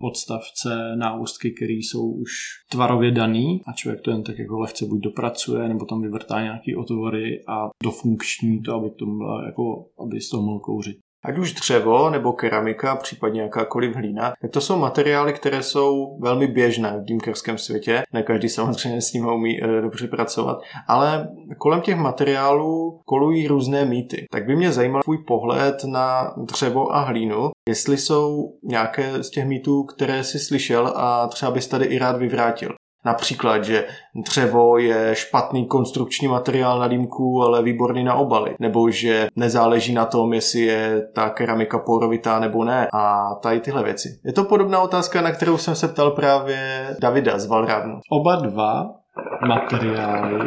[0.00, 2.30] podstavce, náustky, které jsou už
[2.70, 6.76] tvarově daný a člověk to jen tak jako lehce buď dopracuje, nebo tam vyvrtá nějaký
[6.76, 10.96] otvory a dofunkční to, aby, to bylo, jako, aby z toho mohl kouřit.
[11.24, 16.46] Ať už dřevo nebo keramika, případně jakákoliv hlína, tak to jsou materiály, které jsou velmi
[16.46, 18.02] běžné v dýmkerském světě.
[18.12, 20.58] Ne každý samozřejmě s nimi umí e, dobře pracovat,
[20.88, 24.26] ale kolem těch materiálů kolují různé mýty.
[24.30, 29.46] Tak by mě zajímal tvůj pohled na dřevo a hlínu, jestli jsou nějaké z těch
[29.46, 32.70] mýtů, které jsi slyšel a třeba bys tady i rád vyvrátil.
[33.04, 33.86] Například, že
[34.24, 38.54] dřevo je špatný konstrukční materiál na dýmku, ale výborný na obaly.
[38.58, 42.88] Nebo že nezáleží na tom, jestli je ta keramika porovitá nebo ne.
[42.92, 44.08] A tady tyhle věci.
[44.24, 48.00] Je to podobná otázka, na kterou jsem se ptal právě Davida z Valravnu.
[48.10, 49.00] Oba dva
[49.48, 50.38] materiály,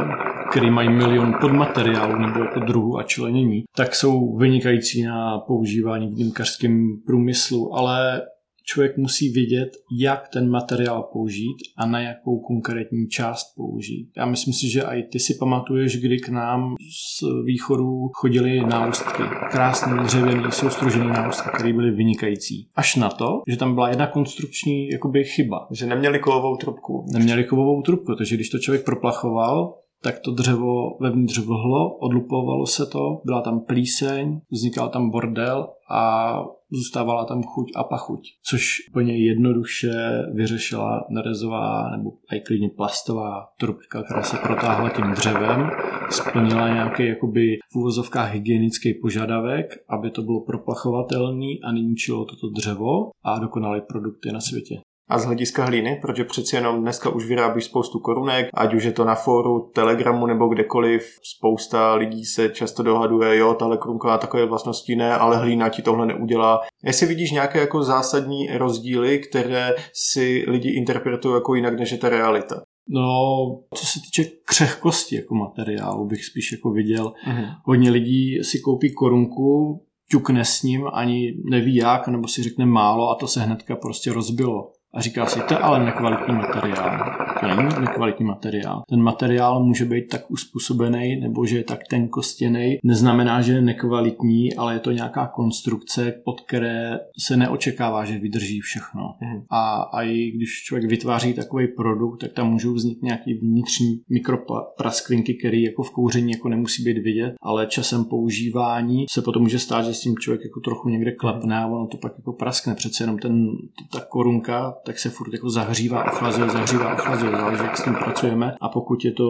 [0.51, 6.15] které mají milion podmateriálů nebo jako druhů a členění, tak jsou vynikající na používání v
[6.15, 8.21] dýmkařském průmyslu, ale
[8.63, 14.11] člověk musí vědět, jak ten materiál použít a na jakou konkrétní část použít.
[14.17, 16.75] Já myslím si, že i ty si pamatuješ, kdy k nám
[17.19, 19.23] z východu chodili náustky.
[19.51, 22.67] Krásný dřevěný, soustružený náustky, které byly vynikající.
[22.75, 25.67] Až na to, že tam byla jedna konstrukční jakoby chyba.
[25.71, 27.05] Že neměli kovovou trubku.
[27.13, 32.85] Neměli kovovou trubku, takže když to člověk proplachoval, tak to dřevo vevnitř vlhlo, odlupovalo se
[32.85, 36.33] to, byla tam plíseň, vznikal tam bordel a
[36.71, 39.93] zůstávala tam chuť a pachuť, což úplně jednoduše
[40.33, 45.69] vyřešila nerezová nebo i klidně plastová trubka, která se protáhla tím dřevem,
[46.09, 53.11] splnila nějaký jakoby v úvozovkách hygienický požadavek, aby to bylo proplachovatelné a neníčilo toto dřevo
[53.23, 54.81] a dokonalé produkty na světě.
[55.09, 58.91] A z hlediska hlíny, protože přeci jenom dneska už vyrábí spoustu korunek, ať už je
[58.91, 64.17] to na fóru, telegramu nebo kdekoliv, spousta lidí se často dohaduje, jo, tahle korunka má
[64.17, 66.61] takové vlastnosti, ne, ale hlína ti tohle neudělá.
[66.83, 72.09] Jestli vidíš nějaké jako zásadní rozdíly, které si lidi interpretují jako jinak, než je ta
[72.09, 72.61] realita?
[72.89, 73.35] No,
[73.75, 77.13] co se týče křehkosti jako materiálu, bych spíš jako viděl.
[77.27, 77.55] Uh-huh.
[77.65, 79.81] Hodně lidí si koupí korunku,
[80.11, 84.13] ťukne s ním, ani neví jak, nebo si řekne málo a to se hnedka prostě
[84.13, 86.99] rozbilo a říká si, to je ale nekvalitní materiál.
[87.39, 88.83] To není nekvalitní materiál.
[88.89, 92.77] Ten materiál může být tak uspůsobený, nebo že je tak tenkostěný.
[92.83, 98.59] Neznamená, že je nekvalitní, ale je to nějaká konstrukce, pod které se neočekává, že vydrží
[98.59, 99.01] všechno.
[99.21, 99.43] Mm.
[99.49, 105.33] A, a i když člověk vytváří takový produkt, tak tam můžou vzniknout nějaký vnitřní mikropraskvinky,
[105.33, 109.85] které jako v kouření jako nemusí být vidět, ale časem používání se potom může stát,
[109.85, 112.75] že s tím člověk jako trochu někde klepne a ono to pak jako praskne.
[112.75, 113.47] Přece jenom ten,
[113.91, 118.55] ta korunka tak se furt jako zahřívá, ochlazuje, zahřívá, ochlazuje, záleží, jak s tím pracujeme.
[118.61, 119.29] A pokud je to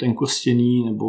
[0.00, 1.06] ten kostěný nebo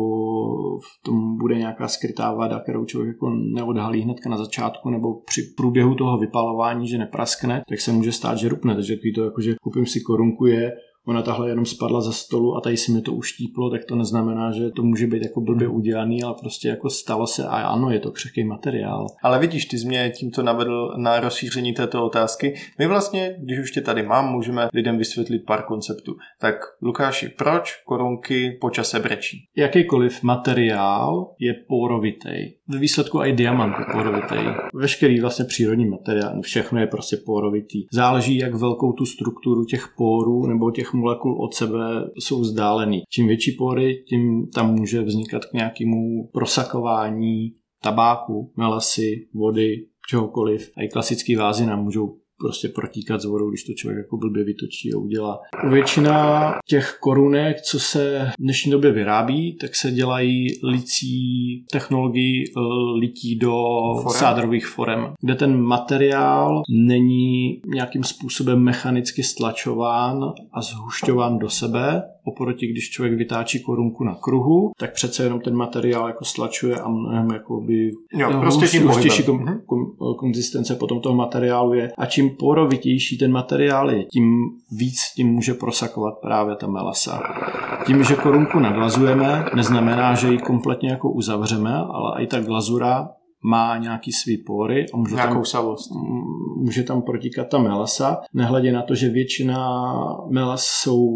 [0.78, 5.42] v tom bude nějaká skrytá vada, kterou člověk jako neodhalí hnedka na začátku nebo při
[5.58, 8.76] průběhu toho vypalování, že nepraskne, tak se může stát, že rupne.
[8.76, 10.72] Takže to jako, že koupím si korunku je
[11.06, 14.52] ona tahle jenom spadla ze stolu a tady si mi to uštíplo, tak to neznamená,
[14.52, 15.78] že to může být jako blbě hmm.
[15.78, 19.08] udělaný, ale prostě jako stalo se a ano, je to křehký materiál.
[19.24, 22.54] Ale vidíš, ty jsi mě tímto navedl na rozšíření této otázky.
[22.80, 26.16] My vlastně, když už tě tady mám, můžeme lidem vysvětlit pár konceptů.
[26.40, 29.38] Tak Lukáši, proč korunky po čase brečí?
[29.58, 32.54] Jakýkoliv materiál je porovitý.
[32.68, 34.36] Ve výsledku i diamant je porovitý.
[34.74, 37.86] Veškerý vlastně přírodní materiál, všechno je prostě porovitý.
[37.92, 41.80] Záleží, jak velkou tu strukturu těch pórů nebo molekul od sebe
[42.16, 43.02] jsou vzdálený.
[43.10, 50.72] Čím větší pory, tím tam může vznikat k nějakému prosakování tabáku, melasy, vody, čehokoliv.
[50.78, 54.44] A i klasické vázy nám můžou prostě protíkat s vodou, když to člověk jako blbě
[54.44, 55.40] vytočí a udělá.
[55.70, 62.60] Většina těch korunek, co se v dnešní době vyrábí, tak se dělají licí technologií eh,
[63.00, 63.54] lití do
[64.04, 64.20] forem.
[64.20, 70.24] sádrových forem, kde ten materiál není nějakým způsobem mechanicky stlačován
[70.54, 75.56] a zhušťován do sebe, oproti když člověk vytáčí korunku na kruhu, tak přece jenom ten
[75.56, 79.83] materiál jako stlačuje a mnohem jako by jo, prostě tím hustější kom, kom,
[80.18, 81.92] konzistence potom toho materiálu je.
[81.98, 87.22] A čím porovitější ten materiál je, tím víc tím může prosakovat právě ta melasa.
[87.86, 93.10] Tím, že korunku naglazujeme, neznamená, že ji kompletně jako uzavřeme, ale i ta glazura
[93.44, 95.92] má nějaký svý pory a může tam, savost.
[96.58, 99.84] může tam protíkat ta melasa, nehledě na to, že většina
[100.30, 101.10] melas jsou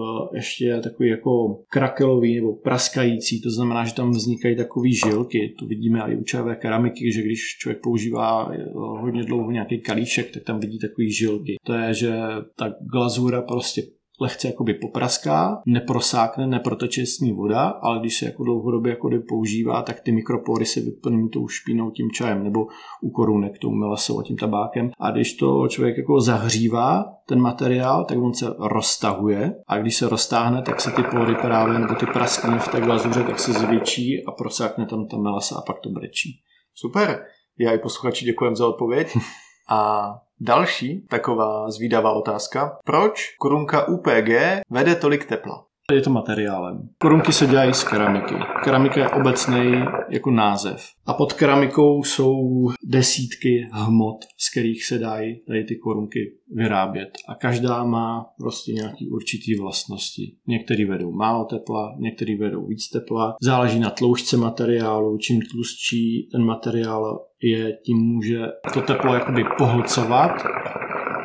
[0.00, 5.66] eh, ještě takový jako krakelový nebo praskající, to znamená, že tam vznikají takové žilky, to
[5.66, 10.42] vidíme i u čavé keramiky, že když člověk používá eh, hodně dlouho nějaký kalíšek, tak
[10.42, 11.56] tam vidí takové žilky.
[11.66, 12.18] To je, že
[12.56, 13.82] ta glazura prostě
[14.20, 19.82] lehce jakoby popraská, neprosákne, neproteče s ní voda, ale když se jako dlouhodobě jako používá,
[19.82, 22.66] tak ty mikropory se vyplní tou špínou tím čajem nebo
[23.02, 24.90] u korunek tou melasou a tím tabákem.
[24.98, 30.08] A když to člověk jako zahřívá, ten materiál, tak on se roztahuje a když se
[30.08, 34.24] roztáhne, tak se ty pory právě nebo ty praskliny v té glazuře tak se zvětší
[34.26, 36.40] a prosákne tam ta melasa a pak to brečí.
[36.74, 37.24] Super.
[37.58, 39.08] Já i posluchači děkujem za odpověď.
[39.68, 40.10] A
[40.40, 42.78] další taková zvídavá otázka.
[42.84, 44.30] Proč korunka UPG
[44.70, 45.64] vede tolik tepla?
[45.92, 46.88] Je to materiálem.
[46.98, 48.34] Korunky se dělají z keramiky.
[48.64, 50.86] Keramika je obecný jako název.
[51.06, 52.36] A pod keramikou jsou
[52.84, 56.18] desítky hmot, z kterých se dají tady ty korunky
[56.54, 57.10] vyrábět.
[57.28, 60.36] A každá má prostě nějaký určitý vlastnosti.
[60.46, 63.36] Některý vedou málo tepla, některý vedou víc tepla.
[63.42, 65.18] Záleží na tloušťce materiálu.
[65.18, 68.40] Čím tlustší ten materiál je, tím může
[68.74, 70.30] to teplo jakoby pohlcovat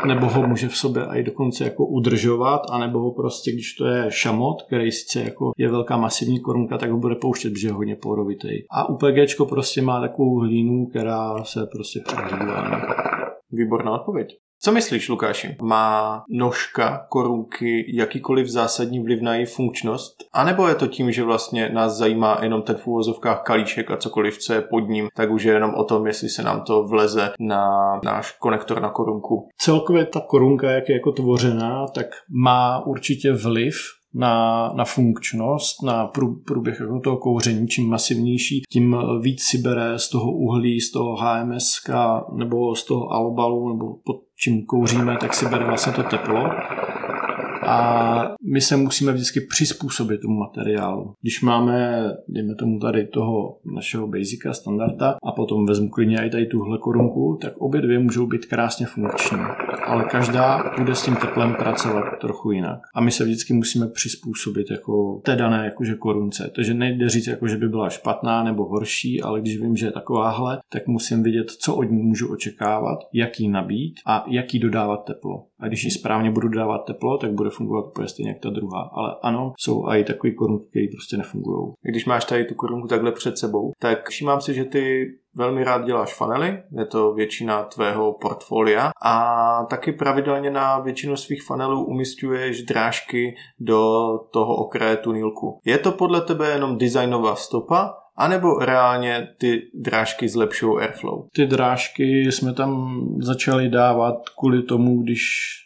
[0.07, 4.05] nebo ho může v sobě i dokonce jako udržovat, anebo ho prostě, když to je
[4.09, 7.95] šamot, který sice jako je velká masivní korunka, tak ho bude pouštět, protože je hodně
[7.95, 8.49] porovitý.
[8.71, 12.81] A UPG prostě má takovou hlínu, která se prostě přehřívá.
[13.51, 14.27] Výborná odpověď.
[14.61, 15.57] Co myslíš, Lukáši?
[15.61, 20.23] Má nožka korunky jakýkoliv zásadní vliv na její funkčnost?
[20.33, 23.97] A nebo je to tím, že vlastně nás zajímá jenom ten v úvozovkách kalíček a
[23.97, 26.83] cokoliv, co je pod ním, tak už je jenom o tom, jestli se nám to
[26.83, 27.65] vleze na
[28.03, 29.47] náš konektor na korunku?
[29.57, 33.75] Celkově ta korunka, jak je jako tvořená, tak má určitě vliv
[34.13, 37.67] na, na funkčnost, na prů, průběh jako toho kouření.
[37.67, 41.81] Čím masivnější, tím víc si bere z toho uhlí, z toho HMS
[42.35, 46.51] nebo z toho alobalu, nebo pod čím kouříme, tak si bere vlastně to teplo
[47.69, 51.13] a my se musíme vždycky přizpůsobit tomu materiálu.
[51.21, 56.45] Když máme, dejme tomu tady toho našeho basica, standarda a potom vezmu klidně i tady
[56.45, 59.39] tuhle korunku, tak obě dvě můžou být krásně funkční.
[59.85, 62.79] Ale každá bude s tím teplem pracovat trochu jinak.
[62.95, 66.51] A my se vždycky musíme přizpůsobit jako té dané jakože korunce.
[66.55, 69.91] Takže nejde říct, jako, že by byla špatná nebo horší, ale když vím, že je
[69.91, 75.45] takováhle, tak musím vidět, co od ní můžu očekávat, jaký nabít a jaký dodávat teplo.
[75.59, 78.89] A když ji správně budu dávat teplo, tak bude fungovat úplně stejně jak ta druhá.
[78.93, 81.73] Ale ano, jsou i takové korunky, které prostě nefungují.
[81.81, 85.05] Když máš tady tu korunku takhle před sebou, tak všímám si, že ty
[85.35, 89.13] velmi rád děláš fanely, je to většina tvého portfolia a
[89.69, 95.59] taky pravidelně na většinu svých fanelů umistuješ drážky do toho okraje tunilku.
[95.65, 101.25] Je to podle tebe jenom designová stopa, anebo reálně ty drážky zlepšují airflow?
[101.33, 105.21] Ty drážky jsme tam začali dávat kvůli tomu, když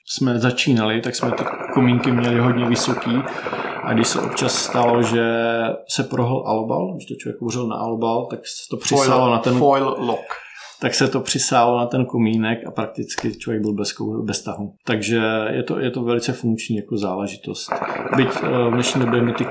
[0.08, 1.44] jsme začínali, tak jsme ty
[1.74, 3.16] komínky měli hodně vysoký
[3.84, 5.26] a když se občas stalo, že
[5.90, 9.38] se prohl alobal, když to člověk kouřil na alobal, tak se to přisálo foil, na
[9.38, 9.58] ten...
[9.58, 10.44] Foil lock
[10.84, 14.74] tak se to přisálo na ten komínek a prakticky člověk byl bez, bez tahu.
[14.86, 17.74] Takže je to, je to velice funkční jako záležitost.
[18.16, 19.46] Byť eh, v dnešní době my ty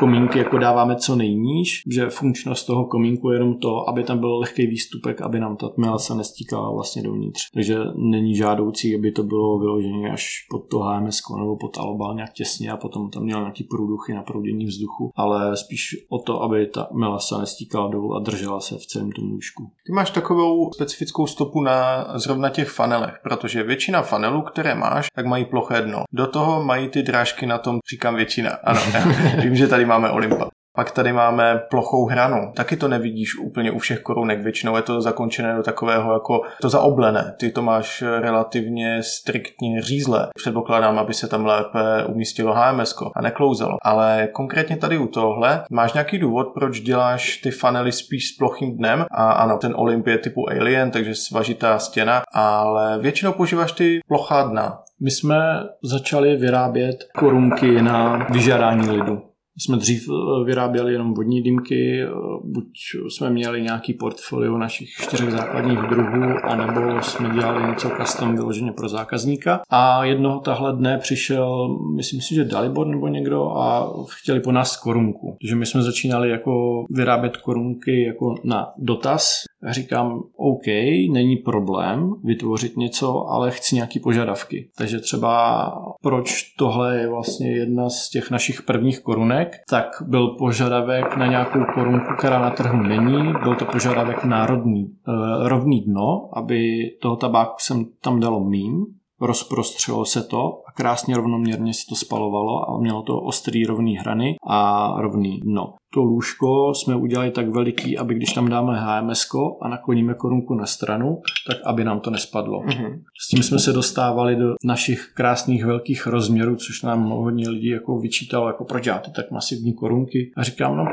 [0.00, 4.38] komínky jako dáváme co nejníž, že funkčnost toho komínku je jenom to, aby tam byl
[4.38, 7.40] lehký výstupek, aby nám ta tmela se nestíkala vlastně dovnitř.
[7.54, 12.32] Takže není žádoucí, aby to bylo vyloženě až pod to HMS nebo pod alobal nějak
[12.32, 16.66] těsně a potom tam měl nějaký průduchy na proudění vzduchu, ale spíš o to, aby
[16.66, 19.70] ta mela se nestíkala dolů a držela se v celém tom lůžku.
[19.86, 25.26] Ty máš takovou specifickou stopu na zrovna těch fanelech, protože většina fanelů, které máš, tak
[25.26, 26.04] mají ploché dno.
[26.12, 28.80] Do toho mají ty drážky na tom, říkám většina, ano,
[29.42, 30.48] vím, že tady máme Olympa.
[30.76, 32.52] Pak tady máme plochou hranu.
[32.56, 34.42] Taky to nevidíš úplně u všech korunek.
[34.42, 37.34] Většinou je to zakončené do takového jako to zaoblené.
[37.40, 40.28] Ty to máš relativně striktně řízlé.
[40.34, 43.76] Předpokládám, aby se tam lépe umístilo HMS a neklouzalo.
[43.82, 48.76] Ale konkrétně tady u tohle máš nějaký důvod, proč děláš ty fanely spíš s plochým
[48.76, 49.04] dnem.
[49.10, 54.42] A ano, ten Olymp je typu Alien, takže svažitá stěna, ale většinou používáš ty plochá
[54.42, 54.78] dna.
[55.02, 55.36] My jsme
[55.84, 62.08] začali vyrábět korunky na vyžádání lidu jsme dřív eh, vyráběli jenom vodní dýmky, eh,
[62.44, 62.66] buď
[63.08, 68.88] jsme měli nějaký portfolio našich čtyřech základních druhů, anebo jsme dělali něco custom vyloženě pro
[68.88, 69.60] zákazníka.
[69.70, 74.76] A jednoho tahle dne přišel, myslím si, že Dalibor nebo někdo a chtěli po nás
[74.76, 75.36] korunku.
[75.42, 79.42] Takže my jsme začínali jako vyrábět korunky jako na dotaz.
[79.68, 80.66] Říkám, OK,
[81.12, 84.70] není problém vytvořit něco, ale chci nějaký požadavky.
[84.78, 85.72] Takže třeba
[86.02, 91.64] proč tohle je vlastně jedna z těch našich prvních korunek, tak byl požadavek na nějakou
[91.74, 93.32] korunku, která na trhu není.
[93.42, 98.86] Byl to požadavek na rovný, uh, rovný dno, aby toho tabáku jsem tam dalo mín,
[99.20, 104.36] rozprostřelo se to a krásně rovnoměrně se to spalovalo a mělo to ostrý rovný hrany
[104.46, 105.74] a rovný dno.
[105.94, 109.26] To lůžko jsme udělali tak veliký, aby když tam dáme HMS
[109.62, 112.60] a nakloníme korunku na stranu, tak aby nám to nespadlo.
[112.60, 113.00] Mm-hmm.
[113.20, 117.98] S tím jsme se dostávali do našich krásných velkých rozměrů, což nám hodně lidí jako
[117.98, 120.32] vyčítalo, jako proč děláte tak masivní korunky.
[120.36, 120.84] A říkám, no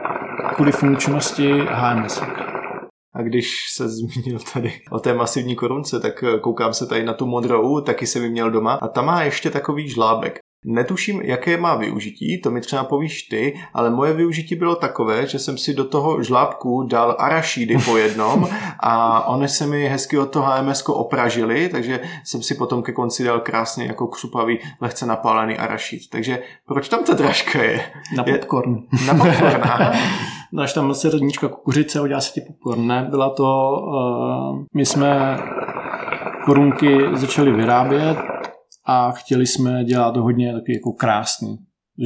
[0.55, 2.21] kvůli funkčnosti HMS.
[3.17, 7.13] A když se zmínil tady o té masivní korunce, tak eh, koukám se tady na
[7.13, 10.39] tu modrou, taky jsem ji měl doma a ta má ještě takový žlábek.
[10.65, 15.39] Netuším, jaké má využití, to mi třeba povíš ty, ale moje využití bylo takové, že
[15.39, 18.49] jsem si do toho žlábku dal arašídy po jednom
[18.79, 23.23] a oni se mi hezky od toho HMS opražili, takže jsem si potom ke konci
[23.23, 26.09] dal krásně jako křupavý, lehce napálený arašíd.
[26.09, 27.91] Takže proč tam ta dražka je?
[28.15, 28.75] Na popcorn.
[29.01, 29.93] Je, na popcorn, aha.
[30.53, 32.87] Dáš tam srdnička kukuřice, udělá se ti popcorn.
[32.87, 35.37] Ne, byla to, uh, my jsme
[36.45, 38.17] korunky začali vyrábět,
[38.87, 41.57] a chtěli jsme dělat hodně taky jako krásný,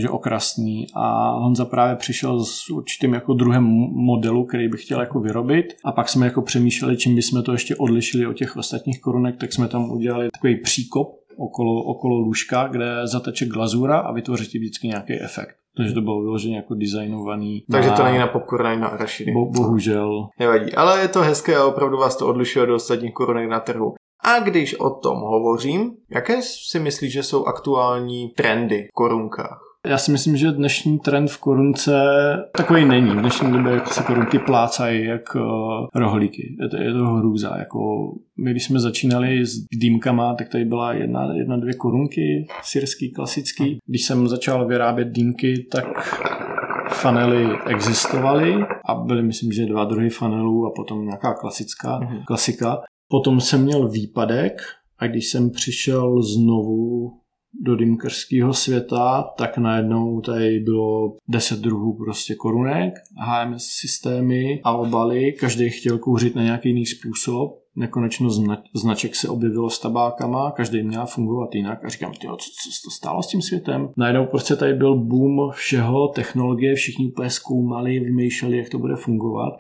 [0.01, 3.63] že okrasný a Honza právě přišel s určitým jako druhém
[3.93, 7.75] modelu, který bych chtěl jako vyrobit a pak jsme jako přemýšleli, čím bychom to ještě
[7.75, 13.07] odlišili od těch ostatních korunek, tak jsme tam udělali takový příkop okolo, okolo lůžka, kde
[13.07, 15.61] zateče glazura a vytvoří vždycky nějaký efekt.
[15.78, 17.63] Takže to bylo vyloženě jako designovaný.
[17.72, 17.95] Takže na...
[17.95, 19.32] to není na popcorn, ani na arašidy.
[19.32, 20.28] Bo, bohužel.
[20.39, 23.93] Nevadí, ale je to hezké a opravdu vás to odlišuje od ostatních korunek na trhu.
[24.24, 29.70] A když o tom hovořím, jaké si myslíš, že jsou aktuální trendy v korunkách?
[29.88, 31.93] Já si myslím, že dnešní trend v korunce
[32.57, 33.09] takový není.
[33.09, 35.41] V dnešní době jako se korunky plácají jak uh,
[35.95, 36.55] rohlíky.
[36.61, 37.57] Je to, je to hrůza.
[37.57, 37.79] Jako
[38.38, 43.79] my, když jsme začínali s dýmkama, tak tady byla jedna, jedna dvě korunky, syrský, klasický.
[43.86, 45.86] Když jsem začal vyrábět dýmky, tak
[46.89, 48.55] fanely existovaly
[48.86, 52.23] a byly, myslím, že dva druhy fanelů a potom nějaká klasická, mm-hmm.
[52.25, 52.82] klasika.
[53.07, 54.61] Potom jsem měl výpadek
[54.99, 57.13] a když jsem přišel znovu
[57.62, 65.34] do dýmkerského světa, tak najednou tady bylo 10 druhů prostě korunek, HMS systémy a obaly,
[65.39, 67.62] každý chtěl kouřit na nějaký jiný způsob.
[67.76, 68.30] Nekonečno
[68.76, 71.86] značek se objevilo s tabákama, každý měl fungovat jinak.
[71.86, 73.89] A říkám, tyjo, co, co se to stalo s tím světem?
[73.97, 79.54] Najednou prostě tady byl boom všeho, technologie, všichni úplně zkoumali, vymýšleli, jak to bude fungovat.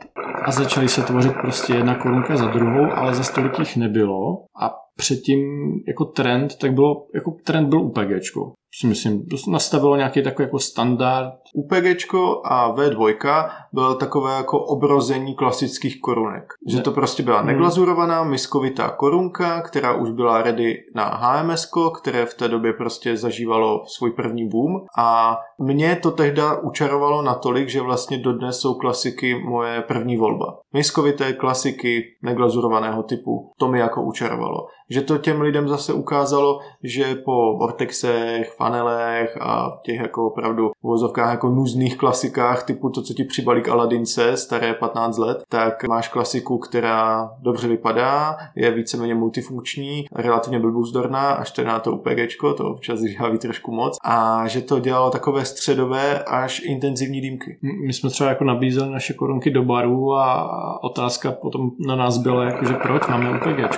[0.45, 4.45] A začali se tvořit prostě jedna korunka za druhou, ale za stolik jich nebylo.
[4.61, 5.39] A předtím
[5.87, 11.33] jako trend, tak bylo, jako trend byl UPGčko si myslím, nastavilo nějaký takový jako standard.
[11.53, 16.43] UPGčko a V2 bylo takové jako obrození klasických korunek.
[16.67, 16.71] Ne.
[16.71, 17.47] Že to prostě byla hmm.
[17.47, 23.81] neglazurovaná miskovitá korunka, která už byla ready na HMS, které v té době prostě zažívalo
[23.87, 29.81] svůj první boom a mě to tehdy učarovalo natolik, že vlastně dodnes jsou klasiky moje
[29.81, 30.57] první volba.
[30.73, 34.67] Miskovité klasiky neglazurovaného typu, to mi jako učarovalo.
[34.89, 40.83] Že to těm lidem zase ukázalo, že po Vortexech, panelech a těch jako opravdu v
[40.83, 45.87] vozovkách jako nuzných klasikách typu to, co ti přibalí k Aladince, staré 15 let, tak
[45.87, 52.57] máš klasiku, která dobře vypadá, je víceméně multifunkční, relativně blbůzdorná, až je na to UPG,
[52.57, 57.57] to občas žháví trošku moc a že to dělalo takové středové až intenzivní dýmky.
[57.87, 62.43] My jsme třeba jako nabízeli naše korunky do baru a otázka potom na nás byla,
[62.43, 63.77] jako, že proč máme UPG.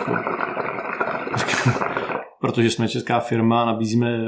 [2.44, 4.20] Protože jsme česká firma, nabízíme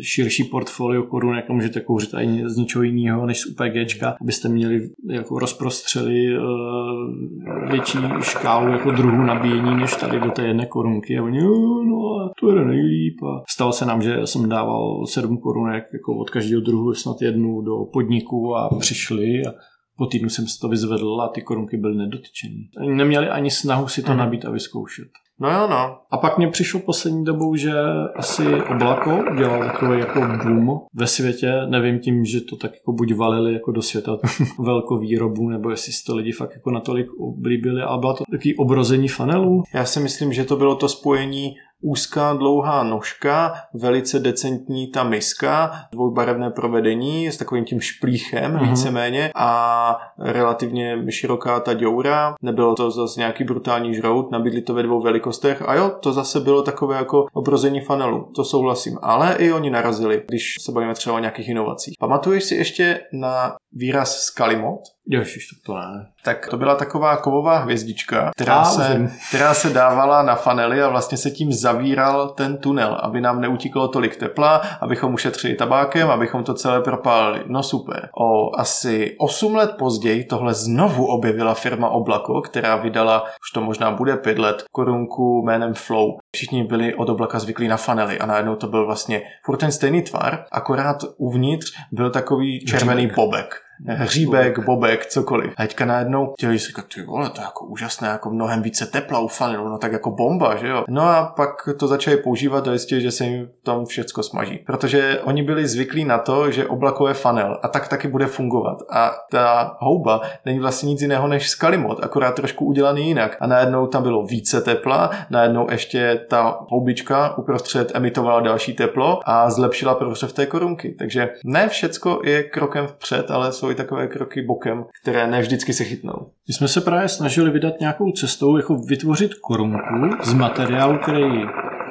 [0.00, 4.88] širší portfolio korun, jako můžete kouřit ani z ničeho jiného než z UPG, abyste měli
[5.10, 11.18] jako rozprostřeli uh, větší škálu jako druhů nabíjení než tady do té jedné korunky.
[11.18, 13.22] A oni, no, to je nejlíp.
[13.22, 17.60] A stalo se nám, že jsem dával sedm korunek jako od každého druhu snad jednu
[17.60, 19.52] do podniku a přišli a
[19.98, 22.94] po týdnu jsem si to vyzvedl a ty korunky byly nedotyčené.
[22.94, 24.18] Neměli ani snahu si to mm.
[24.18, 25.08] nabít a vyzkoušet.
[25.40, 25.98] No jo, no.
[26.10, 27.72] A pak mě přišlo poslední dobou, že
[28.16, 31.52] asi Oblako udělal takový jako boom ve světě.
[31.66, 34.18] Nevím tím, že to tak jako buď valili jako do světa
[34.58, 37.82] velkou výrobu, nebo jestli si to lidi fakt jako natolik oblíbili.
[37.82, 39.62] A byla to takový obrození fanelů.
[39.74, 45.72] Já si myslím, že to bylo to spojení úzká dlouhá nožka, velice decentní ta miska,
[45.92, 48.70] dvoubarevné provedení s takovým tím šplíchem mm-hmm.
[48.70, 52.34] víceméně a relativně široká ta děura.
[52.42, 56.40] Nebylo to zase nějaký brutální žrout, nabídli to ve dvou velikostech a jo, to zase
[56.40, 58.98] bylo takové jako obrození fanelu, to souhlasím.
[59.02, 61.94] Ale i oni narazili, když se bavíme třeba o nějakých inovacích.
[61.98, 64.80] Pamatuješ si ještě na výraz Skalimot?
[65.06, 66.06] Ježiš, to ne.
[66.24, 71.18] Tak to byla taková kovová hvězdička, která, se, která se dávala na fanely a vlastně
[71.18, 76.54] se tím zavíral ten tunel, aby nám neutíkalo tolik tepla, abychom ušetřili tabákem, abychom to
[76.54, 77.44] celé propálili.
[77.46, 78.08] No super.
[78.20, 83.90] O asi 8 let později tohle znovu objevila firma Oblako, která vydala, už to možná
[83.90, 86.18] bude 5 let, korunku jménem Flow.
[86.36, 90.02] Všichni byli od Oblaka zvyklí na fanely a najednou to byl vlastně furt ten stejný
[90.02, 93.54] tvar, akorát uvnitř byl takový červený bobek
[93.86, 95.52] hříbek, bobek, cokoliv.
[95.56, 98.86] A teďka najednou chtěli si říkat, ty vole, to je jako úžasné, jako mnohem více
[98.86, 100.84] tepla u fanelu, no tak jako bomba, že jo.
[100.88, 104.58] No a pak to začali používat a zjistili, že se jim v tom všecko smaží.
[104.66, 108.78] Protože oni byli zvyklí na to, že oblakové fanel a tak taky bude fungovat.
[108.90, 113.36] A ta houba není vlastně nic jiného než skalimot, akorát trošku udělaný jinak.
[113.40, 119.50] A najednou tam bylo více tepla, najednou ještě ta houbička uprostřed emitovala další teplo a
[119.50, 120.94] zlepšila prohřev té korunky.
[120.98, 125.72] Takže ne všecko je krokem vpřed, ale jsou i takové kroky bokem, které ne vždycky
[125.72, 126.30] se chytnou.
[126.48, 131.24] My jsme se právě snažili vydat nějakou cestou, jako vytvořit korunku z materiálu, který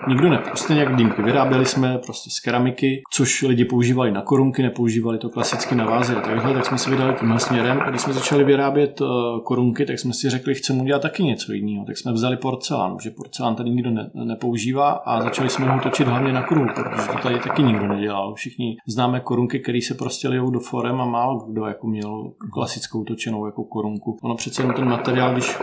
[0.07, 1.21] nikdo nepustil jak dýmky.
[1.21, 6.15] Vyráběli jsme prostě z keramiky, což lidi používali na korunky, nepoužívali to klasicky na vázy
[6.15, 7.79] a takhle, tak jsme se vydali tímhle směrem.
[7.81, 9.07] A když jsme začali vyrábět uh,
[9.43, 11.85] korunky, tak jsme si řekli, chceme udělat taky něco jiného.
[11.85, 16.07] Tak jsme vzali porcelán, že porcelán tady nikdo ne, nepoužívá a začali jsme ho točit
[16.07, 18.33] hlavně na kruhu, protože to tady taky nikdo nedělal.
[18.33, 23.03] Všichni známe korunky, které se prostě lijou do forem a málo kdo jako měl klasickou
[23.03, 24.17] točenou jako korunku.
[24.23, 25.57] Ono přece ten materiál, když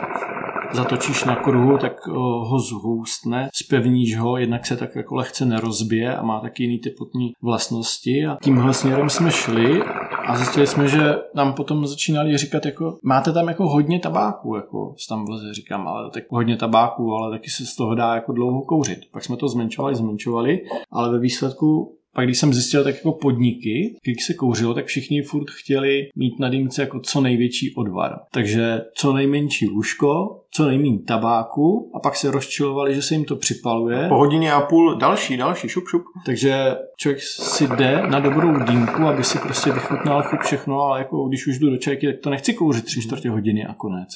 [0.72, 2.06] zatočíš na kruhu, tak
[2.40, 7.32] ho zhůstne, spevníš ho, jednak se tak jako lehce nerozbije a má taky jiný typotní
[7.42, 9.82] vlastnosti a tímhle směrem jsme šli
[10.26, 14.94] a zjistili jsme, že nám potom začínali říkat jako, máte tam jako hodně tabáku, jako
[15.08, 18.62] tam vleze říkám, ale tak hodně tabáku, ale taky se z toho dá jako dlouho
[18.62, 18.98] kouřit.
[19.12, 20.60] Pak jsme to zmenšovali, zmenšovali,
[20.90, 25.22] ale ve výsledku pak když jsem zjistil tak jako podniky, když se kouřilo, tak všichni
[25.22, 28.18] furt chtěli mít na dýmce jako co největší odvar.
[28.32, 33.36] Takže co nejmenší lůžko, co nejméně tabáku a pak se rozčilovali, že se jim to
[33.36, 34.08] připaluje.
[34.08, 36.02] Po hodině a půl další, další, šup, šup.
[36.26, 41.28] Takže člověk si jde na dobrou dýmku, aby si prostě vychutnal chuť všechno, ale jako
[41.28, 44.08] když už jdu do čajky, tak to nechci kouřit tři čtvrtě hodiny a konec.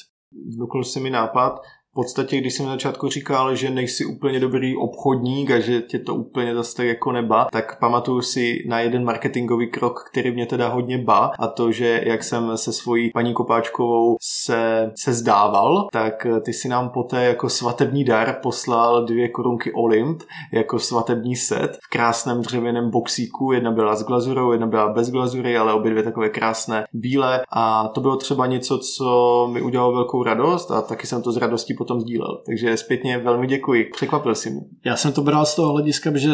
[0.55, 1.61] Vnukl se mi nápad,
[1.93, 5.99] v podstatě, když jsem na začátku říkal, že nejsi úplně dobrý obchodník a že tě
[5.99, 10.45] to úplně zase tak jako neba, tak pamatuju si na jeden marketingový krok, který mě
[10.45, 15.87] teda hodně ba a to, že jak jsem se svojí paní Kopáčkovou se, se zdával,
[15.91, 21.77] tak ty si nám poté jako svatební dar poslal dvě korunky Olymp jako svatební set
[21.83, 23.51] v krásném dřevěném boxíku.
[23.51, 27.87] Jedna byla s glazurou, jedna byla bez glazury, ale obě dvě takové krásné bílé a
[27.87, 31.73] to bylo třeba něco, co mi udělalo velkou radost a taky jsem to z radostí
[31.83, 32.41] potom sdílel.
[32.45, 34.61] Takže zpětně velmi děkuji, překvapil si mě.
[34.85, 36.31] Já jsem to bral z toho hlediska, že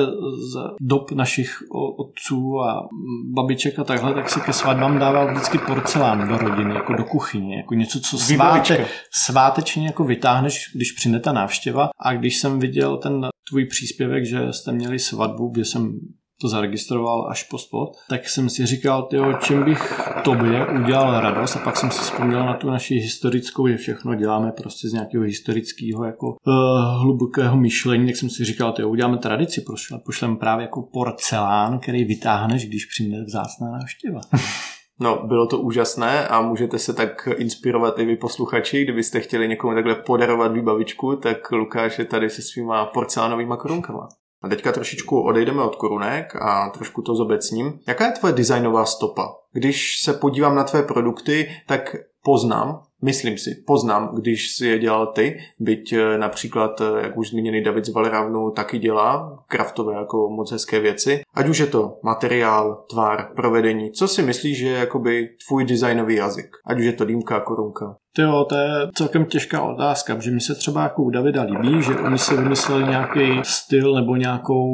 [0.54, 1.58] z dob našich
[1.98, 2.88] otců a
[3.34, 7.58] babiček a takhle, tak si ke svatbám dával vždycky porcelán do rodiny, jako do kuchyně,
[7.58, 8.86] jako něco, co sváte,
[9.26, 11.90] svátečně jako vytáhneš, když přijde ta návštěva.
[12.00, 16.00] A když jsem viděl ten tvůj příspěvek, že jste měli svatbu, kde jsem
[16.42, 21.56] to zaregistroval až po spot, tak jsem si říkal, tyjo, čím bych tobě udělal radost
[21.56, 25.24] a pak jsem si vzpomněl na tu naši historickou, že všechno děláme prostě z nějakého
[25.24, 26.54] historického jako uh,
[27.02, 29.66] hlubokého myšlení, tak jsem si říkal, tyjo, uděláme tradici,
[30.06, 34.22] pošlem právě jako porcelán, který vytáhneš, když přijde vzácná návštěva.
[35.02, 39.74] No, bylo to úžasné a můžete se tak inspirovat i vy posluchači, kdybyste chtěli někomu
[39.74, 44.10] takhle podarovat výbavičku, tak Lukáš je tady se svýma porcelánovými korunkama.
[44.42, 47.80] A teďka trošičku odejdeme od korunek a trošku to zobecním.
[47.88, 49.36] Jaká je tvoje designová stopa?
[49.52, 55.08] Když se podívám na tvé produkty, tak poznám, myslím si, poznám, když si je dělal
[55.08, 60.30] ty, byť eh, například, eh, jak už zmíněný David z Valravnu taky dělá kraftové jako
[60.30, 61.22] moc hezké věci.
[61.34, 66.16] Ať už je to materiál, tvár, provedení, co si myslíš, že je jakoby tvůj designový
[66.16, 66.50] jazyk?
[66.66, 67.96] Ať už je to dýmka, korunka.
[68.18, 71.96] Jo, to je celkem těžká otázka, že mi se třeba jako u Davida líbí, že
[71.96, 74.74] oni si vymysleli nějaký styl nebo nějakou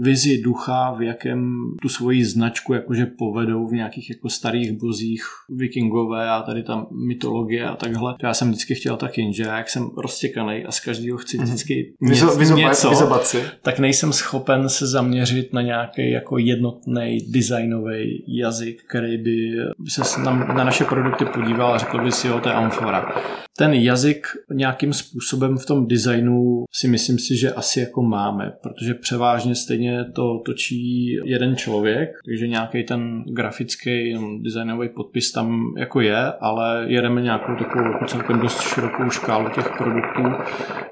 [0.00, 6.30] vizi ducha, v jakém tu svoji značku jakože povedou v nějakých jako starých bozích vikingové
[6.30, 8.14] a tady tam mytologie a takhle.
[8.22, 11.46] Já jsem vždycky chtěl tak jenže jak jsem roztěkaný a z každého chci mhm.
[11.46, 12.54] vždycky mm-hmm.
[12.54, 13.20] něco, něco
[13.62, 19.56] tak nejsem schopen se zaměřit na nějaký jako jednotný designový jazyk, který by
[19.88, 23.14] se na, na naše produkty podíval a řekl by si, jo, to je amfora.
[23.58, 28.94] Ten jazyk nějakým způsobem v tom designu si myslím si, že asi jako máme, protože
[28.94, 36.32] převážně stejně to točí jeden člověk, takže nějaký ten grafický designový podpis tam jako je,
[36.40, 40.22] ale jedeme nějakou takovou jako celkem dost širokou škálu těch produktů,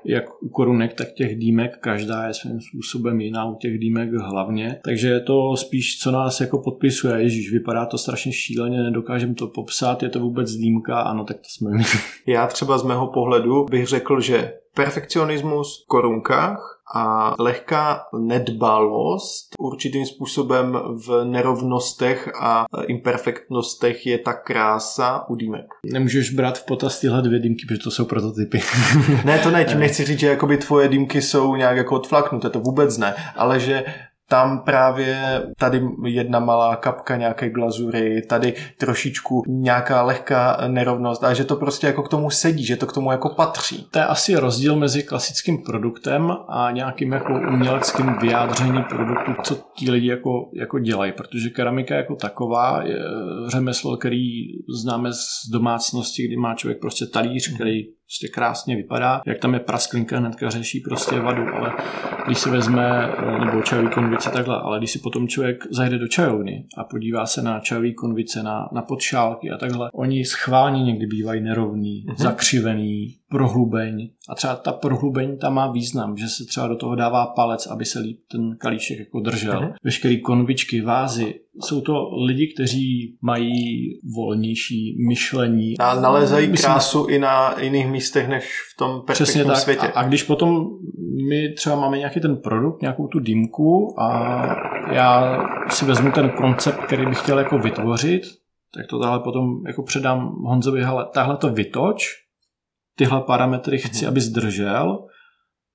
[0.04, 4.80] jak u korunek, tak těch dýmek, každá je svým způsobem jiná, u těch dýmek hlavně,
[4.84, 9.46] takže je to spíš, co nás jako podpisuje, ježíš, vypadá to strašně šíleně, nedokážem to
[9.46, 11.84] popsat, je to vůbec dýmka, ano, tak to jsme my.
[12.26, 20.06] Já třeba z mého pohledu bych řekl, že perfekcionismus v korunkách a lehká nedbalost určitým
[20.06, 25.66] způsobem v nerovnostech a imperfektnostech je ta krása u dýmek.
[25.92, 28.60] Nemůžeš brát v potaz tyhle dvě dýmky, protože to jsou prototypy.
[29.24, 32.60] ne, to ne, tím nechci říct, že jakoby tvoje dýmky jsou nějak jako odflaknuté, to
[32.60, 33.84] vůbec ne, ale že
[34.34, 41.44] tam právě tady jedna malá kapka nějaké glazury, tady trošičku nějaká lehká nerovnost a že
[41.44, 43.86] to prostě jako k tomu sedí, že to k tomu jako patří.
[43.90, 49.90] To je asi rozdíl mezi klasickým produktem a nějakým jako uměleckým vyjádřením produktu, co ti
[49.90, 52.98] lidi jako, jako dělají, protože keramika jako taková je
[53.48, 54.22] řemeslo, který
[54.82, 57.84] známe z domácnosti, kdy má člověk prostě talíř, který
[58.14, 59.22] prostě krásně vypadá.
[59.26, 61.72] Jak tam je prasklinka, hnedka řeší prostě vadu, ale
[62.26, 66.08] když se vezme, eh, nebo čajový konvice takhle, ale když si potom člověk zajde do
[66.08, 71.06] čajovny a podívá se na čajový konvice, na, na podšálky a takhle, oni schválně někdy
[71.06, 72.22] bývají nerovný, mm-hmm.
[72.22, 74.08] zakřivený, prohlubeň.
[74.28, 77.84] A třeba ta prohlubeň tam má význam, že se třeba do toho dává palec, aby
[77.84, 79.60] se líp ten kalíšek jako držel.
[79.60, 79.72] Mm-hmm.
[79.84, 83.52] Veškeré konvičky, vázy, jsou to lidi, kteří mají
[84.16, 85.78] volnější myšlení.
[85.78, 88.44] A nalezají Myslím, krásu i na jiných místech než
[88.74, 89.56] v tom perfektním tak.
[89.56, 89.88] světě.
[89.88, 90.66] A, a když potom
[91.28, 94.08] my třeba máme nějaký ten produkt, nějakou tu dýmku a
[94.92, 98.22] já si vezmu ten koncept, který bych chtěl jako vytvořit,
[98.74, 102.23] tak to tahle potom jako předám Honzovi, hele, tahle to vytoč,
[102.96, 104.08] tyhle parametry chci, mm-hmm.
[104.08, 105.06] aby zdržel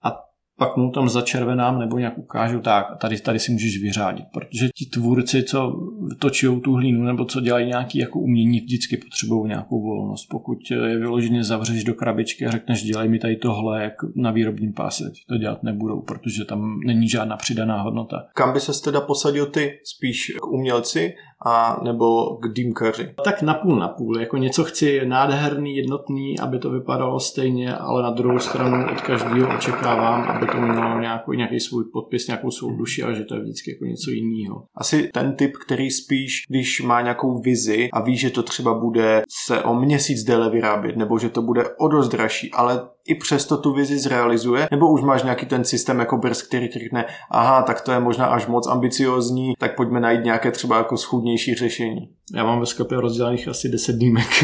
[0.04, 0.16] a
[0.60, 4.86] pak mu tam začervenám nebo nějak ukážu, tak tady, tady si můžeš vyřádit, protože ti
[4.86, 5.74] tvůrci, co
[6.20, 10.28] točí tu hlínu nebo co dělají nějaký jako umění, vždycky potřebují nějakou volnost.
[10.32, 14.74] Pokud je vyloženě zavřeš do krabičky a řekneš, dělej mi tady tohle, jak na výrobním
[14.74, 18.26] páse, to dělat nebudou, protože tam není žádná přidaná hodnota.
[18.36, 19.80] Kam by se teda posadil ty?
[19.84, 21.14] Spíš k umělci
[21.46, 23.14] a nebo k dýmkaři?
[23.24, 24.20] Tak napůl na půl.
[24.20, 29.56] Jako něco chci nádherný, jednotný, aby to vypadalo stejně, ale na druhou stranu od každého
[29.56, 33.42] očekávám, aby to mělo nějaký, nějaký svůj podpis, nějakou svou duši a že to je
[33.42, 34.64] vždycky jako něco jiného.
[34.76, 39.24] Asi ten typ, který spíš, když má nějakou vizi a ví, že to třeba bude
[39.46, 43.58] se o měsíc déle vyrábět, nebo že to bude o dost dražší, ale i přesto
[43.58, 47.82] tu vizi zrealizuje, nebo už máš nějaký ten systém jako brz, který řekne, aha, tak
[47.82, 52.19] to je možná až moc ambiciozní, tak pojďme najít nějaké třeba jako schůdnější řešení.
[52.36, 54.44] Já mám ve sklepě rozdělených asi 10 dýmek.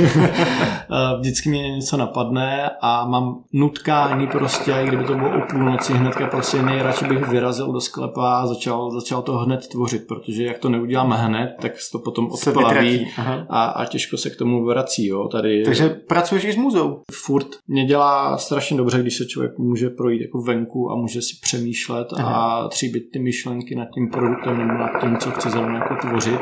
[1.19, 6.27] Vždycky mě něco napadne a mám nutkání prostě, i kdyby to bylo o půlnoci hnedka
[6.27, 10.69] prostě nejradši bych vyrazil do sklepa a začal, začal to hned tvořit, protože jak to
[10.69, 13.07] neudělám hned, tak to potom odplaví
[13.49, 15.07] a, a, těžko se k tomu vrací.
[15.07, 15.27] Jo.
[15.27, 17.01] Tady, Takže pracuješ i s muzou?
[17.11, 17.47] Furt.
[17.67, 22.07] Mě dělá strašně dobře, když se člověk může projít jako venku a může si přemýšlet
[22.17, 22.35] Aha.
[22.35, 26.39] a tříbit ty myšlenky nad tím produktem nebo nad tím, co chce zrovna jako tvořit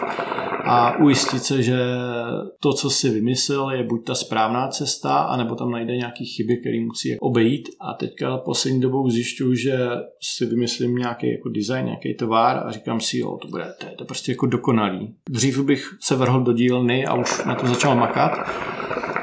[0.65, 1.77] a ujistit se, že
[2.59, 6.79] to, co si vymyslel, je buď ta správná cesta, anebo tam najde nějaký chyby, které
[6.85, 7.69] musí obejít.
[7.81, 9.89] A teďka poslední dobou zjišťuju, že
[10.21, 13.91] si vymyslím nějaký jako design, nějaký tovar a říkám si, jo, to bude, to je
[13.91, 15.15] to prostě jako dokonalý.
[15.29, 18.31] Dřív bych se vrhl do dílny a už na to začal makat,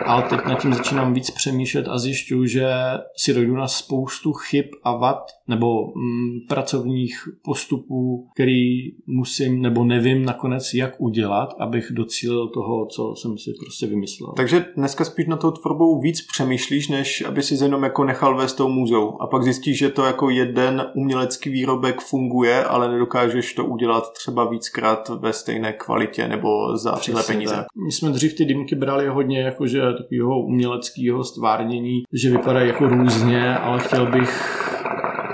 [0.06, 2.70] ale teď nad tím začínám víc přemýšlet a zjišťuju, že
[3.16, 10.24] si dojdu na spoustu chyb a vad nebo mm, pracovních postupů, který musím nebo nevím
[10.24, 14.32] nakonec jak udělat, abych docílil toho, co jsem si prostě vymyslel.
[14.36, 18.52] Takže dneska spíš na tou tvorbou víc přemýšlíš, než aby si jenom jako nechal vést
[18.52, 23.64] tou můzou a pak zjistíš, že to jako jeden umělecký výrobek funguje, ale nedokážeš to
[23.64, 27.54] udělat třeba víckrát ve stejné kvalitě nebo za tyhle peníze.
[27.54, 27.66] Tak.
[27.84, 33.56] My jsme dřív ty dýmky brali hodně jakože takového uměleckého stvárnění, že vypadají jako různě,
[33.56, 34.59] ale chtěl bych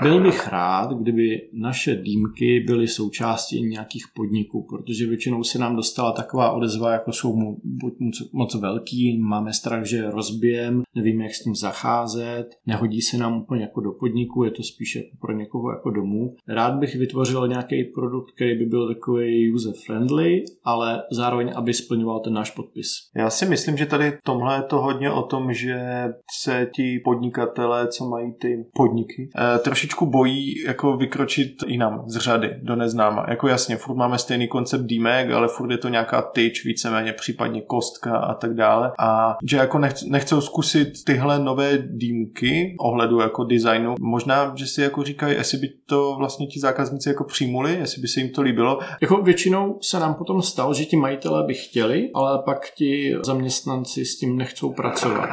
[0.01, 6.11] byl bych rád, kdyby naše dýmky byly součástí nějakých podniků, protože většinou se nám dostala
[6.11, 11.33] taková odezva, jako jsou mu, buď moc, moc velký, máme strach, že rozbijem, nevíme, jak
[11.33, 15.33] s tím zacházet, nehodí se nám úplně jako do podniku, je to spíše jako pro
[15.33, 16.35] někoho jako domů.
[16.47, 22.33] Rád bych vytvořil nějaký produkt, který by byl takový user-friendly, ale zároveň, aby splňoval ten
[22.33, 22.87] náš podpis.
[23.15, 26.03] Já si myslím, že tady tomhle je to hodně o tom, že
[26.41, 32.59] se ti podnikatelé, co mají ty podniky, eh, trošičku bojí jako vykročit jinam z řady
[32.61, 33.25] do neznáma.
[33.29, 37.61] Jako jasně, furt máme stejný koncept dýmek, ale furt je to nějaká tyč, víceméně případně
[37.61, 38.91] kostka a tak dále.
[38.99, 43.95] A že jako nech, nechcou zkusit tyhle nové dýmky ohledu jako designu.
[43.99, 48.07] Možná, že si jako říkají, jestli by to vlastně ti zákazníci jako přijmuli, jestli by
[48.07, 48.79] se jim to líbilo.
[49.01, 54.05] Jako většinou se nám potom stalo, že ti majitelé by chtěli, ale pak ti zaměstnanci
[54.05, 55.29] s tím nechcou pracovat.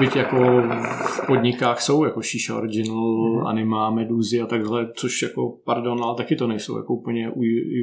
[0.00, 0.62] Byť jako
[1.06, 3.46] v podnikách jsou jako Shisha Original, mm.
[3.46, 7.30] Anima, Meduzy a takhle, což jako, pardon, ale taky to nejsou jako úplně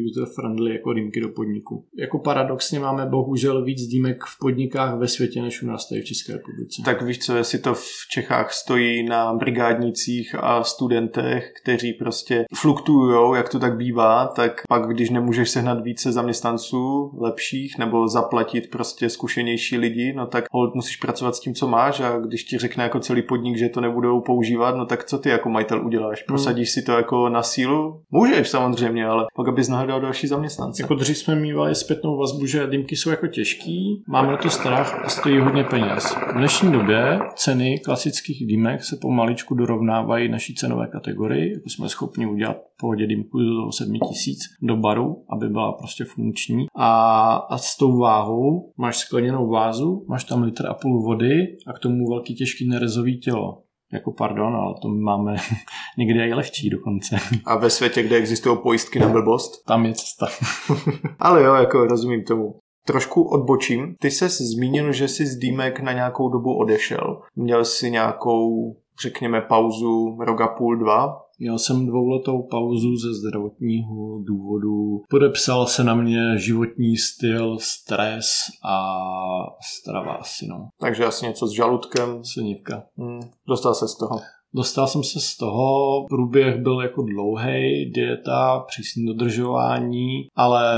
[0.06, 1.85] user-friendly jako dýmky do podniku.
[1.98, 6.06] Jako paradoxně máme bohužel víc dýmek v podnikách ve světě, než u nás tady v
[6.06, 6.81] České republice.
[6.85, 13.38] Tak víš co, jestli to v Čechách stojí na brigádnicích a studentech, kteří prostě fluktuují,
[13.38, 19.10] jak to tak bývá, tak pak když nemůžeš sehnat více zaměstnanců lepších nebo zaplatit prostě
[19.10, 22.84] zkušenější lidi, no tak hold musíš pracovat s tím, co máš a když ti řekne
[22.84, 26.20] jako celý podnik, že to nebudou používat, no tak co ty jako majitel uděláš?
[26.20, 26.26] Hmm.
[26.28, 28.02] Prosadíš si to jako na sílu?
[28.12, 30.84] Můžeš samozřejmě, ale pak abys nahledal další zaměstnance.
[30.84, 35.06] Jako dřív jsme mývali zpětnou vazbu, že dýmky jsou jako těžký, máme na to strach
[35.06, 36.16] a stojí hodně peněz.
[36.34, 42.26] V dnešní době ceny klasických dýmek se pomaličku dorovnávají naší cenové kategorii, jako jsme schopni
[42.26, 46.66] udělat pohodě dýmku do 7000 do baru, aby byla prostě funkční.
[46.76, 51.74] A, a s tou váhou máš skleněnou vázu, máš tam litr a půl vody a
[51.74, 53.64] k tomu velký těžký nerezový tělo.
[53.94, 55.36] Jako pardon, ale to máme
[55.98, 57.16] někde i lehčí dokonce.
[57.45, 59.64] A ve světě, kde existují pojistky na blbost?
[59.68, 60.28] Tam je cesta.
[61.20, 62.56] ale jo, jako rozumím tomu.
[62.86, 63.95] Trošku odbočím.
[63.99, 67.22] Ty se zmínil, že jsi z Dýmek na nějakou dobu odešel.
[67.36, 71.27] Měl jsi nějakou, řekněme, pauzu rok a půl, dva?
[71.40, 75.02] Měl jsem dvouletou pauzu ze zdravotního důvodu.
[75.10, 78.28] Podepsal se na mě životní styl, stres
[78.66, 78.98] a
[79.80, 80.70] strava asi, no.
[80.80, 82.24] Takže asi něco s žaludkem.
[82.24, 82.84] Slinivka.
[82.98, 83.20] Hmm.
[83.48, 84.20] Dostal se z toho.
[84.54, 90.76] Dostal jsem se z toho, průběh byl jako dlouhý, dieta, přísné dodržování, ale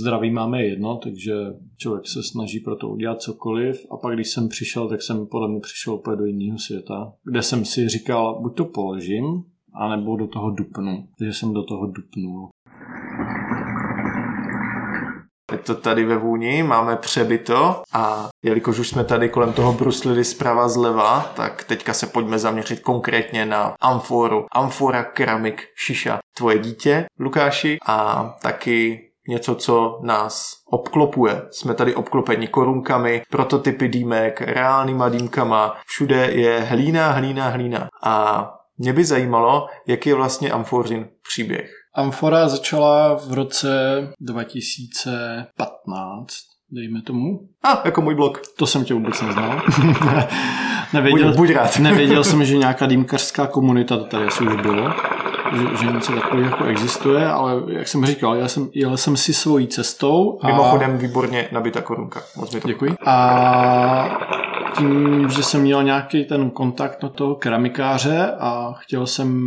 [0.00, 1.34] zdraví máme jedno, takže
[1.76, 5.48] člověk se snaží pro to udělat cokoliv a pak když jsem přišel, tak jsem podle
[5.48, 10.26] mě přišel úplně do jiného světa, kde jsem si říkal, buď to položím, anebo do
[10.26, 11.04] toho dupnu.
[11.18, 12.48] Takže jsem do toho dupnul.
[15.52, 20.24] Je to tady ve vůni, máme přebyto a jelikož už jsme tady kolem toho bruslili
[20.24, 24.46] zprava zleva, tak teďka se pojďme zaměřit konkrétně na amforu.
[24.52, 26.18] Amfora keramik šiša.
[26.36, 31.42] Tvoje dítě, Lukáši, a taky něco, co nás obklopuje.
[31.50, 37.88] Jsme tady obklopeni korunkami, prototypy dýmek, reálnýma dýmkama, všude je hlína, hlína, hlína.
[38.02, 38.48] A
[38.78, 41.70] mě by zajímalo, jaký je vlastně Amforin příběh.
[41.94, 43.68] Amfora začala v roce
[44.20, 46.34] 2015,
[46.70, 47.40] dejme tomu.
[47.62, 48.40] A, ah, jako můj blog.
[48.56, 49.62] To jsem tě vůbec neznal.
[50.92, 51.78] nevěděl, buď, buď rád.
[51.82, 54.94] nevěděl jsem, že nějaká dýmkařská komunita to tady asi už bylo
[55.56, 59.34] že, že něco takového jako existuje, ale jak jsem říkal, já jsem, jel jsem si
[59.34, 60.38] svojí cestou.
[60.42, 60.46] A...
[60.46, 62.22] Mimochodem výborně nabita korunka.
[62.36, 62.94] Moc mi to Děkuji.
[63.06, 64.18] A
[64.78, 69.42] tím, že jsem měl nějaký ten kontakt na toho keramikáře a chtěl jsem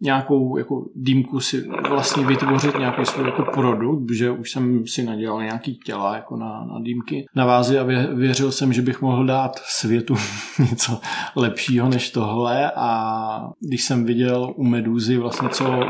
[0.00, 5.42] nějakou jako dýmku si vlastně vytvořit nějaký svůj jako produkt, že už jsem si nadělal
[5.42, 7.26] nějaký těla jako na, na dýmky.
[7.36, 10.14] Na vázi a věřil jsem, že bych mohl dát světu
[10.70, 11.00] něco
[11.36, 15.80] lepšího než tohle a když jsem viděl u Meduzy vlastně co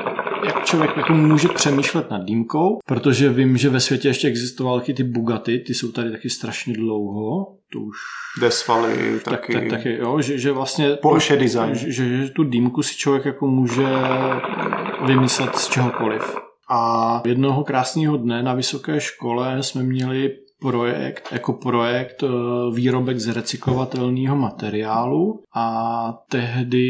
[0.45, 5.03] jak člověk jako může přemýšlet nad dýmkou, protože vím, že ve světě ještě existovaly ty
[5.03, 7.97] Bugaty, ty jsou tady taky strašně dlouho, to už...
[8.41, 9.53] Desvaly taky.
[9.53, 10.97] Tak, tak, taky, jo, že, že vlastně...
[11.03, 11.75] Porsche design.
[11.75, 13.87] Že, že, že tu dýmku si člověk jako může
[15.07, 16.37] vymyslet z čehokoliv.
[16.71, 22.29] A jednoho krásného dne na vysoké škole jsme měli projekt, jako projekt eh,
[22.75, 26.89] výrobek z recyklovatelného materiálu a tehdy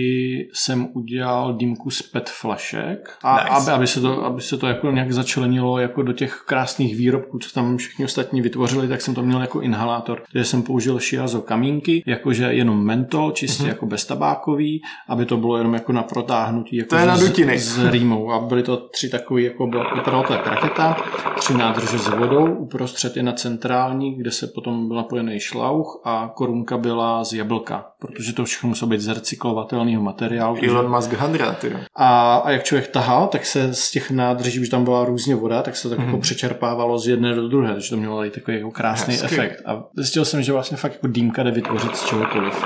[0.53, 3.51] jsem udělal dýmku z PET flašek, a nice.
[3.51, 7.39] aby, aby, se to, aby se to jako nějak začlenilo jako do těch krásných výrobků,
[7.39, 11.41] co tam všichni ostatní vytvořili, tak jsem to měl jako inhalátor, kde jsem použil Shiazo
[11.41, 13.69] kamínky, jakože jenom mentol, čistě mm-hmm.
[13.69, 17.91] jako beztabákový, aby to bylo jenom jako na protáhnutí jako to je na z, z
[17.91, 20.97] rýmou a byly to tři takové jako byla, vypadala to jak raketa,
[21.39, 26.33] tři nádrže s vodou, uprostřed je na centrální, kde se potom byl napojený šlauch a
[26.35, 30.59] korunka byla z jablka, protože to všechno muselo být z recyklovatelného materiálu.
[30.63, 31.57] Elon Musk Handra.
[31.97, 35.63] A, a jak člověk tahal, tak se z těch nádrží, už tam byla různě voda,
[35.63, 36.05] tak se to tak mm.
[36.05, 36.23] jako mhm.
[36.23, 39.27] přečerpávalo z jedné do druhé, takže to mělo tady takový jako krásný Hezky.
[39.27, 39.63] efekt.
[39.67, 42.65] A zjistil jsem, že vlastně fakt jako dýmka jde vytvořit z čehokoliv.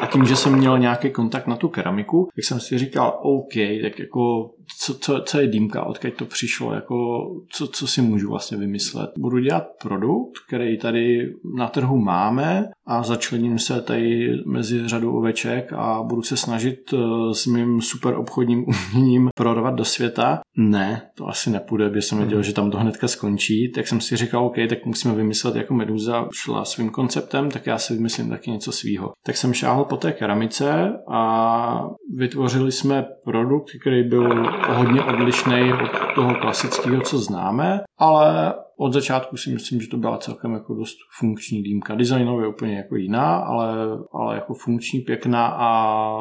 [0.00, 3.54] A tím, že jsem měl nějaký kontakt na tu keramiku, tak jsem si říkal, OK,
[3.82, 8.30] tak jako co, co, co je dýmka, odkud to přišlo, jako co, co si můžu
[8.30, 9.10] vlastně vymyslet.
[9.18, 15.72] Budu dělat produkt, který tady na trhu máme a začlením se tady mezi řadu oveček
[15.72, 18.64] a budu se snažit eh, s mým super obchodním
[18.94, 20.40] uměním prodávat do světa.
[20.56, 24.16] Ne, to asi nepůjde, protože jsem věděl, že tam to hnedka skončí, tak jsem si
[24.16, 28.50] říkal, OK, tak musíme vymyslet jako Meduza šla svým konceptem, tak já si vymyslím taky
[28.50, 29.12] něco svýho.
[29.26, 36.14] Tak jsem šáhl po té keramice a vytvořili jsme produkt, který byl hodně odlišný od
[36.14, 40.96] toho klasického, co známe, ale od začátku si myslím, že to byla celkem jako dost
[41.18, 41.94] funkční dýmka.
[41.94, 43.74] Designově úplně jako jiná, ale,
[44.12, 46.20] ale jako funkční, pěkná a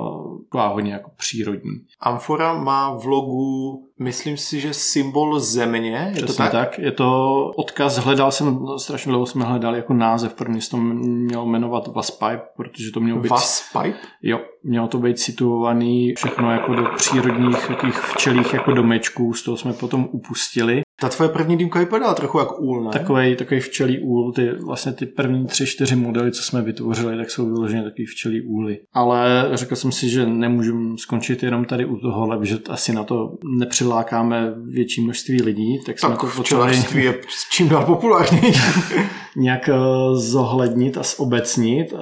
[0.55, 1.71] taková hodně jako přírodní.
[1.99, 6.11] Amfora má v logu, myslím si, že symbol země.
[6.15, 6.51] Je Přesně to tak?
[6.51, 6.79] tak?
[6.79, 11.87] Je to odkaz, hledal jsem, strašně dlouho jsme hledali jako název, první to mělo jmenovat
[11.87, 13.29] Waspipe, protože to mělo být...
[13.29, 13.93] Waspipe?
[14.21, 19.57] Jo, mělo to být situovaný všechno jako do přírodních takých včelých jako domečků, z toho
[19.57, 22.91] jsme potom upustili ta tvoje první dýmka vypadala trochu jak úl, ne?
[22.91, 27.31] Takový, takový včelí úl, ty, vlastně ty první tři, čtyři modely, co jsme vytvořili, tak
[27.31, 28.79] jsou vyloženě takový včelí úly.
[28.93, 33.37] Ale řekl jsem si, že nemůžu skončit jenom tady u tohohle, že asi na to
[33.59, 36.83] nepřilákáme větší množství lidí, tak, tak jsme to potřebovali...
[36.93, 37.19] je
[37.51, 38.61] čím dál populárnější.
[39.35, 39.75] nějak eh,
[40.13, 41.93] zohlednit a zobecnit.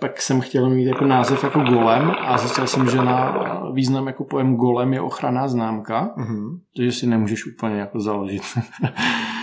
[0.00, 3.34] Pak jsem chtěl mít jako název jako golem a zjistil jsem, že na
[3.72, 6.58] význam jako pojem golem je ochranná známka, mm-hmm.
[6.76, 8.42] takže si nemůžeš úplně jako založit.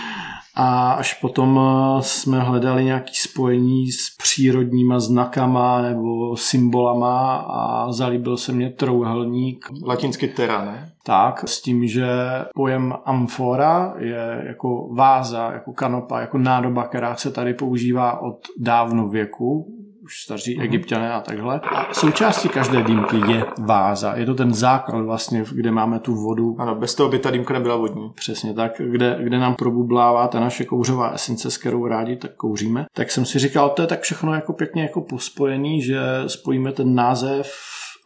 [0.60, 8.36] A až potom eh, jsme hledali nějaké spojení s přírodníma znakama nebo symbolama a zalíbil
[8.36, 9.66] se mě trouhelník.
[9.84, 10.92] Latinsky terra, ne?
[11.02, 12.06] Tak, s tím, že
[12.54, 19.08] pojem amfora je jako váza, jako kanopa, jako nádoba, která se tady používá od dávno
[19.08, 19.66] věku,
[20.08, 20.62] už staří mm-hmm.
[20.62, 21.60] egyptiané a takhle.
[21.60, 24.16] A součástí každé dýmky je váza.
[24.16, 26.56] Je to ten základ vlastně, kde máme tu vodu.
[26.58, 28.10] Ano, bez toho by ta dýmka nebyla vodní.
[28.14, 32.86] Přesně tak, kde, kde nám probublává ta naše kouřová esence, s kterou rádi tak kouříme.
[32.92, 36.94] Tak jsem si říkal, to je tak všechno jako pěkně jako pospojený, že spojíme ten
[36.94, 37.52] název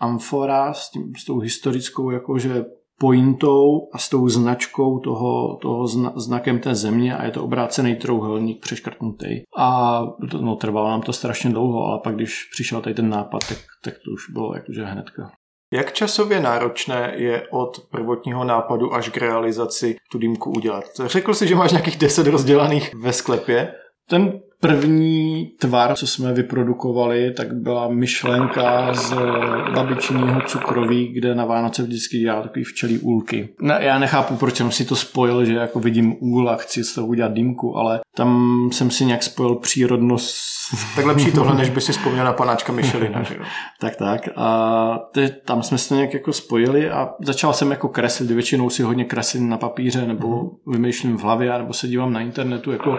[0.00, 2.64] amfora s, tím, s tou historickou jakože
[3.02, 7.96] pointou a s tou značkou toho, toho zna, znakem té země a je to obrácený
[7.96, 9.40] trouhelník přeškrtnutý.
[9.56, 10.00] A
[10.30, 13.58] to, no, trvalo nám to strašně dlouho, ale pak když přišel tady ten nápad, tak,
[13.84, 15.30] tak to už bylo jakože hnedka.
[15.72, 20.84] Jak časově náročné je od prvotního nápadu až k realizaci tu dýmku udělat?
[21.06, 23.74] Řekl si, že máš nějakých 10 rozdělaných ve sklepě?
[24.10, 29.14] Ten první tvar, co jsme vyprodukovali, tak byla myšlenka z
[29.74, 33.48] babičního cukroví, kde na Vánoce vždycky dělá takový včelí úlky.
[33.60, 36.94] Ne, já nechápu, proč jsem si to spojil, že jako vidím úl a chci z
[36.94, 40.52] toho udělat dýmku, ale tam jsem si nějak spojil přírodnost.
[40.96, 43.42] Tak lepší tohle, než by si vzpomněl na panáčka Michelina, že jo?
[43.80, 44.28] tak, tak.
[44.36, 48.30] A te, tam jsme se nějak jako spojili a začal jsem jako kreslit.
[48.30, 50.72] Většinou si hodně kreslím na papíře nebo mm.
[50.72, 52.98] vymýšlím v hlavě nebo se dívám na internetu, jako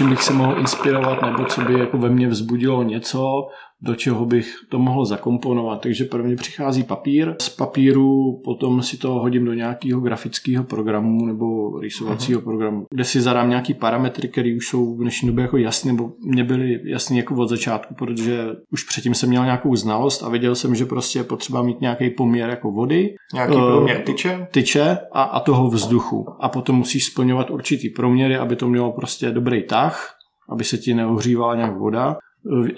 [0.00, 3.48] čím bych se mohl inspirovat nebo co by jako ve mně vzbudilo něco,
[3.82, 5.80] do čeho bych to mohl zakomponovat.
[5.80, 7.34] Takže prvně přichází papír.
[7.40, 12.44] Z papíru potom si to hodím do nějakého grafického programu nebo rýsovacího uh-huh.
[12.44, 16.12] programu, kde si zadám nějaký parametry, které už jsou v dnešní době jako jasné, nebo
[16.24, 20.54] mě byly jasné jako od začátku, protože už předtím jsem měl nějakou znalost a věděl
[20.54, 23.14] jsem, že prostě je potřeba mít nějaký poměr jako vody.
[23.34, 24.46] Nějaký uh, poměr tyče?
[24.50, 26.26] Tyče a, a toho vzduchu.
[26.40, 30.14] A potom musíš splňovat určitý proměry, aby to mělo prostě dobrý tah,
[30.48, 32.16] aby se ti neohřívala nějak voda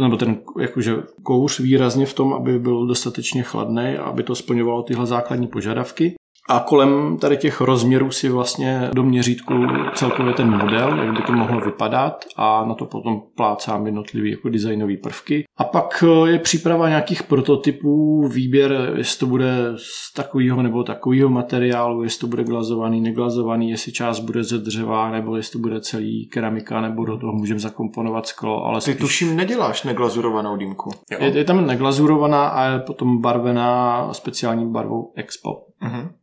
[0.01, 4.83] nebo ten jakože kouř výrazně v tom, aby byl dostatečně chladný a aby to splňovalo
[4.83, 6.15] tyhle základní požadavky.
[6.49, 9.55] A kolem tady těch rozměrů si vlastně do měřítku
[9.95, 14.49] celkově ten model, jak by to mohlo vypadat a na to potom plácám jednotlivý jako
[14.49, 15.45] designové prvky.
[15.57, 21.29] A pak eh, je příprava nějakých prototypů, výběr, jestli to bude z takového nebo takového
[21.29, 25.81] materiálu, jestli to bude glazovaný, neglazovaný, jestli část bude ze dřeva, nebo jestli to bude
[25.81, 28.65] celý keramika, nebo do toho můžeme zakomponovat sklo.
[28.65, 29.01] Ale Ty spíš...
[29.01, 30.91] tuším neděláš neglazurovanou dýmku.
[31.21, 35.72] Je, je tam neglazurovaná a je potom barvená speciální barvou Expo.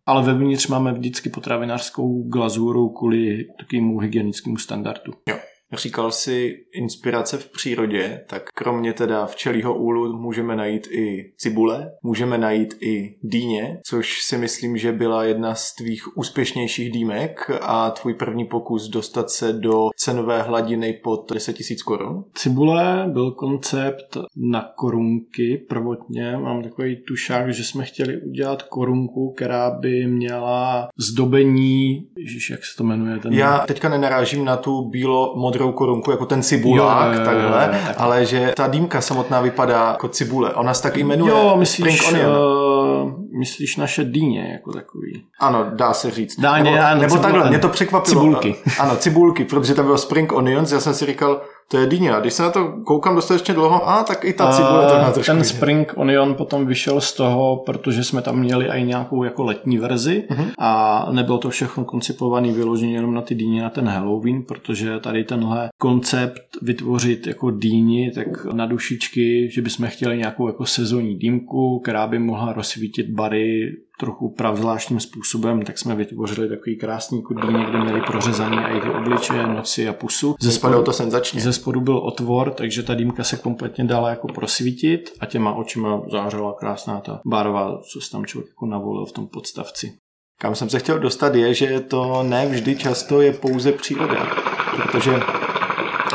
[0.09, 5.13] Ale vevnitř máme vždycky potravinářskou glazuru kvůli takovému hygienickému standardu.
[5.29, 5.35] Jo.
[5.73, 12.37] Říkal si inspirace v přírodě, tak kromě teda včelího úlu můžeme najít i cibule, můžeme
[12.37, 18.13] najít i dýně, což si myslím, že byla jedna z tvých úspěšnějších dýmek a tvůj
[18.13, 22.23] první pokus dostat se do cenové hladiny pod 10 000 korun.
[22.33, 26.37] Cibule byl koncept na korunky prvotně.
[26.37, 32.77] Mám takový tušák, že jsme chtěli udělat korunku, která by měla zdobení, ježiš, jak se
[32.77, 33.17] to jmenuje?
[33.17, 33.33] Ten...
[33.33, 37.93] Já teďka nenarážím na tu bílo modrou korunku, jako ten cibulák, jo, takhle, jo, jo,
[37.97, 40.53] ale že ta dýmka samotná vypadá jako cibule.
[40.53, 41.31] Ona se tak jmenuje.
[41.31, 42.37] Jo, myslíš, Spring Onion.
[42.37, 45.23] Uh, myslíš naše dýně jako takový.
[45.39, 46.39] Ano, dá se říct.
[46.39, 48.21] Dáně, nebo, ano, nebo takhle, mě to překvapilo.
[48.21, 48.55] Cibulky.
[48.79, 51.41] Ano, cibulky, protože tam bylo Spring Onions, já jsem si říkal,
[51.71, 52.11] to je dýně.
[52.11, 55.31] A když se na to koukám dostatečně dlouho, a tak i ta cibule to trošku.
[55.31, 59.77] Ten Spring Onion potom vyšel z toho, protože jsme tam měli i nějakou jako letní
[59.77, 60.47] verzi uh-huh.
[60.57, 65.23] a nebylo to všechno koncipované vyloženě jenom na ty dýně na ten Halloween, protože tady
[65.23, 71.79] tenhle koncept vytvořit jako dýni, tak na dušičky, že bychom chtěli nějakou jako sezónní dýmku,
[71.79, 77.79] která by mohla rozsvítit bary trochu pravzvláštním způsobem, tak jsme vytvořili takový krásný kudínek, kde
[77.79, 80.35] měli prořezaný i ty obličeje, noci a pusu.
[80.39, 81.41] Ze spodu to senzačně.
[81.41, 86.01] Ze spodu byl otvor, takže ta dýmka se kompletně dala jako prosvítit a těma očima
[86.11, 89.93] zářila krásná ta barva, co se tam člověk jako navolil v tom podstavci.
[90.41, 94.27] Kam jsem se chtěl dostat je, že to ne vždy často je pouze příroda,
[94.75, 95.19] protože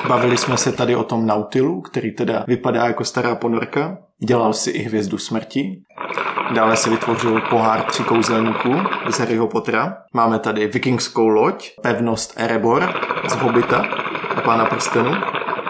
[0.09, 3.99] Bavili jsme se tady o tom Nautilu, který teda vypadá jako stará ponorka.
[4.23, 5.83] Dělal si i hvězdu smrti.
[6.55, 8.73] Dále si vytvořil pohár tři kouzelníků
[9.11, 9.97] z Harryho Pottera.
[10.15, 12.95] Máme tady vikingskou loď, pevnost Erebor
[13.29, 13.85] z Hobita
[14.37, 15.11] a Pána prstenu.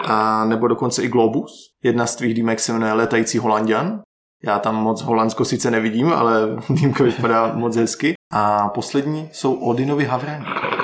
[0.07, 1.51] A nebo dokonce i Globus.
[1.83, 4.01] Jedna z tvých dýmek se jmenuje Letající Holandian.
[4.43, 8.13] Já tam moc Holandsko sice nevidím, ale dýmka vypadá moc hezky.
[8.33, 10.74] A poslední jsou Odinovy Havrány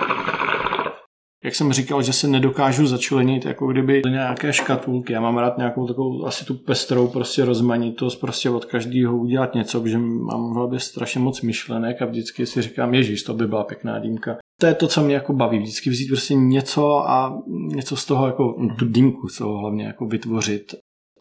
[1.44, 5.14] jak jsem říkal, že se nedokážu začlenit, jako kdyby nějaké škatulky.
[5.14, 9.82] Já mám rád nějakou takovou asi tu pestrou prostě rozmanitost, prostě od každého udělat něco,
[9.82, 13.64] protože mám v hlavě strašně moc myšlenek a vždycky si říkám, ježíš, to by byla
[13.64, 14.38] pěkná dýmka.
[14.60, 18.26] To je to, co mě jako baví, vždycky vzít prostě něco a něco z toho
[18.26, 20.76] jako tu dýmku, co hlavně jako vytvořit.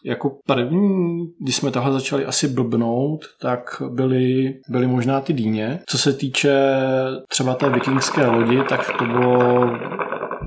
[0.05, 5.79] Jako první, když jsme tohle začali asi blbnout, tak byly, byly možná ty dýně.
[5.85, 6.53] Co se týče
[7.27, 9.65] třeba té vikingské lodi, tak to bylo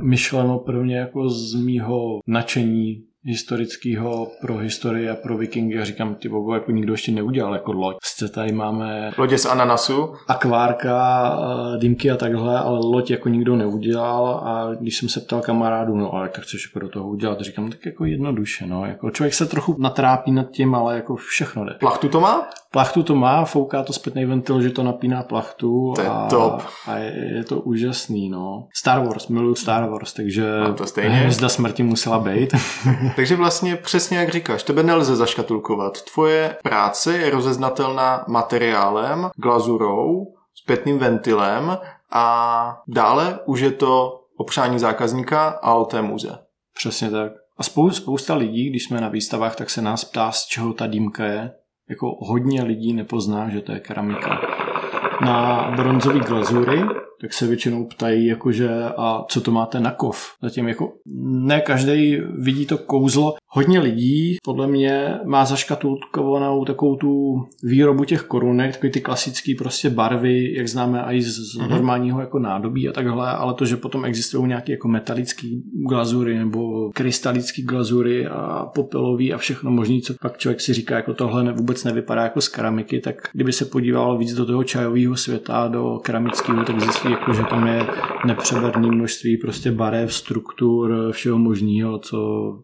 [0.02, 6.28] myšleno prvně jako z mýho nadšení historického pro historii a pro vikingy a říkám, ty
[6.28, 7.96] bobo, jako nikdo ještě neudělal jako loď.
[8.04, 9.10] Sice tady máme...
[9.18, 10.12] Lodě z ananasu.
[10.28, 11.38] Akvárka,
[11.74, 15.96] eh, dýmky a takhle, ale loď jako nikdo neudělal a když jsem se ptal kamarádu,
[15.96, 18.86] no ale tak chceš jako do toho udělat, říkám, tak jako jednoduše, no.
[18.86, 21.74] Jako člověk se trochu natrápí nad tím, ale jako všechno jde.
[21.80, 22.48] Plachtu to má?
[22.70, 25.92] Plachtu to má, fouká to zpětný ventil, že to napíná plachtu.
[25.96, 26.62] To je a, top.
[26.86, 28.66] a je, je, to úžasný, no.
[28.76, 31.16] Star Wars, miluju Star Wars, takže Mám to stejně.
[31.16, 32.54] hvězda smrti musela být.
[33.16, 36.02] Takže vlastně přesně jak říkáš, tebe nelze zaškatulkovat.
[36.02, 41.78] Tvoje práce je rozeznatelná materiálem, glazurou, zpětným ventilem
[42.12, 46.38] a dále už je to opřání zákazníka a o té muze.
[46.74, 47.32] Přesně tak.
[47.58, 50.86] A spou- spousta lidí, když jsme na výstavách, tak se nás ptá, z čeho ta
[50.86, 51.52] dýmka je.
[51.88, 54.40] Jako hodně lidí nepozná, že to je keramika.
[55.20, 56.82] Na bronzové glazury,
[57.20, 60.32] tak se většinou ptají, jakože a co to máte na kov.
[60.42, 60.92] Zatím jako
[61.46, 63.34] ne každý vidí to kouzlo.
[63.48, 69.90] Hodně lidí podle mě má zaškatulkovanou takovou tu výrobu těch korunek, takový ty klasické prostě
[69.90, 71.70] barvy, jak známe i z, z Mhm.
[71.70, 75.46] normálního jako nádobí a takhle, ale to, že potom existují nějaké jako metalické
[75.88, 81.14] glazury nebo krystalické glazury a popelový a všechno možné, co pak člověk si říká, jako
[81.14, 85.68] tohle vůbec nevypadá jako z keramiky, tak kdyby se podíval víc do toho čajového světa,
[85.68, 87.86] do keramického, tak zjistí, jako, že tam je
[88.26, 92.18] nepřeberné množství prostě barev, struktur, všeho možného, co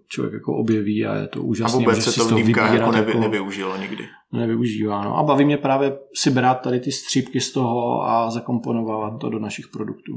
[0.08, 1.78] člověk jako objeví a je to A úžasné.
[1.78, 4.04] vůbec může se to v vybírat jako nevy, nevyužilo nikdy.
[4.32, 5.04] nevyužívá.
[5.04, 5.16] No.
[5.18, 9.38] A baví mě právě si brát tady ty střípky z toho a zakomponovat to do
[9.38, 10.12] našich produktů.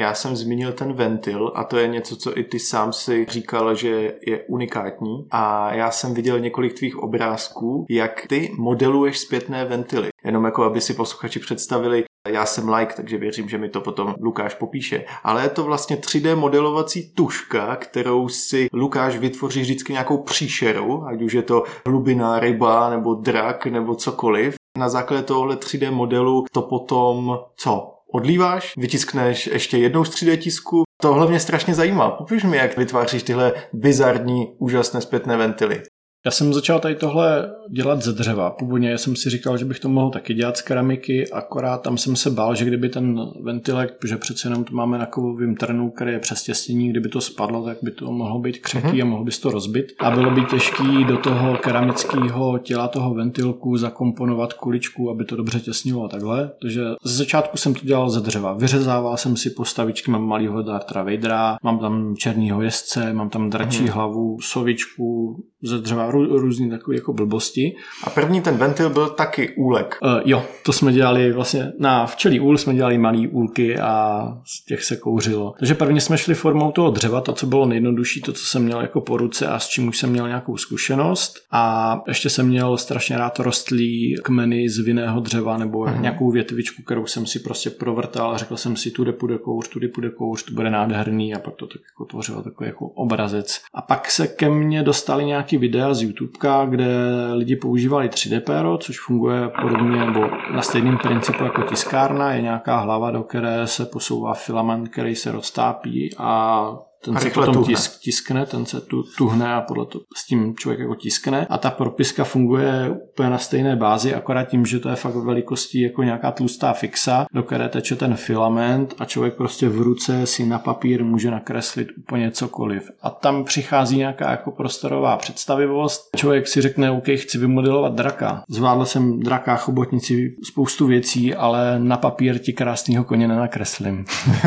[0.00, 3.74] Já jsem zmínil ten ventil a to je něco, co i ty sám si říkal,
[3.74, 10.08] že je unikátní a já jsem viděl několik tvých obrázků, jak ty modeluješ zpětné ventily.
[10.24, 14.14] Jenom jako, aby si posluchači představili, já jsem like, takže věřím, že mi to potom
[14.20, 15.04] Lukáš popíše.
[15.24, 21.22] Ale je to vlastně 3D modelovací tuška, kterou si Lukáš vytvoří vždycky nějakou příšeru, ať
[21.22, 24.54] už je to hlubina, ryba, nebo drak, nebo cokoliv.
[24.78, 27.91] Na základě tohohle 3D modelu to potom co?
[28.14, 30.82] Odlíváš, vytiskneš ještě jednou z 3D tisku.
[31.02, 32.10] Tohle mě strašně zajímá.
[32.10, 35.82] Popiš mi, jak vytváříš tyhle bizarní, úžasné zpětné ventily.
[36.24, 38.50] Já jsem začal tady tohle dělat ze dřeva.
[38.50, 42.16] Původně jsem si říkal, že bych to mohl taky dělat z keramiky, akorát tam jsem
[42.16, 46.12] se bál, že kdyby ten ventilek, protože přece jenom to máme na kovovém trnu, který
[46.12, 49.02] je přes těstění, kdyby to spadlo, tak by to mohlo být křehký Mhm.
[49.02, 49.92] a mohlo by se to rozbit.
[49.98, 55.60] A bylo by těžký do toho keramického těla toho ventilku zakomponovat kuličku, aby to dobře
[55.60, 56.50] těsnilo a takhle.
[56.62, 58.52] Takže ze začátku jsem to dělal ze dřeva.
[58.52, 63.82] Vyřezával jsem si postavičky, mám malýho Dartra Vadera, mám tam černýho jezdce, mám tam dračí
[63.82, 63.92] Mhm.
[63.92, 67.74] hlavu, sovičku ze dřeva, rů, různý takové jako blbosti.
[68.04, 69.98] A první ten ventil byl taky úlek.
[70.02, 74.64] Uh, jo, to jsme dělali vlastně na včelí úl jsme dělali malý úlky a z
[74.64, 75.54] těch se kouřilo.
[75.58, 78.80] Takže prvně jsme šli formou toho dřeva, to, co bylo nejjednodušší, to, co jsem měl
[78.80, 81.34] jako po ruce a s čím už jsem měl nějakou zkušenost.
[81.50, 86.02] A ještě jsem měl strašně rád rostlý kmeny z vinného dřeva nebo Mhm.
[86.02, 89.88] nějakou větvičku, kterou jsem si prostě provrtal a řekl jsem si, tudy půjde kouř, tudy
[89.88, 93.60] půjde kouř, to bude nádherný a pak to tak jako tvořilo takový jako obrazec.
[93.74, 96.86] A pak se ke mně dostali nějaký videa z YouTubeka, kde
[97.32, 100.20] lidi používali 3D pero, což funguje podobně nebo
[100.54, 102.32] na stejném principu jako tiskárna.
[102.32, 106.62] Je nějaká hlava, do které se posouvá filament, který se roztápí a
[107.04, 107.66] ten se potom tuhne.
[107.66, 111.46] tisk, tiskne, ten se tu, tuhne a podle to s tím člověk jako tiskne.
[111.50, 115.80] A ta propiska funguje úplně na stejné bázi, akorát tím, že to je fakt velikostí
[115.80, 120.46] jako nějaká tlustá fixa, do které teče ten filament a člověk prostě v ruce si
[120.46, 122.90] na papír může nakreslit úplně cokoliv.
[123.02, 126.16] A tam přichází nějaká jako prostorová představivost.
[126.16, 128.42] Člověk si řekne, OK, chci vymodelovat draka.
[128.48, 134.04] Zvládl jsem draka, chobotnici, spoustu věcí, ale na papír ti krásného koně nenakreslím.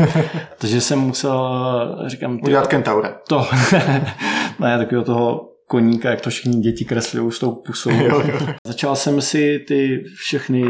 [0.58, 3.12] Takže jsem musel, říkám, Udělat kentaura.
[3.28, 3.46] to,
[4.58, 7.90] ne, takového toho koníka, jak to všichni děti kreslí s tou pusou.
[7.90, 8.46] Jo, jo.
[8.66, 10.64] Začal jsem si ty všechny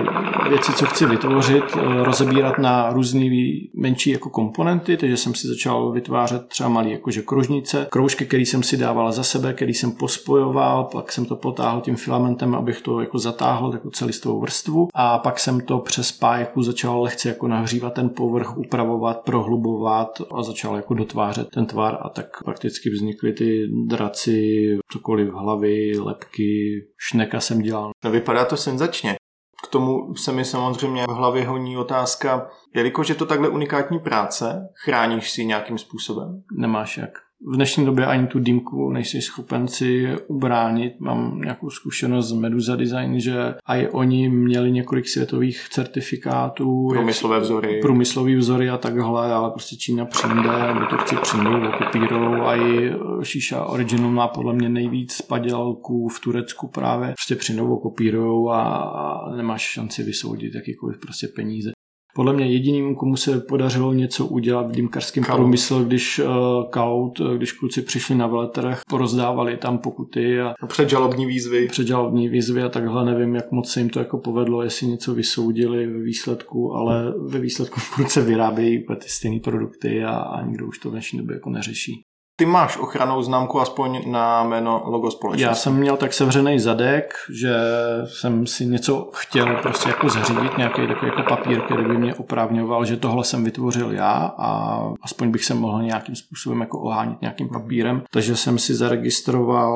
[0.49, 3.27] věci, co chci vytvořit, eh, rozebírat na různé
[3.75, 8.63] menší jako komponenty, takže jsem si začal vytvářet třeba malé jakože kružnice, kroužky, které jsem
[8.63, 13.01] si dával za sebe, který jsem pospojoval, pak jsem to potáhl tím filamentem, abych to
[13.01, 17.95] jako zatáhl jako celistvou vrstvu a pak jsem to přes pájku začal lehce jako nahřívat
[17.95, 23.69] ten povrch, upravovat, prohlubovat a začal jako dotvářet ten tvar a tak prakticky vznikly ty
[23.87, 27.91] draci, cokoliv, hlavy, lepky, šneka jsem dělal.
[28.05, 29.17] No vypadá to senzačně.
[29.65, 34.69] K tomu se mi samozřejmě v hlavě honí otázka, jelikož je to takhle unikátní práce,
[34.85, 36.43] chráníš si nějakým způsobem?
[36.59, 37.26] Nemáš jak.
[37.41, 41.01] V dnešní době ani tu dýmku nejsi schopen si ubránit.
[41.01, 46.89] Mám nějakou zkušenost z Meduza Design, že i oni měli několik světových certifikátů.
[46.89, 47.81] Průmyslové vzory.
[47.81, 52.93] průmyslový vzory a takhle, ale prostě Čína přijde, motorci přijdou, okopírujou a i
[53.23, 57.09] Šíša Original má podle mě nejvíc padělků v Turecku právě.
[57.09, 61.76] Prostě přijdou, okopírujou a, a nemáš šanci vysoudit jakýkoliv prostě peníze.
[62.17, 66.27] Podle mě jediným, komu se podařilo něco udělat v dýmkařském průmyslu, když uh,
[66.71, 71.67] Kaut, když kluci přišli na veletrh, porozdávali tam pokuty a předžalobní výzvy.
[71.69, 75.87] Předžalobní výzvy a takhle nevím, jak moc se jim to jako povedlo, jestli něco vysoudili
[75.87, 80.79] ve výsledku, ale ve výsledku furt se vyrábějí ty stejné produkty a, a nikdo už
[80.79, 82.06] to v dnešní době jako neřeší.
[82.39, 85.43] Ty máš ochranou známku aspoň na jméno logo společnosti.
[85.43, 87.55] Já jsem měl tak sevřený zadek, že
[88.05, 92.85] jsem si něco chtěl prostě jako zařídit, nějaký takový jako papír, který by mě oprávňoval,
[92.85, 97.49] že tohle jsem vytvořil já a aspoň bych se mohl nějakým způsobem jako ohánit nějakým
[97.49, 98.03] papírem.
[98.11, 99.75] Takže jsem si zaregistroval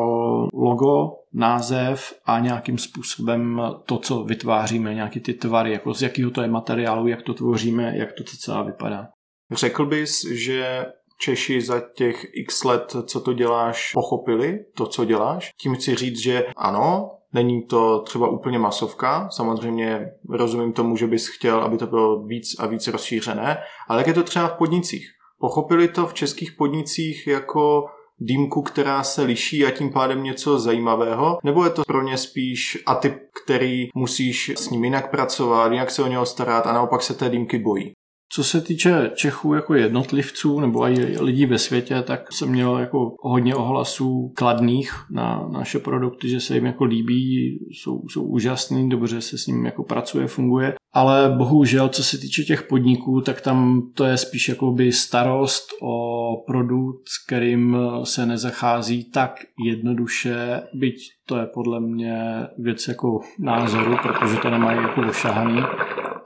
[0.55, 6.43] logo, název a nějakým způsobem to, co vytváříme, nějaký ty tvary, jako z jakého to
[6.43, 9.09] je materiálu, jak to tvoříme, jak to celá vypadá.
[9.53, 10.87] Řekl bys, že
[11.21, 15.51] Češi za těch x let, co to děláš, pochopili to, co děláš.
[15.61, 21.29] Tím chci říct, že ano, Není to třeba úplně masovka, samozřejmě rozumím tomu, že bys
[21.29, 25.07] chtěl, aby to bylo víc a víc rozšířené, ale jak je to třeba v podnicích?
[25.39, 27.85] Pochopili to v českých podnicích jako
[28.19, 31.39] dýmku, která se liší a tím pádem něco zajímavého?
[31.45, 33.15] Nebo je to pro ně spíš a typ,
[33.45, 37.29] který musíš s ním jinak pracovat, jinak se o něho starat a naopak se té
[37.29, 37.93] dýmky bojí?
[38.33, 43.15] Co se týče Čechů jako jednotlivců nebo i lidí ve světě, tak jsem měl jako
[43.21, 49.21] hodně ohlasů kladných na naše produkty, že se jim jako líbí, jsou, jsou úžasný, dobře
[49.21, 50.75] se s ním jako pracuje, funguje.
[50.93, 55.69] Ale bohužel, co se týče těch podniků, tak tam to je spíš jako by starost
[55.83, 60.97] o produkt, s kterým se nezachází tak jednoduše, byť
[61.27, 62.23] to je podle mě
[62.59, 65.63] věc jako názoru, protože to nemají jako ošahaný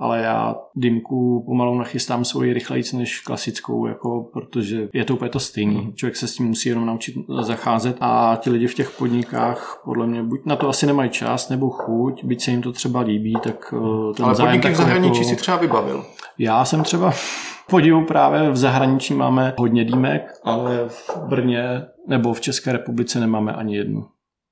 [0.04, 5.40] ale já dýmku pomalu nachystám svoji rychlejc než klasickou, jako, protože je to úplně to
[5.40, 5.92] stejný.
[5.94, 10.06] Člověk se s tím musí jenom naučit zacházet a ti lidi v těch podnikách podle
[10.06, 13.34] mě buď na to asi nemají čas nebo chuť, byť se jim to třeba líbí,
[13.42, 15.28] tak eh, ten Ale podniky v zahraničí jako...
[15.28, 16.04] si třeba vybavil.
[16.38, 17.12] Já jsem třeba
[17.70, 23.52] podivu právě v zahraničí máme hodně dýmek, ale v Brně nebo v České republice nemáme
[23.52, 24.06] ani jednu.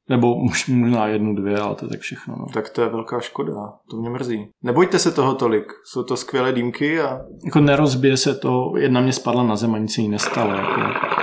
[0.08, 0.36] Nebo
[0.70, 2.36] možná jednu, dvě, ale to je tak všechno.
[2.38, 2.46] No.
[2.52, 3.54] Tak to je velká škoda,
[3.90, 4.48] to mě mrzí.
[4.62, 7.20] Nebojte se toho tolik, jsou to skvělé dýmky a...
[7.44, 10.54] Jako nerozbije se to, jedna mě spadla na zem a nic se jí nestalo.
[10.54, 11.21] Jako.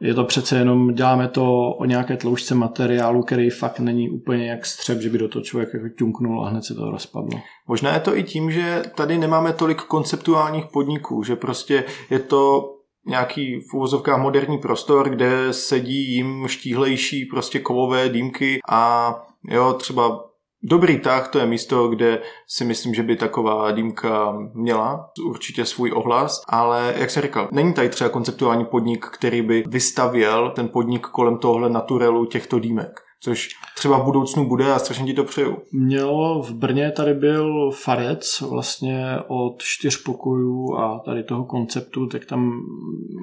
[0.00, 4.66] Je to přece jenom, děláme to o nějaké tloušťce materiálu, který fakt není úplně jak
[4.66, 7.40] střep, že by do toho člověk jako ťunknul a hned se to rozpadlo.
[7.68, 12.70] Možná je to i tím, že tady nemáme tolik konceptuálních podniků, že prostě je to
[13.06, 19.14] nějaký v úvozovkách moderní prostor, kde sedí jim štíhlejší prostě kovové dýmky a
[19.50, 20.29] jo, třeba
[20.62, 25.92] Dobrý tah to je místo, kde si myslím, že by taková dýmka měla určitě svůj
[25.94, 31.06] ohlas, ale jak jsem říkal, není tady třeba konceptuální podnik, který by vystavěl ten podnik
[31.06, 35.56] kolem tohle naturelu těchto dýmek což třeba v budoucnu bude a strašně ti to přeju.
[35.72, 42.24] Mělo v Brně tady byl Farec vlastně od čtyř pokojů a tady toho konceptu, tak
[42.24, 42.52] tam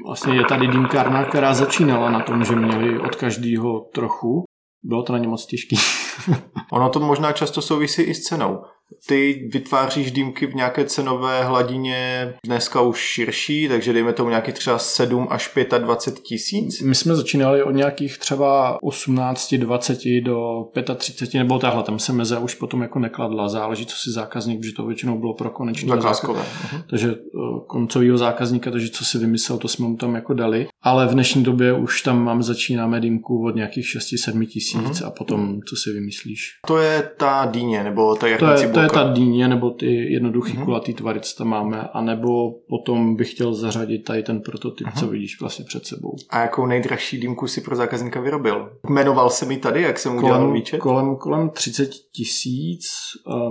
[0.05, 4.43] vlastně je tady dýmkárna, která začínala na tom, že měli od každého trochu.
[4.83, 5.77] Bylo to na ně moc těžký.
[6.71, 8.61] ono to možná často souvisí i s cenou.
[9.07, 14.77] Ty vytváříš dýmky v nějaké cenové hladině dneska už širší, takže dejme tomu nějakých třeba
[14.77, 16.81] 7 až 25 tisíc.
[16.81, 20.65] My jsme začínali od nějakých třeba 18, 20 do
[20.95, 24.73] 35, nebo tahle, tam se meze už potom jako nekladla, záleží, co si zákazník, protože
[24.73, 26.37] to většinou bylo pro konečný zákazník.
[26.37, 26.83] Uh-huh.
[26.89, 30.67] Takže eh, koncového zákazníka, takže co si vymyslel, to jsme mu tam jako dali.
[30.81, 35.07] Ale v dnešní době už tam máme, začínáme dýmku od nějakých 6-7 tisíc uh-huh.
[35.07, 36.59] a potom, co si vymyslíš.
[36.67, 40.57] To je ta dýně, nebo ta to je, to je ta dýně, nebo ty jednoduchý
[40.57, 40.65] mm-hmm.
[40.65, 44.99] kulatý tvary, co tam máme, anebo potom bych chtěl zařadit tady ten prototyp, mm-hmm.
[44.99, 46.15] co vidíš vlastně před sebou.
[46.29, 48.69] A jakou nejdražší dýmku si pro zákazníka vyrobil?
[48.89, 50.79] Jmenoval se mi tady, jak jsem kolem, udělal výčet?
[50.79, 52.87] Kolem, kolem 30 tisíc.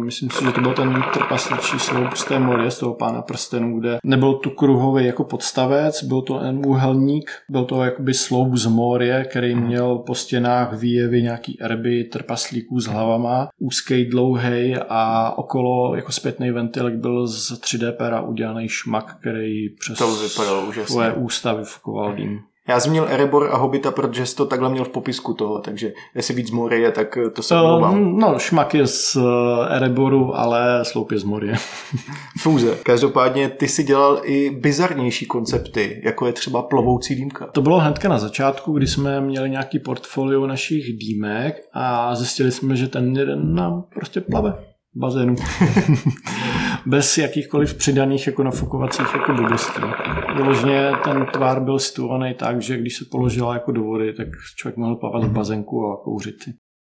[0.05, 3.81] Myslím si, že to byl ten trpasličí sloup z té moře, z toho pána prstenů,
[3.81, 6.63] kde nebyl tu kruhový jako podstavec, byl to ten
[7.17, 12.81] úhelník, byl to jakoby sloup z moře, který měl po stěnách výjevy nějaký erby trpaslíků
[12.81, 19.17] s hlavama, úzký, dlouhý a okolo jako zpětný ventilek byl z 3D pera udělaný šmak,
[19.21, 20.93] který přes to vypadalo úžasně.
[20.93, 22.41] svoje ústa vyfukoval dým.
[22.69, 25.93] Já jsem měl Erebor a Hobita, protože jsi to takhle měl v popisku toho, takže
[26.15, 30.85] jestli víc z Morie, tak to se um, No, šmak je z eh, Ereboru, ale
[30.85, 31.55] sloup je z Morie.
[32.39, 32.79] Fůze.
[32.83, 37.47] Každopádně ty si dělal i bizarnější koncepty, jako je třeba plovoucí dýmka.
[37.47, 42.77] To bylo hnedka na začátku, kdy jsme měli nějaký portfolio našich dýmek a zjistili jsme,
[42.77, 45.35] že ten jeden nám prostě plave bazénu.
[46.87, 49.81] Bez jakýchkoliv přidaných jako nafukovacích jako blbostí.
[50.37, 54.77] Vyloženě ten tvár byl situovaný tak, že když se položila jako do vody, tak člověk
[54.77, 56.37] mohl plavat v bazénku a kouřit.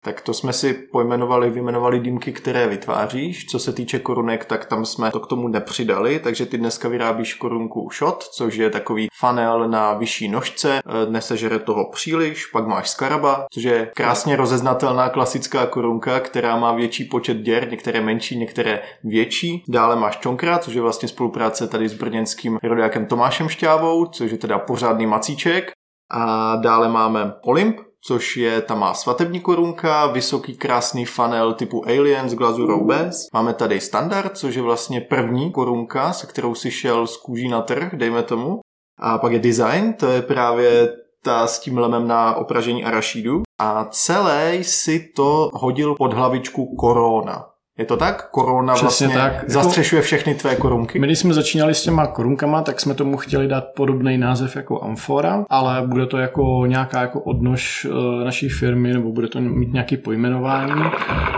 [0.04, 3.46] Tak to jsme si pojmenovali, vyjmenovali dýmky, které vytváříš.
[3.46, 7.34] Co se týče korunek, tak tam jsme to k tomu nepřidali, takže ty dneska vyrábíš
[7.34, 12.90] korunku shot, což je takový fanel na vyšší nožce, e, nesežere toho příliš, pak máš
[12.90, 18.82] skaraba, což je krásně rozeznatelná klasická korunka, která má větší počet děr, některé menší, některé
[19.04, 19.64] větší.
[19.68, 24.38] Dále máš čonkra, což je vlastně spolupráce tady s brněnským rodákem Tomášem Šťávou, což je
[24.38, 25.70] teda pořádný macíček.
[26.10, 27.76] A dále máme Olymp,
[28.06, 33.26] což je, tam má svatební korunka, vysoký krásný funnel typu Alien s glazurou bez.
[33.32, 37.62] Máme tady standard, což je vlastně první korunka, se kterou si šel z kůží na
[37.62, 38.60] trh, dejme tomu.
[39.00, 43.42] A pak je design, to je právě ta s tím lemem na opražení arašídu.
[43.60, 47.53] A celé si to hodil pod hlavičku korona.
[47.78, 48.30] Je to tak?
[48.30, 49.50] Korona Přesně vlastně tak.
[49.50, 50.98] zastřešuje všechny tvé korunky?
[50.98, 54.84] My, když jsme začínali s těma korunkama, tak jsme tomu chtěli dát podobný název jako
[54.84, 59.72] Amfora, ale bude to jako nějaká jako odnož e, naší firmy, nebo bude to mít
[59.72, 60.82] nějaký pojmenování.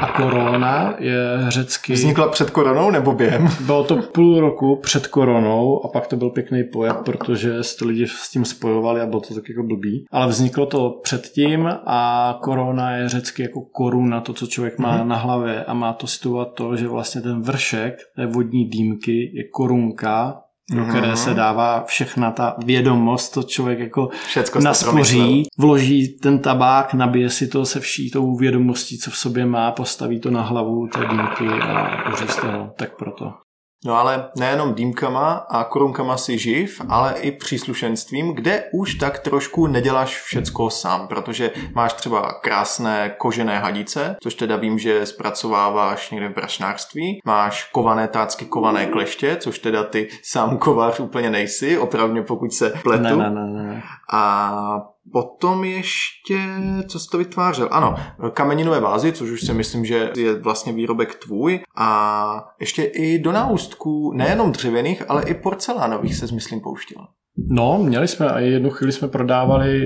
[0.01, 1.17] A korona je
[1.49, 1.93] řecky...
[1.93, 3.49] Vznikla před koronou nebo během?
[3.67, 8.07] Bylo to půl roku před koronou a pak to byl pěkný pojem, protože jste lidi
[8.07, 10.05] s tím spojovali a bylo to tak jako blbý.
[10.11, 15.07] Ale vzniklo to předtím a korona je řecky jako koruna, to, co člověk má mm-hmm.
[15.07, 19.45] na hlavě a má to situovat to, že vlastně ten vršek té vodní dýmky je
[19.49, 20.89] korunka, do mm-hmm.
[20.89, 27.31] které se dává všechna ta vědomost, to člověk jako Všecko naspoří, vloží ten tabák, nabije
[27.31, 31.01] si to se vší tou vědomostí, co v sobě má, postaví to na hlavu té
[31.01, 33.33] dýmky a uří z toho, tak proto.
[33.87, 39.67] No ale nejenom dýmkama a korunkama si živ, ale i příslušenstvím, kde už tak trošku
[39.67, 46.29] neděláš všecko sám, protože máš třeba krásné kožené hadice, což teda vím, že zpracováváš někde
[46.29, 52.23] v brašnářství, máš kované tácky, kované kleště, což teda ty sám kovář úplně nejsi, opravdu
[52.23, 53.03] pokud se pletu.
[53.03, 53.83] Ne, ne, ne, ne.
[54.13, 56.39] A Potom ještě,
[56.89, 57.69] co jsi to vytvářel?
[57.71, 57.95] Ano,
[58.33, 61.61] kameninové vázy, což už si myslím, že je vlastně výrobek tvůj.
[61.77, 67.07] A ještě i do náustků, nejenom dřevěných, ale i porcelánových se myslím pouštěl.
[67.51, 69.81] No, měli jsme a jednu chvíli jsme prodávali,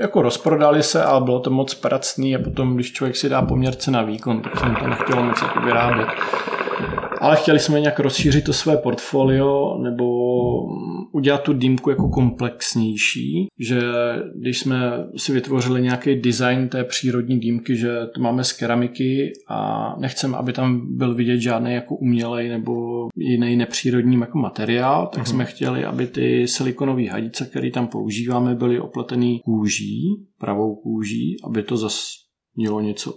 [0.00, 3.90] jako rozprodali se, ale bylo to moc pracný a potom, když člověk si dá poměrce
[3.90, 6.08] na výkon, tak jsem to nechtěl moc jako vyrábět.
[7.20, 10.06] Ale chtěli jsme nějak rozšířit to své portfolio nebo
[11.12, 13.80] udělat tu dýmku jako komplexnější, že
[14.34, 14.80] když jsme
[15.16, 20.52] si vytvořili nějaký design té přírodní dýmky, že to máme z keramiky a nechceme, aby
[20.52, 25.30] tam byl vidět žádný jako umělej nebo jiný nepřírodní jako materiál, tak mm-hmm.
[25.30, 31.62] jsme chtěli, aby ty silikonové hadice, které tam používáme, byly opletený kůží, pravou kůží, aby
[31.62, 32.00] to zase
[32.56, 33.14] mělo něco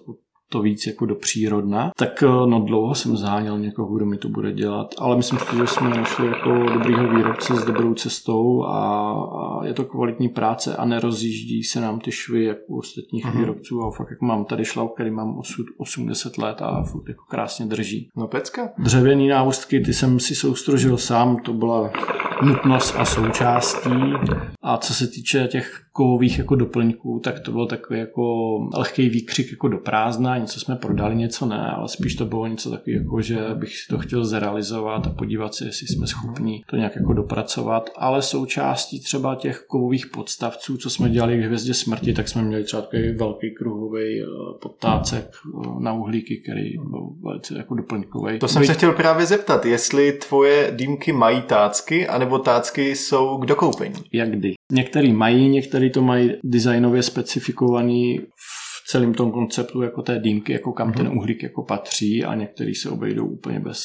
[0.50, 4.30] to víc jako do přírodna, tak eh, no dlouho jsem záněl někoho, kdo mi to
[4.30, 9.12] bude dělat, ale myslím si, že jsme našli jako dobrýho výrobce s dobrou cestou a,
[9.24, 13.40] a je to kvalitní práce a nerozjíždí se nám ty švy jako u ostatních uh-huh.
[13.40, 15.42] výrobců a fakt jako mám tady šlauk, který mám
[15.78, 18.10] 80 let a fakt jako krásně drží.
[18.16, 18.70] No pecka.
[18.78, 21.92] Dřevěný náustky, ty jsem si soustrožil sám, to byla
[22.42, 23.90] nutnost a součástí.
[24.62, 28.24] A co se týče těch kovových jako doplňků, tak to byl takový jako
[28.78, 32.70] lehký výkřik jako do prázdna, něco jsme prodali, něco ne, ale spíš to bylo něco
[32.72, 36.76] takového, jako, že bych si to chtěl zrealizovat a podívat se, jestli jsme schopni to
[36.76, 42.14] nějak jako dopracovat, ale součástí třeba těch kovových podstavců, co jsme dělali v Hvězdě smrti,
[42.14, 44.26] tak jsme měli třeba takový velký kruhový eh,
[44.62, 48.40] podtácek eh, na uhlíky, který byl velice jako doplňkový.
[48.40, 53.46] To jsem se chtěl právě zeptat, jestli tvoje dýmky mají tácky, anebo tácky jsou k
[53.46, 53.96] dokoupení.
[54.14, 54.59] Jak kdy?
[54.72, 60.72] Některý mají, některý to mají designově specifikovaný v celém tom konceptu jako té dýmky, jako
[60.72, 60.98] kam mm-hmm.
[60.98, 63.84] ten uhlík jako patří a některý se obejdou úplně bez.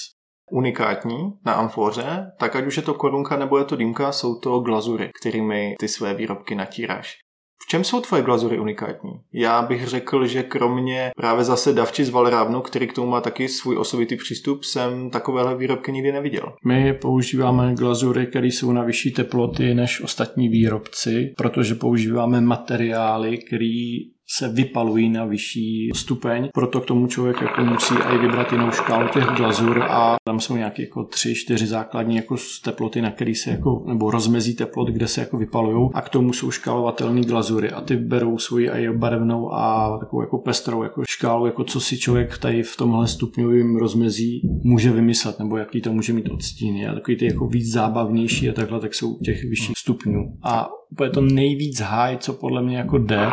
[0.50, 4.60] Unikátní na amfoře, tak ať už je to korunka nebo je to dýmka, jsou to
[4.60, 7.23] glazury, kterými ty své výrobky natíráš.
[7.62, 9.10] V čem jsou tvoje glazury unikátní?
[9.32, 13.48] Já bych řekl, že kromě právě zase Davči z Valrávnu, který k tomu má taky
[13.48, 16.52] svůj osobitý přístup, jsem takovéhle výrobky nikdy neviděl.
[16.64, 23.98] My používáme glazury, které jsou na vyšší teploty než ostatní výrobci, protože používáme materiály, které
[24.28, 29.08] se vypalují na vyšší stupeň, proto k tomu člověk jako musí i vybrat jinou škálu
[29.08, 33.50] těch glazur a tam jsou nějaké jako tři, čtyři základní jako teploty, na který se
[33.50, 35.90] jako, nebo rozmezí teplot, kde se jako vypalují.
[35.94, 40.38] A k tomu jsou škálovatelné glazury a ty berou svoji i barevnou a takovou jako
[40.38, 45.56] pestrou jako škálu, jako co si člověk tady v tomhle stupňovém rozmezí může vymyslet, nebo
[45.56, 49.18] jaký to může mít odstíny a takový ty jako víc zábavnější a takhle, tak jsou
[49.18, 50.38] těch vyšších stupňů.
[50.42, 53.30] A úplně to nejvíc háj, co podle mě jako jde,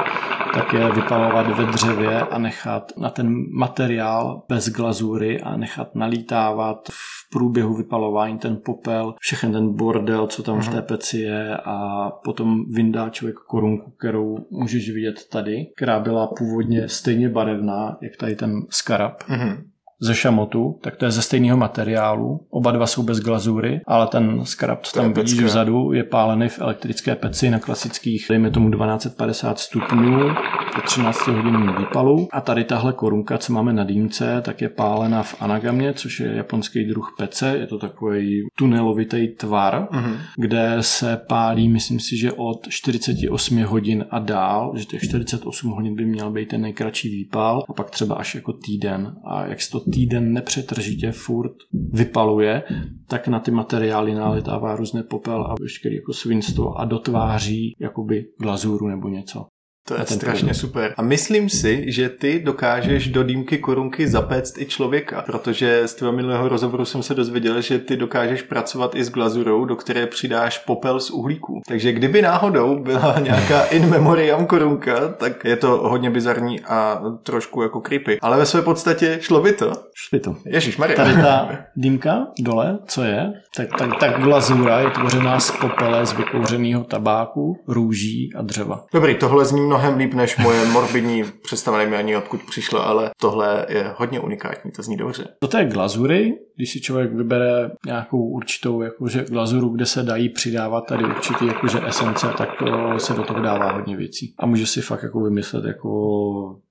[0.53, 6.89] tak je vypalovat ve dřevě a nechat na ten materiál bez glazury a nechat nalítávat
[6.91, 12.09] v průběhu vypalování ten popel, všechen ten bordel, co tam v té peci je a
[12.23, 18.35] potom vyndá člověk korunku, kterou můžeš vidět tady, která byla původně stejně barevná, jak tady
[18.35, 19.23] ten skarab.
[19.23, 19.57] Mm-hmm
[20.01, 22.39] ze šamotu, tak to je ze stejného materiálu.
[22.49, 26.59] Oba dva jsou bez glazury, ale ten skarab, co tam vidíš vzadu, je pálený v
[26.59, 30.29] elektrické peci na klasických, dejme tomu 1250 stupňů,
[30.75, 32.27] po 13 hodinovém výpalu.
[32.31, 36.35] A tady tahle korunka, co máme na dýmce, tak je pálena v anagamě, což je
[36.35, 37.57] japonský druh pece.
[37.57, 40.17] Je to takový tunelovitý tvar, uh-huh.
[40.37, 45.95] kde se pálí, myslím si, že od 48 hodin a dál, že těch 48 hodin
[45.95, 49.15] by měl být ten nejkratší výpal a pak třeba až jako týden.
[49.25, 52.63] A jak se to týden nepřetržitě furt vypaluje,
[53.07, 58.87] tak na ty materiály naletává různé popel a veškeré jako svinstvo a dotváří jakoby glazuru
[58.87, 59.47] nebo něco.
[59.87, 60.55] To je strašně produkt.
[60.59, 60.93] super.
[60.97, 66.13] A myslím si, že ty dokážeš do dýmky korunky zapéct i člověka, protože z tvého
[66.13, 70.57] minulého rozhovoru jsem se dozvěděl, že ty dokážeš pracovat i s glazurou, do které přidáš
[70.57, 71.61] popel z uhlíků.
[71.67, 77.61] Takže kdyby náhodou byla nějaká in memoriam korunka, tak je to hodně bizarní a trošku
[77.61, 78.19] jako creepy.
[78.21, 79.65] Ale ve své podstatě šlo by to.
[79.93, 80.35] Šlo by to.
[80.45, 80.95] Ježíš Maria.
[80.95, 86.13] Tady ta dýmka dole, co je, tak, tak, tak glazura je tvořená z popele z
[86.13, 88.83] vykouřeného tabáku, růží a dřeva.
[88.93, 93.65] Dobrý, tohle zní mnohem líp než moje morbidní představa, nevím ani odkud přišlo, ale tohle
[93.69, 95.27] je hodně unikátní, to zní dobře.
[95.41, 100.81] Do té glazury, když si člověk vybere nějakou určitou jakože glazuru, kde se dají přidávat
[100.81, 102.49] tady určitý jakože esence, tak
[102.97, 104.33] se do toho dává hodně věcí.
[104.39, 105.89] A může si fakt jako vymyslet jako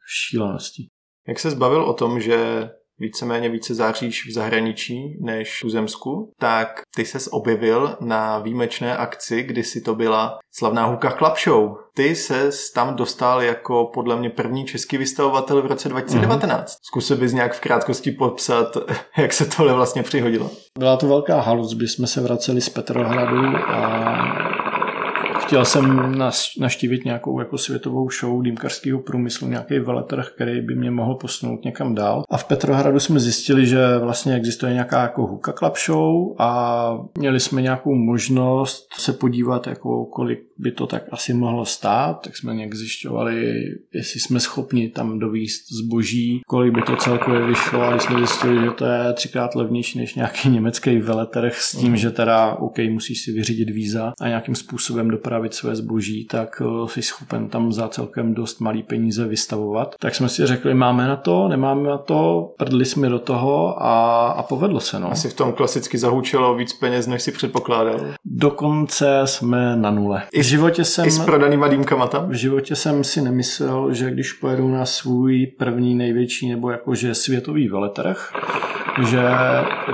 [0.07, 0.87] šílenosti.
[1.29, 2.71] Jak se zbavil o tom, že
[3.01, 9.43] víceméně více záříš v zahraničí než v Zemsku, tak ty ses objevil na výjimečné akci,
[9.43, 11.77] kdy si to byla slavná Huka Club Show.
[11.95, 16.73] Ty se tam dostal jako podle mě první český vystavovatel v roce 2019.
[16.73, 16.79] Mm-hmm.
[16.83, 18.77] Zkus bys nějak v krátkosti popsat,
[19.17, 20.51] jak se tohle vlastně přihodilo.
[20.79, 24.60] Byla to velká halus, kdy jsme se vraceli z Petrohradu a
[25.51, 26.13] chtěl jsem
[26.59, 31.95] naštívit nějakou jako světovou show dýmkařského průmyslu, nějaký veletrh, který by mě mohl posunout někam
[31.95, 32.25] dál.
[32.31, 37.41] A v Petrohradu jsme zjistili, že vlastně existuje nějaká jako Huka Club show a měli
[37.41, 42.55] jsme nějakou možnost se podívat, jako kolik by to tak asi mohlo stát, tak jsme
[42.55, 43.65] nějak zjišťovali,
[43.95, 48.71] jestli jsme schopni tam dovíst zboží, kolik by to celkově vyšlo a jsme zjistili, že
[48.71, 51.97] to je třikrát levnější než nějaký německý veletrh s tím, mm.
[51.97, 56.63] že teda OK, musíš si vyřídit víza a nějakým způsobem dopravit vystavit své zboží, tak
[56.65, 59.95] eh, jsi schopen tam za celkem dost malý peníze vystavovat.
[60.01, 64.27] Tak jsme si řekli, máme na to, nemáme na to, prdli jsme do toho a,
[64.29, 65.01] a povedlo se.
[65.01, 65.11] No.
[65.11, 68.01] Asi v tom klasicky zahučilo víc peněz, než si předpokládal.
[68.25, 70.23] Dokonce jsme na nule.
[70.33, 72.29] I, v životě jsem, I s prodanýma dýmkama tam?
[72.29, 77.69] V životě jsem si nemyslel, že když pojedu na svůj první největší nebo jakože světový
[77.69, 78.33] veletrh,
[79.09, 79.23] že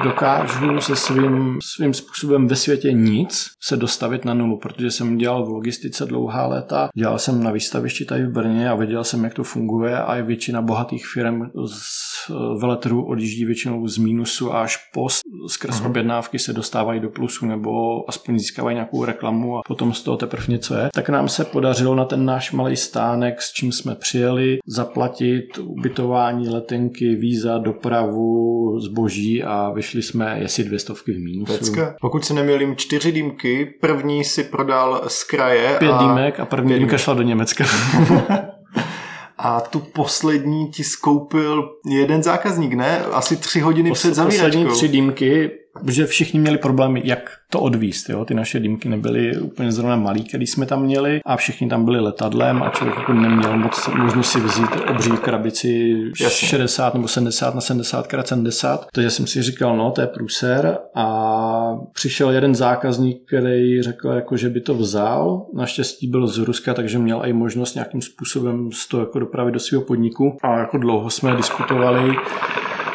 [0.03, 5.47] dokážu se svým, svým způsobem ve světě nic se dostavit na nulu, protože jsem dělal
[5.47, 9.35] v logistice dlouhá léta, dělal jsem na výstavišti tady v Brně a věděl jsem, jak
[9.35, 15.21] to funguje a je většina bohatých firm z veletrhu odjíždí většinou z mínusu až post
[15.49, 15.87] skrz uh-huh.
[15.87, 17.71] objednávky se dostávají do plusu nebo
[18.09, 20.89] aspoň získávají nějakou reklamu a potom z toho teprve něco je.
[20.95, 26.49] Tak nám se podařilo na ten náš malý stánek, s čím jsme přijeli, zaplatit ubytování,
[26.49, 31.53] letenky, víza, dopravu, zboží a vyšli jsme jestli dvě stovky v mínusu.
[31.53, 31.95] Pecka.
[32.01, 35.77] Pokud se nemělím čtyři dýmky, první si prodal z kraje.
[35.79, 35.99] Pět a...
[35.99, 37.65] dýmek a první dýmka šla do Německa.
[39.39, 42.99] a tu poslední ti skoupil jeden zákazník, ne?
[42.99, 44.47] Asi tři hodiny Pos- před zavíračkou.
[44.47, 45.51] Poslední tři dýmky,
[45.85, 48.09] protože všichni měli problémy, jak to odvíst.
[48.09, 48.25] Jo?
[48.25, 52.01] Ty naše dýmky nebyly úplně zrovna malý, který jsme tam měli a všichni tam byli
[52.01, 56.49] letadlem a člověk jako neměl moc možnost si vzít obří krabici Jasně.
[56.49, 58.87] 60 nebo 70 na 70 krát 70.
[58.93, 64.37] Takže jsem si říkal, no to je průser a přišel jeden zákazník, který řekl, jako,
[64.37, 65.47] že by to vzal.
[65.55, 69.83] Naštěstí byl z Ruska, takže měl i možnost nějakým způsobem to jako dopravit do svého
[69.83, 72.17] podniku a jako dlouho jsme diskutovali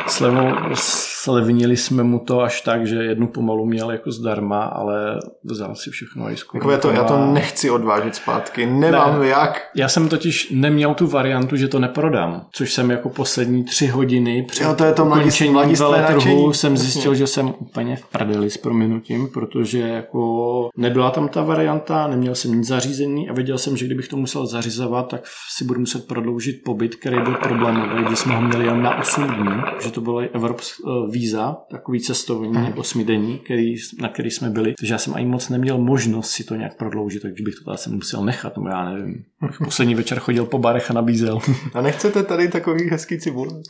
[0.07, 0.55] Slevo,
[1.23, 5.89] slevnili jsme mu to až tak, že jednu pomalu měl jako zdarma, ale vzal si
[5.89, 9.69] všechno i Takové to, já to nechci odvážet zpátky, nemám ne, jak.
[9.75, 14.45] Já jsem totiž neměl tu variantu, že to neprodám, což jsem jako poslední tři hodiny
[14.49, 18.57] před jo, to je to ukončením veletrhu jsem zjistil, že jsem úplně v prdeli s
[18.57, 23.85] prominutím, protože jako nebyla tam ta varianta, neměl jsem nic zařízení a věděl jsem, že
[23.85, 25.21] kdybych to musel zařizovat, tak
[25.57, 29.23] si budu muset prodloužit pobyt, který byl problémový, když jsme ho měli jen na 8
[29.23, 32.73] dní, že to bylo Evropské víza, takový cestovní mm.
[32.77, 36.55] osmidenní, který, na který jsme byli, takže já jsem ani moc neměl možnost si to
[36.55, 39.23] nějak prodloužit, takže bych to asi musel nechat, nebo já nevím.
[39.63, 41.39] Poslední večer chodil po barech a nabízel.
[41.73, 43.65] A nechcete tady takový hezký cibulek?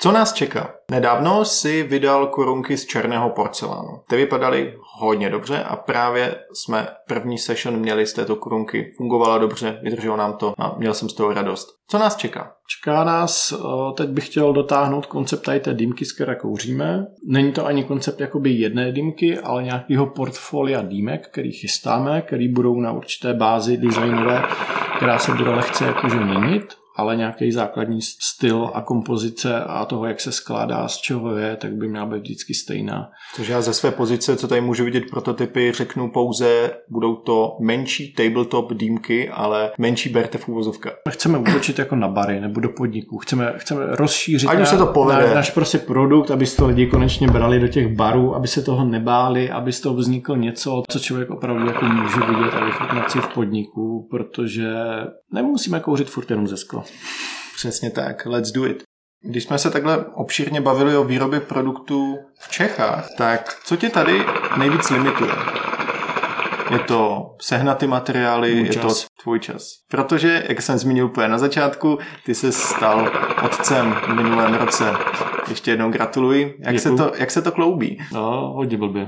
[0.00, 0.74] Co nás čeká?
[0.90, 4.00] Nedávno si vydal korunky z černého porcelánu.
[4.08, 8.92] Ty vypadaly hodně dobře a právě jsme první session měli z této korunky.
[8.96, 11.68] Fungovala dobře, vydrželo nám to a měl jsem z toho radost.
[11.88, 12.52] Co nás čeká?
[12.66, 13.56] Čeká nás, eh,
[13.96, 17.06] teď bych chtěl dotáhnout koncept tady té dýmky, z které kouříme.
[17.28, 22.80] Není to ani koncept jakoby jedné dýmky, ale nějakého portfolia dýmek, který chystáme, který budou
[22.80, 24.42] na určité bázi designové,
[24.96, 30.20] která se bude lehce jakože měnit ale nějaký základní styl a kompozice a toho, jak
[30.20, 33.10] se skládá, z čeho je, tak by měla být vždycky stejná.
[33.34, 38.12] Což já ze své pozice, co tady můžu vidět prototypy, řeknu pouze, budou to menší
[38.12, 40.90] tabletop dýmky, ale menší berte v úvozovka.
[41.08, 43.18] Chceme útočit jako na bary nebo do podniků.
[43.18, 45.28] Chceme, chceme rozšířit Ať se to povede.
[45.28, 48.84] Na, náš prostě produkt, aby to lidi konečně brali do těch barů, aby se toho
[48.84, 53.18] nebáli, aby z toho vzniklo něco, co člověk opravdu jako může vidět a vychutnat si
[53.18, 54.74] v podniku, protože
[55.32, 56.83] nemusíme kouřit furt jenom ze skla.
[57.54, 58.82] Přesně tak, let's do it.
[59.22, 64.24] Když jsme se takhle obšírně bavili o výrobě produktů v Čechách, tak co tě tady
[64.58, 65.63] nejvíc limituje?
[66.74, 69.02] Je to sehnat ty materiály, Můj je čas.
[69.02, 69.68] to tvůj čas.
[69.90, 73.10] Protože, jak jsem zmínil úplně na začátku, ty se stal
[73.44, 74.92] otcem v minulém roce.
[75.48, 76.54] Ještě jednou gratuluji.
[76.58, 77.98] Jak, se to, jak se to kloubí?
[78.12, 79.06] No, hodně blbě.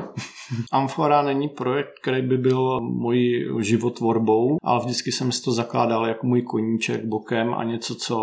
[0.73, 6.27] Amfora není projekt, který by byl mojí životvorbou, ale vždycky jsem si to zakládal jako
[6.27, 8.17] můj koníček bokem a něco, co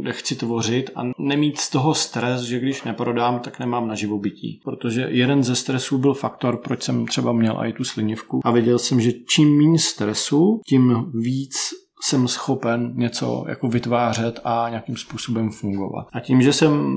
[0.00, 4.60] kde chci tvořit a nemít z toho stres, že když neprodám, tak nemám na živobytí.
[4.64, 8.73] Protože jeden ze stresů byl faktor, proč jsem třeba měl i tu slinivku a věděl
[8.78, 11.56] jsem, že čím méně stresu, tím víc
[12.04, 16.06] jsem schopen něco jako vytvářet a nějakým způsobem fungovat.
[16.12, 16.96] A tím, že jsem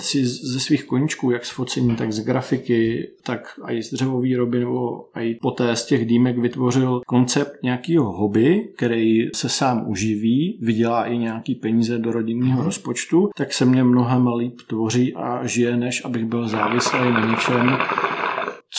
[0.00, 5.04] si ze svých koníčků, jak z focení, tak z grafiky, tak i z dřevovýroby nebo
[5.14, 11.18] i poté z těch dýmek vytvořil koncept nějakého hobby, který se sám uživí, vydělá i
[11.18, 12.64] nějaký peníze do rodinného mhm.
[12.64, 17.78] rozpočtu, tak se mě mnohem líp tvoří a žije, než abych byl závislý na něčem,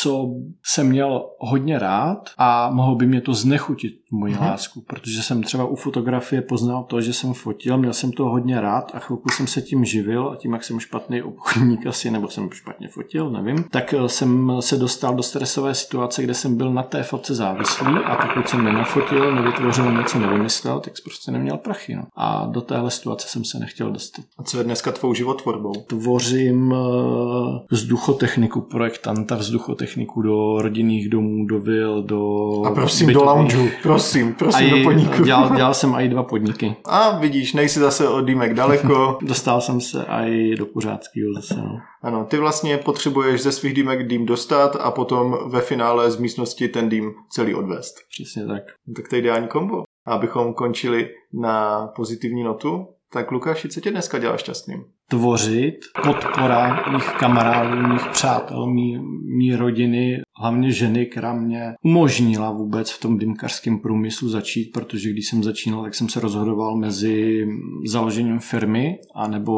[0.03, 0.29] co
[0.65, 5.43] jsem měl hodně rád a mohl by mě to znechutit, moji mm lásku, protože jsem
[5.43, 9.29] třeba u fotografie poznal to, že jsem fotil, měl jsem to hodně rád a chvilku
[9.29, 13.29] jsem se tím živil a tím, jak jsem špatný obchodník asi, nebo jsem špatně fotil,
[13.29, 17.35] nevím, tak eh, jsem se dostal do stresové situace, kde jsem byl na té fotce
[17.35, 21.95] závislý a pokud jsem nenafotil, nevytvořil něco, nevymyslel, tak jsem prostě neměl prachy.
[21.95, 22.03] No.
[22.15, 24.25] A do téhle situace jsem se nechtěl dostat.
[24.37, 25.73] A co je dneska tvou životvorbou?
[25.87, 32.61] Tvořím eh, vzduchotechniku, projektanta vzduchotechniku techniku do rodinných domů, do vil, do...
[32.65, 33.25] A prosím, bytových.
[33.25, 35.23] do lounge, prosím, prosím, do podniku.
[35.23, 36.75] Dělal, dělal jsem i dva podniky.
[36.85, 39.17] A vidíš, nejsi zase od dýmek daleko.
[39.21, 41.77] Dostal jsem se i do kuřáckého zase, no.
[42.01, 46.67] Ano, ty vlastně potřebuješ ze svých dýmek dým dostat a potom ve finále z místnosti
[46.67, 47.95] ten dým celý odvést.
[48.09, 48.63] Přesně tak.
[48.95, 49.83] Tak to je ideální kombo.
[50.05, 54.85] Abychom končili na pozitivní notu, tak Lukáši, co tě dneska dělá šťastným?
[55.09, 58.99] Tvořit, podpora mých kamarádů, mých přátel, mý,
[59.37, 65.27] mý rodiny, hlavně ženy, která mě umožnila vůbec v tom dýmkařském průmyslu začít, protože když
[65.27, 67.47] jsem začínal, tak jsem se rozhodoval mezi
[67.87, 69.53] založením firmy a nebo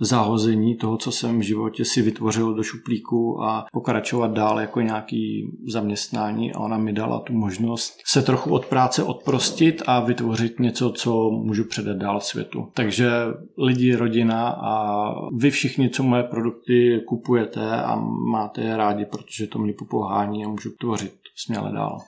[0.00, 5.50] zahození toho, co jsem v životě si vytvořil do šuplíku a pokračovat dál jako nějaký
[5.66, 10.90] zaměstnání a ona mi dala tu možnost se trochu od práce odprostit a vytvořit něco,
[10.90, 12.68] co můžu předat dál světu.
[12.74, 13.10] Takže
[13.58, 15.04] lidi, rodina a
[15.36, 17.96] vy všichni, co moje produkty kupujete a
[18.30, 21.98] máte je rádi, protože to mě popohá poslání a můžu tvořit směle dál.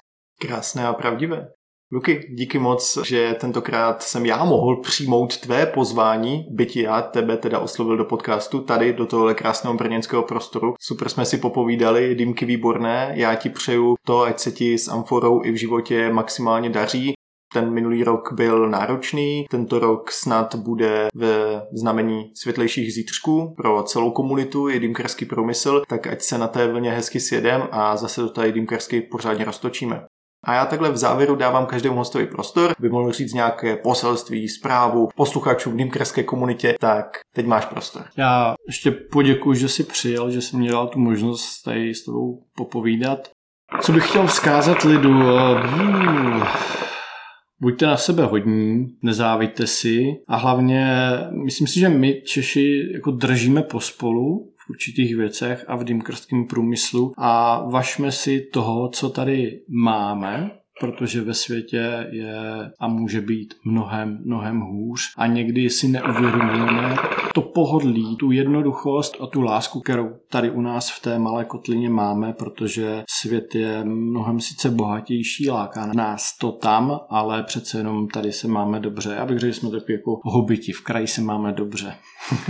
[0.40, 1.48] Krásné a pravdivé.
[1.92, 7.58] Luky, díky moc, že tentokrát jsem já mohl přijmout tvé pozvání, byť já tebe teda
[7.58, 10.74] oslovil do podcastu, tady do tohohle krásného brněnského prostoru.
[10.80, 15.44] Super jsme si popovídali, dýmky výborné, já ti přeju to, ať se ti s Amforou
[15.44, 17.14] i v životě maximálně daří,
[17.54, 24.10] ten minulý rok byl náročný, tento rok snad bude ve znamení světlejších zítřků pro celou
[24.10, 28.28] komunitu i dýmkarský průmysl, tak ať se na té vlně hezky sjedem a zase do
[28.28, 30.04] tady dýmkarsky pořádně roztočíme.
[30.46, 35.08] A já takhle v závěru dávám každému hostovi prostor, by mohl říct nějaké poselství, zprávu
[35.16, 38.02] posluchačům dýmkarské komunitě, tak teď máš prostor.
[38.16, 42.42] Já ještě poděkuji, že jsi přijel, že jsi mě dal tu možnost tady s tebou
[42.56, 43.28] popovídat.
[43.80, 45.12] Co bych chtěl vzkázat lidu?
[45.62, 46.42] Hmm.
[47.60, 50.86] Buďte na sebe hodní, nezávíte si a hlavně
[51.44, 57.12] myslím si, že my Češi jako držíme pospolu v určitých věcech a v dýmkarském průmyslu
[57.18, 64.18] a vašme si toho, co tady máme, protože ve světě je a může být mnohem,
[64.24, 66.96] mnohem hůř a někdy si neuvědomujeme
[67.34, 71.90] to pohodlí, tu jednoduchost a tu lásku, kterou tady u nás v té malé kotlině
[71.90, 78.32] máme, protože svět je mnohem sice bohatější, láká nás to tam, ale přece jenom tady
[78.32, 79.14] se máme dobře.
[79.16, 81.94] Já bych řekl, že jsme taky jako hobiti, v kraji se máme dobře.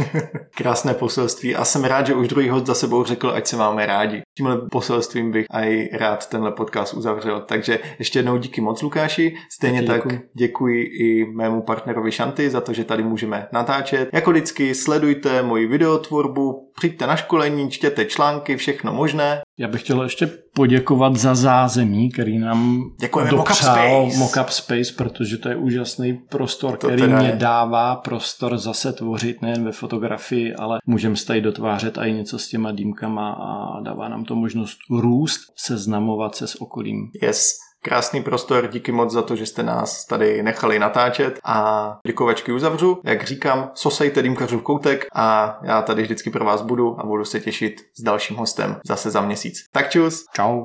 [0.55, 3.87] Krásné poselství a jsem rád, že už druhý host za sebou řekl, ať se máme
[3.87, 4.23] rádi.
[4.37, 7.41] Tímhle poselstvím bych aj rád tenhle podcast uzavřel.
[7.41, 9.35] Takže ještě jednou díky moc Lukáši.
[9.51, 10.29] Stejně Taky tak děkuji.
[10.35, 14.09] děkuji i mému partnerovi Šanty za to, že tady můžeme natáčet.
[14.13, 19.41] Jako vždycky sledujte moji videotvorbu, přijďte na školení, čtěte články, všechno možné.
[19.59, 25.49] Já bych chtěl ještě poděkovat za zázemí, který nám Děkujeme dopřál Mockup Space, protože to
[25.49, 27.37] je úžasný prostor, to který mě je.
[27.37, 32.49] dává prostor zase tvořit nejen ve fotografii, ale můžeme se tady dotvářet i něco s
[32.49, 37.11] těma dýmkama a dává nám to možnost růst, seznamovat se s okolím.
[37.23, 37.55] Yes.
[37.85, 43.01] Krásný prostor, díky moc za to, že jste nás tady nechali natáčet a děkovačky uzavřu.
[43.05, 47.41] Jak říkám, sosejte Dýmkařův koutek a já tady vždycky pro vás budu a budu se
[47.41, 49.65] těšit s dalším hostem zase za měsíc.
[49.73, 50.25] Tak čus.
[50.35, 50.65] Čau.